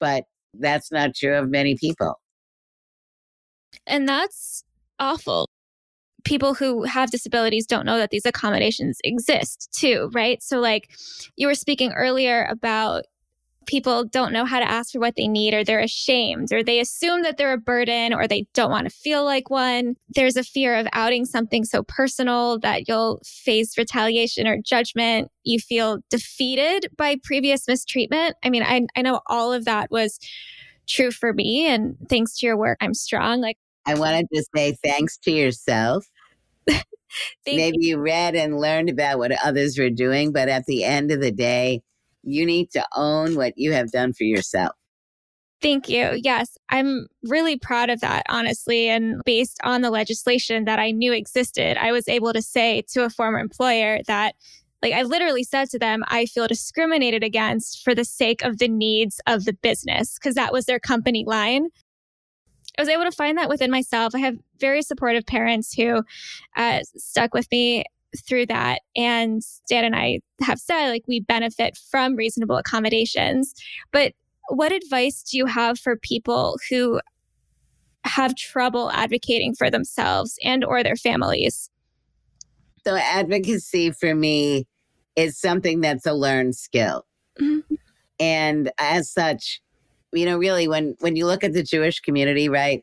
But 0.00 0.24
that's 0.54 0.90
not 0.90 1.14
true 1.14 1.36
of 1.36 1.48
many 1.48 1.76
people. 1.76 2.14
And 3.86 4.08
that's 4.08 4.64
awful. 4.98 5.45
People 6.26 6.54
who 6.54 6.82
have 6.82 7.10
disabilities 7.10 7.66
don't 7.66 7.86
know 7.86 7.98
that 7.98 8.10
these 8.10 8.26
accommodations 8.26 8.98
exist 9.04 9.68
too, 9.72 10.10
right? 10.12 10.42
So, 10.42 10.58
like 10.58 10.90
you 11.36 11.46
were 11.46 11.54
speaking 11.54 11.92
earlier 11.92 12.44
about 12.50 13.04
people 13.66 14.04
don't 14.04 14.32
know 14.32 14.44
how 14.44 14.60
to 14.60 14.70
ask 14.70 14.92
for 14.92 15.00
what 15.00 15.16
they 15.16 15.28
need 15.28 15.52
or 15.52 15.64
they're 15.64 15.80
ashamed 15.80 16.52
or 16.52 16.62
they 16.62 16.80
assume 16.80 17.22
that 17.22 17.36
they're 17.36 17.52
a 17.52 17.58
burden 17.58 18.14
or 18.14 18.26
they 18.26 18.46
don't 18.54 18.70
want 18.70 18.88
to 18.88 18.94
feel 18.94 19.24
like 19.24 19.50
one. 19.50 19.96
There's 20.08 20.36
a 20.36 20.44
fear 20.44 20.76
of 20.76 20.86
outing 20.92 21.24
something 21.24 21.64
so 21.64 21.82
personal 21.82 22.58
that 22.60 22.88
you'll 22.88 23.20
face 23.24 23.76
retaliation 23.76 24.46
or 24.46 24.58
judgment. 24.64 25.30
You 25.44 25.58
feel 25.58 25.98
defeated 26.10 26.88
by 26.96 27.16
previous 27.22 27.66
mistreatment. 27.68 28.36
I 28.44 28.50
mean, 28.50 28.62
I, 28.62 28.86
I 28.96 29.02
know 29.02 29.20
all 29.26 29.52
of 29.52 29.64
that 29.64 29.90
was 29.90 30.18
true 30.88 31.10
for 31.10 31.32
me. 31.32 31.66
And 31.66 31.96
thanks 32.08 32.38
to 32.38 32.46
your 32.46 32.56
work, 32.56 32.78
I'm 32.80 32.94
strong. 32.94 33.40
Like, 33.40 33.58
I 33.84 33.94
wanted 33.94 34.26
to 34.32 34.44
say 34.54 34.76
thanks 34.82 35.16
to 35.18 35.30
yourself. 35.30 36.06
Maybe 37.46 37.78
you. 37.80 37.96
you 37.96 37.98
read 37.98 38.34
and 38.34 38.58
learned 38.58 38.90
about 38.90 39.18
what 39.18 39.32
others 39.44 39.78
were 39.78 39.90
doing, 39.90 40.32
but 40.32 40.48
at 40.48 40.66
the 40.66 40.84
end 40.84 41.10
of 41.10 41.20
the 41.20 41.32
day, 41.32 41.82
you 42.22 42.44
need 42.44 42.70
to 42.72 42.84
own 42.94 43.36
what 43.36 43.54
you 43.56 43.72
have 43.72 43.92
done 43.92 44.12
for 44.12 44.24
yourself. 44.24 44.72
Thank 45.62 45.88
you. 45.88 46.20
Yes, 46.22 46.58
I'm 46.68 47.06
really 47.22 47.58
proud 47.58 47.88
of 47.88 48.00
that, 48.00 48.24
honestly. 48.28 48.88
And 48.88 49.22
based 49.24 49.58
on 49.64 49.80
the 49.80 49.90
legislation 49.90 50.64
that 50.66 50.78
I 50.78 50.90
knew 50.90 51.12
existed, 51.12 51.78
I 51.78 51.92
was 51.92 52.08
able 52.08 52.32
to 52.34 52.42
say 52.42 52.82
to 52.90 53.04
a 53.04 53.10
former 53.10 53.38
employer 53.38 54.00
that, 54.06 54.34
like, 54.82 54.92
I 54.92 55.02
literally 55.02 55.44
said 55.44 55.70
to 55.70 55.78
them, 55.78 56.04
I 56.08 56.26
feel 56.26 56.46
discriminated 56.46 57.24
against 57.24 57.82
for 57.82 57.94
the 57.94 58.04
sake 58.04 58.42
of 58.42 58.58
the 58.58 58.68
needs 58.68 59.18
of 59.26 59.44
the 59.44 59.54
business, 59.54 60.18
because 60.18 60.34
that 60.34 60.52
was 60.52 60.66
their 60.66 60.78
company 60.78 61.24
line. 61.26 61.68
I 62.78 62.82
was 62.82 62.88
able 62.88 63.04
to 63.04 63.12
find 63.12 63.38
that 63.38 63.48
within 63.48 63.70
myself. 63.70 64.14
I 64.14 64.18
have 64.18 64.36
very 64.60 64.82
supportive 64.82 65.24
parents 65.26 65.72
who 65.72 66.02
uh, 66.56 66.80
stuck 66.96 67.32
with 67.32 67.50
me 67.50 67.84
through 68.26 68.46
that. 68.46 68.80
And 68.94 69.42
Dan 69.68 69.84
and 69.84 69.96
I 69.96 70.20
have 70.42 70.58
said, 70.58 70.90
like, 70.90 71.04
we 71.08 71.20
benefit 71.20 71.78
from 71.90 72.16
reasonable 72.16 72.56
accommodations. 72.56 73.54
But 73.92 74.12
what 74.48 74.72
advice 74.72 75.22
do 75.22 75.38
you 75.38 75.46
have 75.46 75.78
for 75.78 75.96
people 75.96 76.58
who 76.70 77.00
have 78.04 78.36
trouble 78.36 78.90
advocating 78.92 79.54
for 79.54 79.70
themselves 79.70 80.38
and 80.44 80.64
or 80.64 80.82
their 80.82 80.96
families? 80.96 81.70
So 82.86 82.96
advocacy 82.96 83.90
for 83.90 84.14
me 84.14 84.66
is 85.16 85.38
something 85.38 85.80
that's 85.80 86.06
a 86.06 86.12
learned 86.12 86.54
skill. 86.54 87.04
Mm-hmm. 87.40 87.74
And 88.20 88.70
as 88.78 89.10
such, 89.10 89.60
you 90.16 90.26
know, 90.26 90.38
really 90.38 90.68
when 90.68 90.96
when 91.00 91.16
you 91.16 91.26
look 91.26 91.44
at 91.44 91.52
the 91.52 91.62
Jewish 91.62 92.00
community, 92.00 92.48
right? 92.48 92.82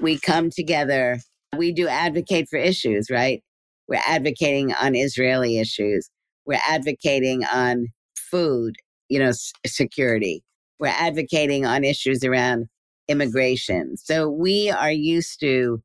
We 0.00 0.18
come 0.18 0.50
together, 0.50 1.20
we 1.56 1.72
do 1.72 1.88
advocate 1.88 2.48
for 2.48 2.58
issues, 2.58 3.10
right? 3.10 3.42
We're 3.88 4.02
advocating 4.06 4.72
on 4.74 4.94
Israeli 4.94 5.58
issues. 5.58 6.10
We're 6.46 6.60
advocating 6.68 7.44
on 7.44 7.88
food, 8.16 8.76
you 9.08 9.18
know, 9.18 9.28
s- 9.28 9.52
security 9.66 10.42
we're 10.82 10.88
advocating 10.88 11.64
on 11.64 11.84
issues 11.84 12.24
around 12.24 12.66
immigration. 13.06 13.96
So 13.96 14.28
we 14.28 14.68
are 14.68 14.90
used 14.90 15.38
to 15.38 15.80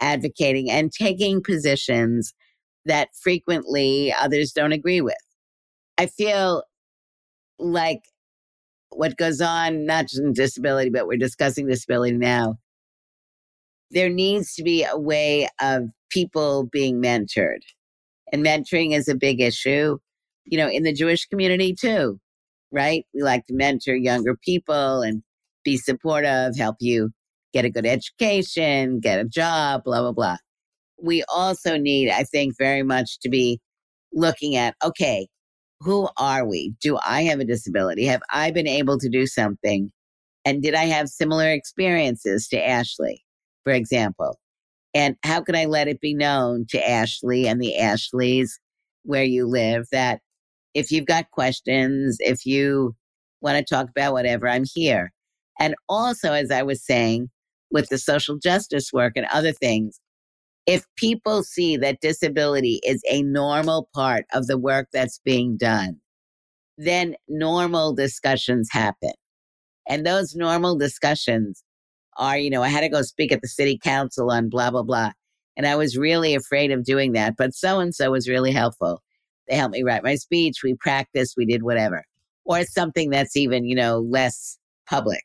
advocating 0.00 0.70
and 0.70 0.90
taking 0.90 1.42
positions 1.42 2.32
that 2.86 3.08
frequently 3.22 4.14
others 4.18 4.52
don't 4.52 4.72
agree 4.72 5.02
with. 5.02 5.18
I 5.98 6.06
feel 6.06 6.62
like 7.58 8.00
what 8.90 9.16
goes 9.16 9.40
on, 9.40 9.84
not 9.84 10.08
just 10.08 10.22
in 10.22 10.32
disability, 10.32 10.90
but 10.90 11.06
we're 11.06 11.18
discussing 11.18 11.66
disability 11.66 12.16
now. 12.16 12.56
There 13.90 14.10
needs 14.10 14.54
to 14.54 14.62
be 14.62 14.84
a 14.84 14.98
way 14.98 15.48
of 15.60 15.84
people 16.10 16.68
being 16.70 17.00
mentored. 17.02 17.60
And 18.32 18.44
mentoring 18.44 18.94
is 18.94 19.08
a 19.08 19.14
big 19.14 19.40
issue, 19.40 19.98
you 20.44 20.58
know, 20.58 20.68
in 20.68 20.82
the 20.82 20.92
Jewish 20.92 21.26
community 21.26 21.74
too 21.74 22.20
right? 22.70 23.04
We 23.14 23.22
like 23.22 23.46
to 23.46 23.54
mentor 23.54 23.94
younger 23.94 24.36
people 24.36 25.02
and 25.02 25.22
be 25.64 25.76
supportive, 25.76 26.56
help 26.56 26.76
you 26.80 27.10
get 27.52 27.64
a 27.64 27.70
good 27.70 27.86
education, 27.86 29.00
get 29.00 29.20
a 29.20 29.24
job, 29.24 29.84
blah, 29.84 30.00
blah, 30.00 30.12
blah. 30.12 30.36
We 31.02 31.24
also 31.32 31.76
need, 31.76 32.10
I 32.10 32.24
think, 32.24 32.54
very 32.58 32.82
much 32.82 33.18
to 33.20 33.28
be 33.28 33.60
looking 34.12 34.56
at 34.56 34.74
okay, 34.84 35.28
who 35.80 36.08
are 36.16 36.44
we? 36.44 36.74
Do 36.80 36.98
I 37.04 37.22
have 37.22 37.40
a 37.40 37.44
disability? 37.44 38.04
Have 38.06 38.22
I 38.30 38.50
been 38.50 38.66
able 38.66 38.98
to 38.98 39.08
do 39.08 39.26
something? 39.26 39.92
And 40.44 40.62
did 40.62 40.74
I 40.74 40.84
have 40.84 41.08
similar 41.08 41.50
experiences 41.50 42.48
to 42.48 42.66
Ashley, 42.66 43.24
for 43.64 43.72
example? 43.72 44.38
And 44.94 45.16
how 45.22 45.42
can 45.42 45.54
I 45.54 45.66
let 45.66 45.88
it 45.88 46.00
be 46.00 46.14
known 46.14 46.66
to 46.70 46.88
Ashley 46.90 47.46
and 47.46 47.60
the 47.60 47.76
Ashleys 47.76 48.58
where 49.04 49.24
you 49.24 49.46
live 49.46 49.86
that 49.92 50.20
if 50.74 50.90
you've 50.90 51.06
got 51.06 51.30
questions, 51.30 52.16
if 52.20 52.46
you 52.46 52.94
want 53.40 53.58
to 53.58 53.74
talk 53.74 53.88
about 53.90 54.12
whatever, 54.12 54.48
I'm 54.48 54.64
here. 54.72 55.12
And 55.60 55.74
also, 55.88 56.32
as 56.32 56.50
I 56.50 56.62
was 56.62 56.84
saying, 56.84 57.30
with 57.70 57.88
the 57.88 57.98
social 57.98 58.38
justice 58.38 58.92
work 58.92 59.12
and 59.16 59.26
other 59.26 59.52
things, 59.52 60.00
if 60.68 60.84
people 60.96 61.42
see 61.42 61.78
that 61.78 62.02
disability 62.02 62.78
is 62.84 63.02
a 63.10 63.22
normal 63.22 63.88
part 63.94 64.26
of 64.34 64.46
the 64.48 64.58
work 64.58 64.88
that's 64.92 65.18
being 65.24 65.56
done, 65.56 65.96
then 66.76 67.16
normal 67.26 67.94
discussions 67.94 68.68
happen. 68.70 69.12
And 69.88 70.04
those 70.04 70.34
normal 70.34 70.76
discussions 70.76 71.64
are, 72.18 72.36
you 72.36 72.50
know, 72.50 72.62
I 72.62 72.68
had 72.68 72.82
to 72.82 72.90
go 72.90 73.00
speak 73.00 73.32
at 73.32 73.40
the 73.40 73.48
city 73.48 73.78
council 73.82 74.30
on 74.30 74.50
blah, 74.50 74.70
blah, 74.70 74.82
blah. 74.82 75.12
And 75.56 75.66
I 75.66 75.74
was 75.74 75.96
really 75.96 76.34
afraid 76.34 76.70
of 76.70 76.84
doing 76.84 77.12
that, 77.12 77.36
but 77.38 77.54
so 77.54 77.80
and 77.80 77.94
so 77.94 78.10
was 78.10 78.28
really 78.28 78.52
helpful. 78.52 79.02
They 79.48 79.56
helped 79.56 79.72
me 79.72 79.82
write 79.82 80.04
my 80.04 80.16
speech. 80.16 80.62
We 80.62 80.74
practiced. 80.74 81.32
We 81.34 81.46
did 81.46 81.62
whatever. 81.62 82.04
Or 82.44 82.62
something 82.64 83.08
that's 83.08 83.38
even, 83.38 83.64
you 83.64 83.74
know, 83.74 84.00
less 84.00 84.58
public. 84.86 85.22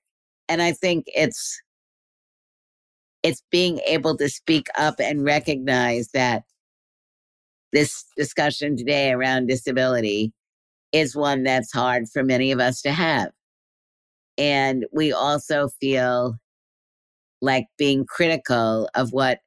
And 0.48 0.62
I 0.62 0.72
think 0.72 1.04
it's, 1.08 1.62
it's 3.24 3.42
being 3.52 3.80
able 3.88 4.18
to 4.18 4.30
speak 4.30 4.68
up 4.78 4.96
and 5.00 5.24
recognize 5.24 6.10
that 6.14 6.44
this 7.72 8.06
discussion 8.16 8.78
today 8.78 9.12
around 9.12 9.48
disability 9.48 10.34
is 10.92 11.16
one 11.16 11.44
that's 11.44 11.74
hard 11.74 12.08
for 12.08 12.24
many 12.24 12.52
of 12.52 12.60
us 12.60 12.82
to 12.84 12.92
have. 12.92 13.32
And 14.38 14.86
we 14.92 15.12
also 15.12 15.70
feel 15.82 16.36
like 17.42 17.66
being 17.78 18.06
critical 18.06 18.90
of 18.94 19.12
what 19.12 19.40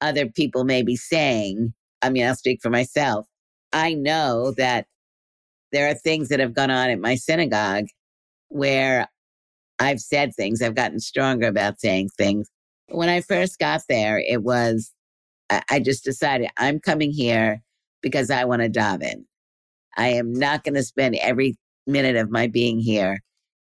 other 0.00 0.26
people 0.26 0.64
may 0.64 0.82
be 0.82 0.96
saying. 0.96 1.74
I 2.02 2.10
mean, 2.10 2.26
I'll 2.26 2.36
speak 2.36 2.60
for 2.62 2.70
myself. 2.70 3.26
I 3.72 3.94
know 3.94 4.52
that 4.56 4.86
there 5.72 5.88
are 5.88 5.94
things 5.94 6.28
that 6.28 6.40
have 6.40 6.54
gone 6.54 6.70
on 6.70 6.90
at 6.90 7.00
my 7.00 7.16
synagogue 7.16 7.86
where 8.48 9.08
I've 9.78 10.00
said 10.00 10.34
things, 10.34 10.62
I've 10.62 10.76
gotten 10.76 11.00
stronger 11.00 11.48
about 11.48 11.80
saying 11.80 12.10
things. 12.16 12.48
When 12.88 13.08
I 13.08 13.20
first 13.20 13.58
got 13.58 13.82
there, 13.88 14.18
it 14.18 14.42
was, 14.42 14.92
I 15.50 15.80
just 15.80 16.04
decided 16.04 16.48
I'm 16.58 16.80
coming 16.80 17.10
here 17.10 17.62
because 18.02 18.30
I 18.30 18.44
want 18.44 18.62
to 18.62 18.68
dive 18.68 19.02
in. 19.02 19.24
I 19.96 20.08
am 20.08 20.32
not 20.32 20.64
going 20.64 20.74
to 20.74 20.82
spend 20.82 21.16
every 21.16 21.56
minute 21.86 22.16
of 22.16 22.30
my 22.30 22.46
being 22.46 22.78
here 22.78 23.20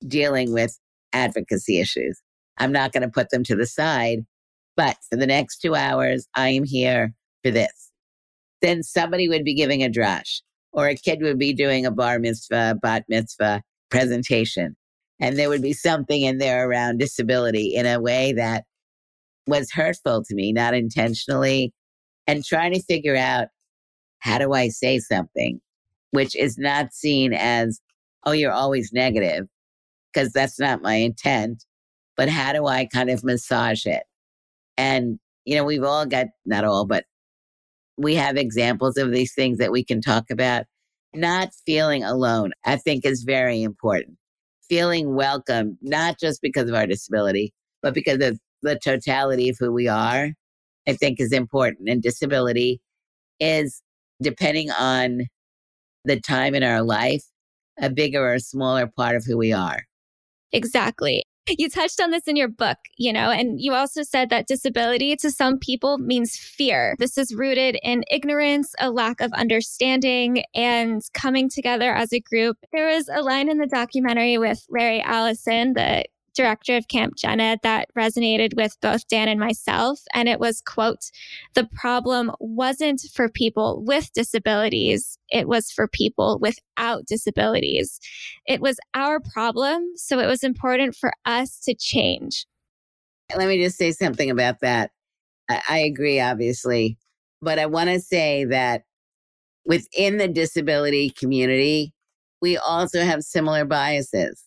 dealing 0.06 0.52
with 0.52 0.78
advocacy 1.12 1.80
issues. 1.80 2.20
I'm 2.58 2.72
not 2.72 2.92
going 2.92 3.02
to 3.02 3.08
put 3.08 3.30
them 3.30 3.44
to 3.44 3.56
the 3.56 3.66
side. 3.66 4.20
But 4.76 4.96
for 5.08 5.16
the 5.16 5.26
next 5.26 5.58
two 5.58 5.74
hours, 5.74 6.26
I 6.34 6.50
am 6.50 6.64
here 6.64 7.14
for 7.42 7.50
this 7.50 7.86
then 8.62 8.82
somebody 8.82 9.28
would 9.28 9.44
be 9.44 9.54
giving 9.54 9.82
a 9.82 9.88
drash, 9.88 10.40
or 10.72 10.88
a 10.88 10.94
kid 10.94 11.20
would 11.22 11.38
be 11.38 11.52
doing 11.52 11.86
a 11.86 11.90
bar 11.90 12.18
mitzvah, 12.18 12.76
bat 12.80 13.04
mitzvah 13.08 13.62
presentation. 13.90 14.76
And 15.20 15.38
there 15.38 15.48
would 15.48 15.62
be 15.62 15.72
something 15.72 16.22
in 16.22 16.38
there 16.38 16.68
around 16.68 16.98
disability 16.98 17.74
in 17.74 17.86
a 17.86 18.00
way 18.00 18.32
that 18.32 18.64
was 19.46 19.70
hurtful 19.70 20.24
to 20.24 20.34
me, 20.34 20.52
not 20.52 20.74
intentionally, 20.74 21.72
and 22.26 22.44
trying 22.44 22.72
to 22.72 22.82
figure 22.82 23.16
out 23.16 23.48
how 24.18 24.38
do 24.38 24.52
I 24.52 24.68
say 24.68 24.98
something 24.98 25.60
which 26.10 26.34
is 26.34 26.56
not 26.56 26.92
seen 26.92 27.32
as, 27.32 27.80
oh, 28.24 28.32
you're 28.32 28.52
always 28.52 28.92
negative, 28.92 29.46
because 30.12 30.32
that's 30.32 30.58
not 30.58 30.82
my 30.82 30.94
intent. 30.94 31.64
But 32.16 32.28
how 32.30 32.52
do 32.54 32.66
I 32.66 32.86
kind 32.86 33.10
of 33.10 33.22
massage 33.22 33.84
it? 33.84 34.04
And, 34.78 35.18
you 35.44 35.54
know, 35.54 35.64
we've 35.64 35.84
all 35.84 36.06
got, 36.06 36.28
not 36.46 36.64
all, 36.64 36.86
but 36.86 37.04
we 37.98 38.14
have 38.14 38.36
examples 38.36 38.96
of 38.96 39.12
these 39.12 39.34
things 39.34 39.58
that 39.58 39.72
we 39.72 39.84
can 39.84 40.00
talk 40.00 40.30
about. 40.30 40.64
Not 41.14 41.50
feeling 41.66 42.04
alone, 42.04 42.52
I 42.64 42.76
think, 42.76 43.04
is 43.04 43.22
very 43.22 43.62
important. 43.62 44.16
Feeling 44.68 45.14
welcome, 45.14 45.78
not 45.82 46.18
just 46.18 46.40
because 46.42 46.68
of 46.68 46.74
our 46.74 46.86
disability, 46.86 47.52
but 47.82 47.94
because 47.94 48.20
of 48.20 48.40
the 48.62 48.78
totality 48.78 49.48
of 49.48 49.56
who 49.58 49.72
we 49.72 49.88
are, 49.88 50.30
I 50.88 50.92
think 50.94 51.20
is 51.20 51.32
important. 51.32 51.88
And 51.88 52.02
disability 52.02 52.80
is, 53.40 53.82
depending 54.20 54.70
on 54.70 55.26
the 56.04 56.20
time 56.20 56.54
in 56.54 56.62
our 56.62 56.82
life, 56.82 57.24
a 57.78 57.90
bigger 57.90 58.32
or 58.32 58.38
smaller 58.38 58.86
part 58.86 59.16
of 59.16 59.24
who 59.24 59.36
we 59.36 59.52
are. 59.52 59.82
Exactly. 60.52 61.24
You 61.48 61.68
touched 61.70 62.00
on 62.00 62.10
this 62.10 62.26
in 62.26 62.34
your 62.34 62.48
book, 62.48 62.78
you 62.96 63.12
know, 63.12 63.30
and 63.30 63.60
you 63.60 63.72
also 63.72 64.02
said 64.02 64.30
that 64.30 64.48
disability 64.48 65.14
to 65.16 65.30
some 65.30 65.58
people 65.58 65.98
means 65.98 66.36
fear. 66.36 66.96
This 66.98 67.16
is 67.16 67.34
rooted 67.34 67.78
in 67.84 68.02
ignorance, 68.10 68.74
a 68.80 68.90
lack 68.90 69.20
of 69.20 69.32
understanding, 69.32 70.42
and 70.56 71.02
coming 71.14 71.48
together 71.48 71.94
as 71.94 72.12
a 72.12 72.18
group. 72.18 72.56
There 72.72 72.88
was 72.88 73.08
a 73.08 73.22
line 73.22 73.48
in 73.48 73.58
the 73.58 73.68
documentary 73.68 74.38
with 74.38 74.66
Larry 74.70 75.00
Allison, 75.02 75.74
the 75.74 76.06
director 76.36 76.76
of 76.76 76.88
Camp 76.88 77.16
Jened 77.16 77.58
that 77.62 77.88
resonated 77.96 78.54
with 78.54 78.76
both 78.80 79.08
Dan 79.08 79.28
and 79.28 79.40
myself. 79.40 80.00
And 80.14 80.28
it 80.28 80.38
was, 80.38 80.60
quote, 80.60 81.10
the 81.54 81.68
problem 81.74 82.30
wasn't 82.38 83.02
for 83.12 83.28
people 83.28 83.82
with 83.84 84.12
disabilities. 84.12 85.18
It 85.30 85.48
was 85.48 85.72
for 85.72 85.88
people 85.88 86.38
without 86.40 87.06
disabilities. 87.06 87.98
It 88.46 88.60
was 88.60 88.78
our 88.94 89.18
problem. 89.20 89.92
So 89.96 90.20
it 90.20 90.26
was 90.26 90.44
important 90.44 90.94
for 90.94 91.12
us 91.24 91.58
to 91.64 91.74
change. 91.74 92.46
Let 93.34 93.48
me 93.48 93.60
just 93.60 93.76
say 93.76 93.90
something 93.90 94.30
about 94.30 94.60
that. 94.60 94.90
I, 95.48 95.62
I 95.68 95.78
agree, 95.78 96.20
obviously, 96.20 96.98
but 97.42 97.58
I 97.58 97.66
want 97.66 97.90
to 97.90 97.98
say 97.98 98.44
that 98.44 98.82
within 99.64 100.18
the 100.18 100.28
disability 100.28 101.10
community, 101.10 101.92
we 102.40 102.56
also 102.56 103.00
have 103.02 103.22
similar 103.22 103.64
biases. 103.64 104.45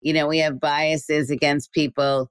You 0.00 0.12
know, 0.12 0.26
we 0.26 0.38
have 0.38 0.60
biases 0.60 1.30
against 1.30 1.72
people 1.72 2.30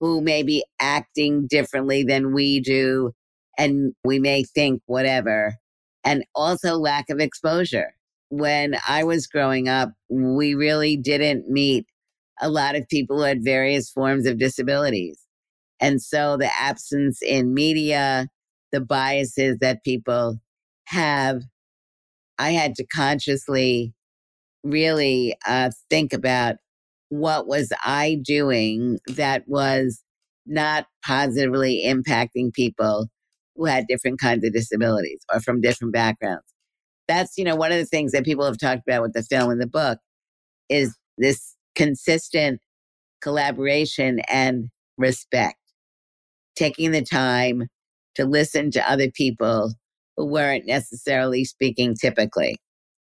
who 0.00 0.20
may 0.20 0.42
be 0.42 0.64
acting 0.80 1.46
differently 1.46 2.02
than 2.02 2.34
we 2.34 2.60
do, 2.60 3.12
and 3.58 3.94
we 4.04 4.18
may 4.18 4.44
think 4.44 4.82
whatever, 4.86 5.56
and 6.04 6.24
also 6.34 6.76
lack 6.76 7.08
of 7.10 7.18
exposure. 7.18 7.94
When 8.28 8.76
I 8.86 9.04
was 9.04 9.26
growing 9.26 9.68
up, 9.68 9.92
we 10.08 10.54
really 10.54 10.96
didn't 10.96 11.48
meet 11.48 11.86
a 12.40 12.50
lot 12.50 12.76
of 12.76 12.88
people 12.88 13.18
who 13.18 13.22
had 13.22 13.42
various 13.42 13.90
forms 13.90 14.26
of 14.26 14.38
disabilities. 14.38 15.18
And 15.80 16.02
so 16.02 16.36
the 16.36 16.50
absence 16.58 17.22
in 17.22 17.54
media, 17.54 18.28
the 18.72 18.80
biases 18.80 19.58
that 19.60 19.84
people 19.84 20.38
have, 20.86 21.42
I 22.38 22.50
had 22.50 22.74
to 22.76 22.86
consciously 22.86 23.94
really 24.64 25.34
uh, 25.46 25.70
think 25.88 26.12
about 26.12 26.56
what 27.08 27.46
was 27.46 27.72
I 27.84 28.18
doing 28.22 28.98
that 29.06 29.44
was 29.46 30.02
not 30.46 30.86
positively 31.04 31.82
impacting 31.84 32.52
people 32.52 33.08
who 33.56 33.64
had 33.64 33.86
different 33.86 34.20
kinds 34.20 34.44
of 34.44 34.52
disabilities 34.52 35.20
or 35.32 35.40
from 35.40 35.60
different 35.60 35.92
backgrounds. 35.92 36.44
That's, 37.08 37.38
you 37.38 37.44
know, 37.44 37.56
one 37.56 37.72
of 37.72 37.78
the 37.78 37.86
things 37.86 38.12
that 38.12 38.24
people 38.24 38.44
have 38.44 38.58
talked 38.58 38.82
about 38.86 39.02
with 39.02 39.12
the 39.12 39.22
film 39.22 39.50
and 39.50 39.60
the 39.60 39.66
book 39.66 39.98
is 40.68 40.96
this 41.18 41.54
consistent 41.74 42.60
collaboration 43.20 44.20
and 44.28 44.68
respect. 44.98 45.58
Taking 46.56 46.90
the 46.92 47.02
time 47.02 47.68
to 48.16 48.24
listen 48.24 48.70
to 48.72 48.90
other 48.90 49.10
people 49.10 49.74
who 50.16 50.26
weren't 50.26 50.66
necessarily 50.66 51.44
speaking 51.44 51.94
typically. 51.94 52.56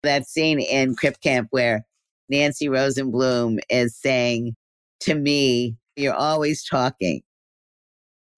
That 0.03 0.27
scene 0.27 0.59
in 0.59 0.95
Crip 0.95 1.19
Camp 1.21 1.47
where 1.51 1.85
Nancy 2.29 2.67
Rosenblum 2.67 3.59
is 3.69 3.95
saying 3.95 4.55
to 5.01 5.15
me, 5.15 5.75
You're 5.95 6.13
always 6.13 6.63
talking. 6.63 7.21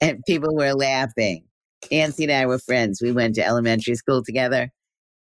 And 0.01 0.21
people 0.25 0.55
were 0.55 0.73
laughing. 0.73 1.43
Nancy 1.91 2.23
and 2.23 2.31
I 2.31 2.45
were 2.45 2.59
friends. 2.59 3.01
We 3.01 3.11
went 3.11 3.35
to 3.35 3.45
elementary 3.45 3.95
school 3.95 4.23
together. 4.23 4.71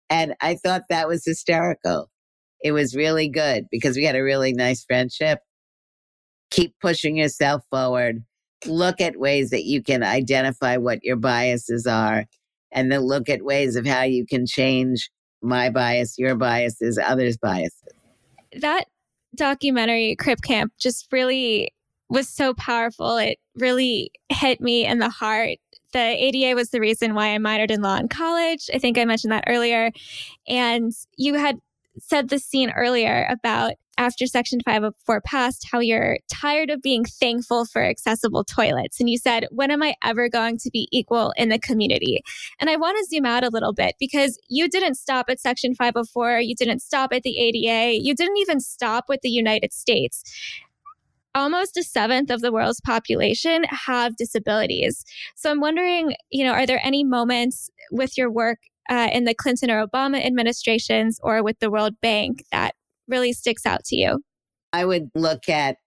And 0.09 0.35
I 0.41 0.55
thought 0.55 0.83
that 0.89 1.07
was 1.07 1.25
hysterical. 1.25 2.09
It 2.63 2.71
was 2.71 2.95
really 2.95 3.29
good 3.29 3.65
because 3.71 3.95
we 3.95 4.03
had 4.03 4.15
a 4.15 4.23
really 4.23 4.53
nice 4.53 4.83
friendship. 4.83 5.39
Keep 6.51 6.75
pushing 6.81 7.15
yourself 7.17 7.63
forward. 7.69 8.23
Look 8.65 8.99
at 9.01 9.19
ways 9.19 9.49
that 9.51 9.65
you 9.65 9.81
can 9.81 10.03
identify 10.03 10.77
what 10.77 11.03
your 11.03 11.17
biases 11.17 11.85
are, 11.85 12.25
and 12.71 12.91
then 12.91 13.01
look 13.01 13.29
at 13.29 13.43
ways 13.43 13.75
of 13.75 13.85
how 13.85 14.03
you 14.03 14.25
can 14.25 14.45
change 14.45 15.11
my 15.41 15.69
bias, 15.69 16.17
your 16.17 16.35
biases, 16.35 16.97
others' 16.97 17.37
biases 17.37 17.94
that 18.61 18.85
documentary, 19.35 20.15
Crip 20.15 20.41
Camp, 20.41 20.73
just 20.79 21.11
really 21.11 21.73
was 22.09 22.29
so 22.29 22.53
powerful. 22.53 23.17
It 23.17 23.39
really 23.55 24.11
hit 24.29 24.61
me 24.61 24.85
in 24.85 24.99
the 24.99 25.09
heart. 25.09 25.57
The 25.93 25.99
ADA 25.99 26.55
was 26.55 26.69
the 26.69 26.79
reason 26.79 27.15
why 27.15 27.33
I 27.33 27.37
minored 27.37 27.71
in 27.71 27.81
law 27.81 27.97
in 27.97 28.07
college. 28.07 28.69
I 28.73 28.79
think 28.79 28.97
I 28.97 29.05
mentioned 29.05 29.31
that 29.31 29.45
earlier. 29.47 29.91
And 30.47 30.91
you 31.17 31.35
had 31.35 31.59
said 31.99 32.29
the 32.29 32.39
scene 32.39 32.71
earlier 32.71 33.27
about 33.29 33.73
after 33.97 34.25
Section 34.25 34.59
504 34.65 35.21
passed, 35.21 35.67
how 35.71 35.79
you're 35.79 36.19
tired 36.31 36.69
of 36.69 36.81
being 36.81 37.05
thankful 37.05 37.65
for 37.65 37.83
accessible 37.83 38.43
toilets. 38.43 38.99
And 38.99 39.09
you 39.09 39.17
said, 39.17 39.47
When 39.51 39.71
am 39.71 39.81
I 39.81 39.95
ever 40.03 40.29
going 40.29 40.57
to 40.59 40.69
be 40.71 40.87
equal 40.91 41.33
in 41.37 41.49
the 41.49 41.59
community? 41.59 42.21
And 42.59 42.69
I 42.69 42.75
want 42.75 42.97
to 42.97 43.05
zoom 43.05 43.25
out 43.25 43.43
a 43.43 43.49
little 43.49 43.73
bit 43.73 43.95
because 43.99 44.39
you 44.49 44.67
didn't 44.67 44.95
stop 44.95 45.27
at 45.29 45.39
Section 45.39 45.75
504, 45.75 46.39
you 46.39 46.55
didn't 46.55 46.81
stop 46.81 47.13
at 47.13 47.23
the 47.23 47.39
ADA, 47.39 47.99
you 48.01 48.13
didn't 48.15 48.37
even 48.37 48.59
stop 48.59 49.05
with 49.07 49.21
the 49.21 49.29
United 49.29 49.73
States. 49.73 50.23
Almost 51.33 51.75
a 51.77 51.83
seventh 51.83 52.29
of 52.29 52.41
the 52.41 52.51
world's 52.51 52.79
population 52.79 53.65
have 53.65 54.15
disabilities. 54.15 55.03
So 55.35 55.51
I'm 55.51 55.59
wondering, 55.59 56.15
you 56.29 56.45
know, 56.45 56.53
are 56.53 56.65
there 56.65 56.79
any 56.81 57.03
moments 57.03 57.69
with 57.91 58.17
your 58.17 58.31
work 58.31 58.59
uh, 58.89 59.09
in 59.11 59.25
the 59.25 59.33
Clinton 59.33 59.69
or 59.69 59.85
Obama 59.85 60.25
administrations 60.25 61.19
or 61.23 61.43
with 61.43 61.59
the 61.59 61.69
World 61.69 61.99
Bank 62.01 62.43
that 62.51 62.75
really 63.07 63.33
sticks 63.33 63.65
out 63.65 63.83
to 63.85 63.95
you? 63.95 64.21
I 64.73 64.85
would 64.85 65.09
look 65.15 65.47
at 65.49 65.77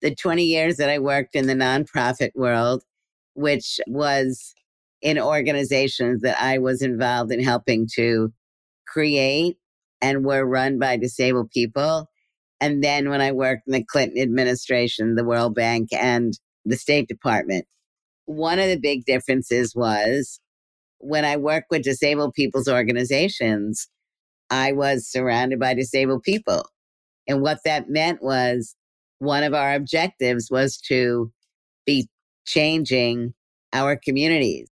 the 0.00 0.14
20 0.14 0.44
years 0.44 0.76
that 0.76 0.88
I 0.88 0.98
worked 0.98 1.34
in 1.34 1.46
the 1.46 1.54
nonprofit 1.54 2.30
world, 2.34 2.82
which 3.34 3.80
was 3.86 4.54
in 5.02 5.18
organizations 5.18 6.22
that 6.22 6.40
I 6.40 6.58
was 6.58 6.82
involved 6.82 7.32
in 7.32 7.42
helping 7.42 7.86
to 7.94 8.32
create 8.86 9.56
and 10.00 10.24
were 10.24 10.44
run 10.44 10.78
by 10.78 10.96
disabled 10.96 11.50
people. 11.50 12.08
And 12.60 12.82
then 12.82 13.08
when 13.10 13.20
I 13.20 13.32
worked 13.32 13.62
in 13.66 13.72
the 13.72 13.84
Clinton 13.84 14.20
administration, 14.20 15.14
the 15.14 15.24
World 15.24 15.54
Bank, 15.54 15.90
and 15.92 16.32
the 16.64 16.76
State 16.76 17.08
Department, 17.08 17.66
one 18.26 18.58
of 18.58 18.68
the 18.68 18.78
big 18.78 19.04
differences 19.04 19.74
was 19.74 20.40
when 20.98 21.24
I 21.24 21.36
work 21.36 21.64
with 21.70 21.82
disabled 21.82 22.34
people's 22.34 22.68
organizations, 22.68 23.88
I 24.50 24.72
was 24.72 25.06
surrounded 25.06 25.58
by 25.58 25.74
disabled 25.74 26.22
people. 26.22 26.68
And 27.26 27.42
what 27.42 27.60
that 27.64 27.90
meant 27.90 28.22
was 28.22 28.74
one 29.18 29.42
of 29.42 29.54
our 29.54 29.74
objectives 29.74 30.50
was 30.50 30.78
to 30.88 31.30
be 31.84 32.08
changing 32.46 33.34
our 33.72 33.96
communities, 33.96 34.68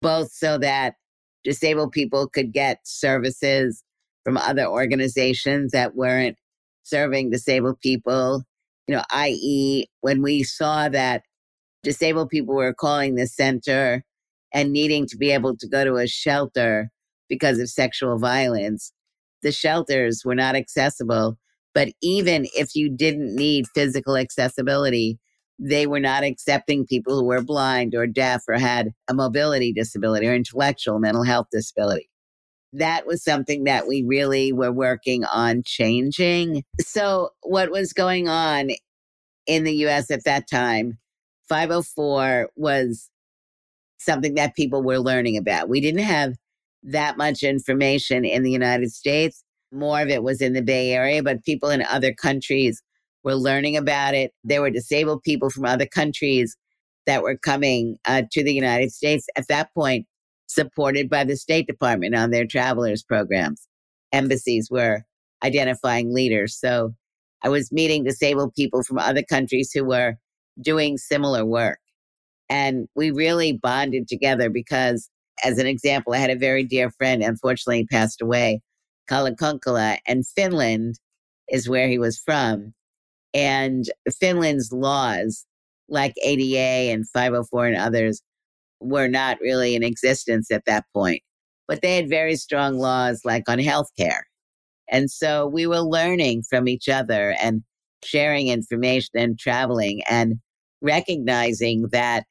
both 0.00 0.32
so 0.32 0.56
that 0.58 0.94
disabled 1.42 1.92
people 1.92 2.28
could 2.28 2.52
get 2.52 2.80
services 2.84 3.82
from 4.24 4.38
other 4.38 4.66
organizations 4.66 5.72
that 5.72 5.94
weren't 5.94 6.38
serving 6.84 7.30
disabled 7.30 7.78
people. 7.80 8.42
You 8.86 8.96
know, 8.96 9.02
i.e., 9.12 9.86
when 10.00 10.22
we 10.22 10.42
saw 10.42 10.88
that 10.88 11.22
disabled 11.82 12.30
people 12.30 12.54
were 12.54 12.74
calling 12.74 13.14
the 13.14 13.26
center 13.26 14.02
and 14.52 14.72
needing 14.72 15.06
to 15.08 15.16
be 15.16 15.30
able 15.30 15.56
to 15.56 15.68
go 15.68 15.84
to 15.84 15.96
a 15.96 16.06
shelter 16.06 16.90
because 17.28 17.58
of 17.58 17.68
sexual 17.68 18.18
violence, 18.18 18.92
the 19.44 19.52
shelters 19.52 20.22
were 20.24 20.34
not 20.34 20.56
accessible. 20.56 21.38
But 21.74 21.90
even 22.02 22.46
if 22.56 22.74
you 22.74 22.88
didn't 22.88 23.36
need 23.36 23.66
physical 23.74 24.16
accessibility, 24.16 25.18
they 25.58 25.86
were 25.86 26.00
not 26.00 26.24
accepting 26.24 26.86
people 26.86 27.18
who 27.18 27.26
were 27.26 27.42
blind 27.42 27.94
or 27.94 28.06
deaf 28.06 28.42
or 28.48 28.54
had 28.54 28.92
a 29.08 29.14
mobility 29.14 29.72
disability 29.72 30.26
or 30.26 30.34
intellectual 30.34 30.98
mental 30.98 31.22
health 31.22 31.46
disability. 31.52 32.08
That 32.72 33.06
was 33.06 33.22
something 33.22 33.64
that 33.64 33.86
we 33.86 34.02
really 34.02 34.52
were 34.52 34.72
working 34.72 35.24
on 35.24 35.62
changing. 35.64 36.64
So, 36.80 37.30
what 37.42 37.70
was 37.70 37.92
going 37.92 38.28
on 38.28 38.70
in 39.46 39.62
the 39.62 39.86
US 39.86 40.10
at 40.10 40.24
that 40.24 40.48
time, 40.50 40.98
504 41.48 42.50
was 42.56 43.10
something 43.98 44.34
that 44.34 44.56
people 44.56 44.82
were 44.82 44.98
learning 44.98 45.36
about. 45.36 45.68
We 45.68 45.80
didn't 45.80 46.02
have 46.02 46.34
that 46.84 47.16
much 47.16 47.42
information 47.42 48.24
in 48.24 48.42
the 48.42 48.50
United 48.50 48.92
States. 48.92 49.42
More 49.72 50.00
of 50.00 50.08
it 50.08 50.22
was 50.22 50.40
in 50.40 50.52
the 50.52 50.62
Bay 50.62 50.92
Area, 50.92 51.22
but 51.22 51.44
people 51.44 51.70
in 51.70 51.82
other 51.82 52.12
countries 52.12 52.82
were 53.24 53.34
learning 53.34 53.76
about 53.76 54.14
it. 54.14 54.32
There 54.44 54.60
were 54.60 54.70
disabled 54.70 55.22
people 55.22 55.50
from 55.50 55.64
other 55.64 55.86
countries 55.86 56.56
that 57.06 57.22
were 57.22 57.36
coming 57.36 57.96
uh, 58.04 58.22
to 58.32 58.44
the 58.44 58.54
United 58.54 58.92
States 58.92 59.26
at 59.36 59.48
that 59.48 59.72
point, 59.74 60.06
supported 60.46 61.08
by 61.08 61.24
the 61.24 61.36
State 61.36 61.66
Department 61.66 62.14
on 62.14 62.30
their 62.30 62.46
travelers 62.46 63.02
programs. 63.02 63.66
Embassies 64.12 64.68
were 64.70 65.04
identifying 65.42 66.14
leaders. 66.14 66.56
So 66.56 66.94
I 67.42 67.48
was 67.48 67.72
meeting 67.72 68.04
disabled 68.04 68.54
people 68.54 68.82
from 68.82 68.98
other 68.98 69.22
countries 69.22 69.70
who 69.72 69.84
were 69.84 70.14
doing 70.60 70.96
similar 70.96 71.44
work. 71.44 71.78
And 72.48 72.88
we 72.94 73.10
really 73.10 73.52
bonded 73.52 74.06
together 74.06 74.48
because 74.48 75.10
as 75.44 75.58
an 75.58 75.66
example, 75.66 76.14
I 76.14 76.18
had 76.18 76.30
a 76.30 76.36
very 76.36 76.64
dear 76.64 76.90
friend, 76.90 77.22
unfortunately 77.22 77.86
passed 77.86 78.22
away, 78.22 78.60
Kalle 79.08 79.34
Könkkölä, 79.34 79.98
and 80.06 80.26
Finland 80.26 80.98
is 81.50 81.68
where 81.68 81.88
he 81.88 81.98
was 81.98 82.18
from. 82.18 82.72
And 83.34 83.84
Finland's 84.20 84.72
laws, 84.72 85.44
like 85.88 86.14
ADA 86.24 86.92
and 86.92 87.08
504 87.08 87.66
and 87.66 87.76
others, 87.76 88.22
were 88.80 89.08
not 89.08 89.38
really 89.40 89.74
in 89.74 89.82
existence 89.82 90.50
at 90.50 90.64
that 90.66 90.84
point. 90.94 91.22
But 91.66 91.82
they 91.82 91.96
had 91.96 92.08
very 92.08 92.36
strong 92.36 92.78
laws, 92.78 93.22
like 93.24 93.48
on 93.48 93.58
healthcare. 93.58 94.22
And 94.88 95.10
so 95.10 95.46
we 95.46 95.66
were 95.66 95.80
learning 95.80 96.44
from 96.48 96.68
each 96.68 96.88
other 96.88 97.34
and 97.40 97.62
sharing 98.04 98.48
information 98.48 99.12
and 99.14 99.38
traveling 99.38 100.02
and 100.08 100.36
recognizing 100.82 101.88
that 101.90 102.24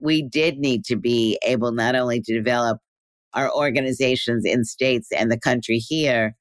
we 0.00 0.22
did 0.22 0.58
need 0.58 0.84
to 0.86 0.96
be 0.96 1.38
able 1.44 1.72
not 1.72 1.94
only 1.94 2.20
to 2.20 2.34
develop 2.34 2.78
our 3.34 3.52
organizations 3.54 4.44
in 4.44 4.64
states 4.64 5.08
and 5.16 5.30
the 5.30 5.38
country 5.38 5.78
here, 5.78 6.34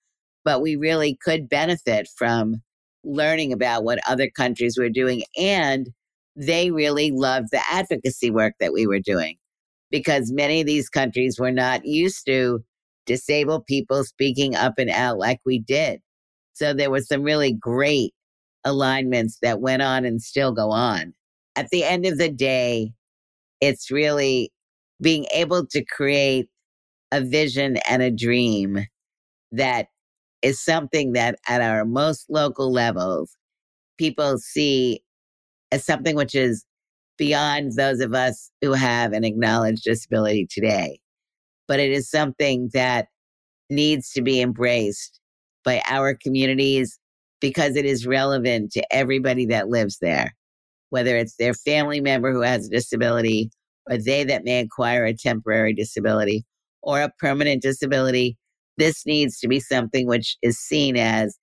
but 0.45 0.61
we 0.61 0.75
really 0.75 1.17
could 1.23 1.49
benefit 1.49 2.07
from 2.17 2.61
learning 3.03 3.51
about 3.53 3.83
what 3.83 3.99
other 4.07 4.29
countries 4.29 4.77
were 4.77 4.89
doing. 4.89 5.23
And 5.37 5.89
they 6.35 6.71
really 6.71 7.11
loved 7.11 7.47
the 7.51 7.61
advocacy 7.69 8.31
work 8.31 8.53
that 8.59 8.73
we 8.73 8.85
were 8.87 8.99
doing 8.99 9.37
because 9.91 10.31
many 10.31 10.61
of 10.61 10.67
these 10.67 10.89
countries 10.89 11.39
were 11.39 11.51
not 11.51 11.85
used 11.85 12.25
to 12.27 12.63
disabled 13.05 13.65
people 13.65 14.03
speaking 14.03 14.55
up 14.55 14.73
and 14.77 14.89
out 14.89 15.17
like 15.17 15.39
we 15.45 15.59
did. 15.59 16.01
So 16.53 16.73
there 16.73 16.91
were 16.91 17.01
some 17.01 17.23
really 17.23 17.53
great 17.53 18.13
alignments 18.63 19.39
that 19.41 19.61
went 19.61 19.81
on 19.81 20.05
and 20.05 20.21
still 20.21 20.51
go 20.51 20.71
on. 20.71 21.13
At 21.55 21.69
the 21.69 21.83
end 21.83 22.05
of 22.05 22.17
the 22.17 22.29
day, 22.29 22.91
it's 23.61 23.91
really 23.91 24.51
being 25.01 25.25
able 25.31 25.65
to 25.67 25.83
create 25.83 26.47
a 27.11 27.21
vision 27.21 27.77
and 27.89 28.01
a 28.01 28.11
dream 28.11 28.85
that 29.51 29.87
is 30.41 30.63
something 30.63 31.13
that 31.13 31.39
at 31.47 31.61
our 31.61 31.85
most 31.85 32.25
local 32.29 32.71
levels, 32.71 33.35
people 33.97 34.37
see 34.37 35.01
as 35.71 35.85
something 35.85 36.15
which 36.15 36.35
is 36.35 36.65
beyond 37.17 37.73
those 37.73 37.99
of 37.99 38.13
us 38.13 38.51
who 38.61 38.73
have 38.73 39.13
an 39.13 39.23
acknowledged 39.23 39.83
disability 39.83 40.47
today. 40.49 40.99
But 41.67 41.79
it 41.79 41.91
is 41.91 42.09
something 42.09 42.69
that 42.73 43.07
needs 43.69 44.11
to 44.11 44.21
be 44.21 44.41
embraced 44.41 45.19
by 45.65 45.81
our 45.89 46.15
communities 46.15 46.99
because 47.41 47.75
it 47.75 47.85
is 47.85 48.07
relevant 48.07 48.71
to 48.71 48.93
everybody 48.93 49.45
that 49.47 49.69
lives 49.69 49.97
there, 49.99 50.33
whether 50.89 51.17
it's 51.17 51.35
their 51.35 51.53
family 51.53 51.99
member 51.99 52.31
who 52.31 52.41
has 52.41 52.67
a 52.67 52.69
disability 52.69 53.49
or 53.89 53.97
they 53.97 54.23
that 54.23 54.43
may 54.43 54.59
acquire 54.59 55.05
a 55.05 55.15
temporary 55.15 55.73
disability 55.73 56.45
or 56.81 57.01
a 57.01 57.11
permanent 57.19 57.61
disability. 57.61 58.37
This 58.77 59.05
needs 59.05 59.39
to 59.39 59.47
be 59.47 59.59
something 59.59 60.07
which 60.07 60.37
is 60.41 60.59
seen 60.59 60.97
as 60.97 61.37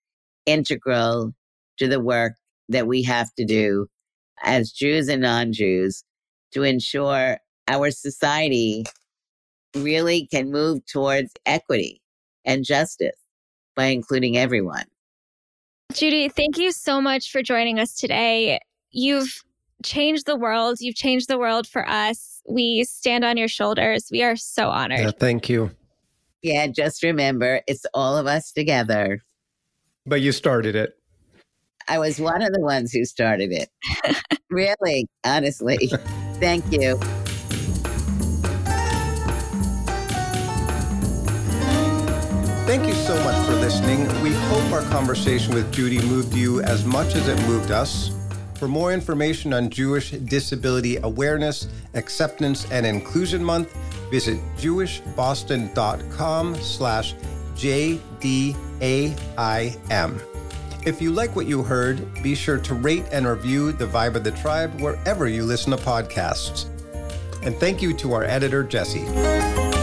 integral 0.46 1.32
to 1.78 1.88
the 1.88 2.00
work 2.00 2.34
that 2.68 2.86
we 2.86 3.02
have 3.02 3.32
to 3.34 3.44
do 3.44 3.86
as 4.42 4.70
Jews 4.70 5.08
and 5.08 5.22
non 5.22 5.52
Jews 5.52 6.04
to 6.52 6.62
ensure 6.62 7.38
our 7.68 7.90
society 7.90 8.84
really 9.76 10.26
can 10.26 10.50
move 10.50 10.84
towards 10.86 11.32
equity 11.46 12.00
and 12.44 12.64
justice 12.64 13.16
by 13.74 13.86
including 13.86 14.36
everyone. 14.36 14.84
Judy, 15.92 16.28
thank 16.28 16.58
you 16.58 16.72
so 16.72 17.00
much 17.00 17.30
for 17.30 17.42
joining 17.42 17.78
us 17.78 17.94
today. 17.94 18.58
You've 18.94 19.42
changed 19.82 20.24
the 20.24 20.36
world. 20.36 20.78
You've 20.80 20.94
changed 20.94 21.28
the 21.28 21.36
world 21.36 21.66
for 21.66 21.86
us. 21.88 22.40
We 22.48 22.84
stand 22.84 23.24
on 23.24 23.36
your 23.36 23.48
shoulders. 23.48 24.08
We 24.10 24.22
are 24.22 24.36
so 24.36 24.70
honored. 24.70 25.00
Yeah, 25.00 25.10
thank 25.10 25.48
you. 25.48 25.72
Yeah, 26.42 26.68
just 26.68 27.02
remember 27.02 27.60
it's 27.66 27.84
all 27.92 28.16
of 28.16 28.26
us 28.26 28.52
together. 28.52 29.20
But 30.06 30.20
you 30.20 30.30
started 30.30 30.76
it. 30.76 30.92
I 31.88 31.98
was 31.98 32.20
one 32.20 32.40
of 32.40 32.52
the 32.52 32.60
ones 32.60 32.92
who 32.92 33.04
started 33.04 33.50
it. 33.50 33.68
really, 34.50 35.08
honestly. 35.24 35.76
Thank 36.34 36.70
you. 36.70 36.96
Thank 42.66 42.86
you 42.86 42.94
so 42.94 43.14
much 43.24 43.44
for 43.46 43.54
listening. 43.54 44.06
We 44.22 44.32
hope 44.32 44.72
our 44.72 44.82
conversation 44.82 45.52
with 45.52 45.72
Judy 45.72 46.00
moved 46.06 46.34
you 46.34 46.62
as 46.62 46.84
much 46.84 47.16
as 47.16 47.26
it 47.26 47.40
moved 47.46 47.70
us. 47.72 48.10
For 48.54 48.68
more 48.68 48.92
information 48.92 49.52
on 49.52 49.68
Jewish 49.68 50.10
Disability 50.12 50.96
Awareness, 50.98 51.68
Acceptance, 51.94 52.70
and 52.70 52.86
Inclusion 52.86 53.42
Month, 53.42 53.74
visit 54.10 54.38
jewishboston.com 54.56 56.54
slash 56.56 57.14
JDAIM. 57.56 58.54
If 60.86 61.00
you 61.00 61.12
like 61.12 61.34
what 61.34 61.46
you 61.46 61.62
heard, 61.62 62.22
be 62.22 62.34
sure 62.34 62.58
to 62.58 62.74
rate 62.74 63.06
and 63.10 63.26
review 63.26 63.72
The 63.72 63.86
Vibe 63.86 64.16
of 64.16 64.24
the 64.24 64.32
Tribe 64.32 64.80
wherever 64.80 65.26
you 65.26 65.44
listen 65.44 65.70
to 65.70 65.78
podcasts. 65.78 66.66
And 67.42 67.56
thank 67.56 67.82
you 67.82 67.94
to 67.94 68.12
our 68.12 68.24
editor, 68.24 68.62
Jesse. 68.62 69.73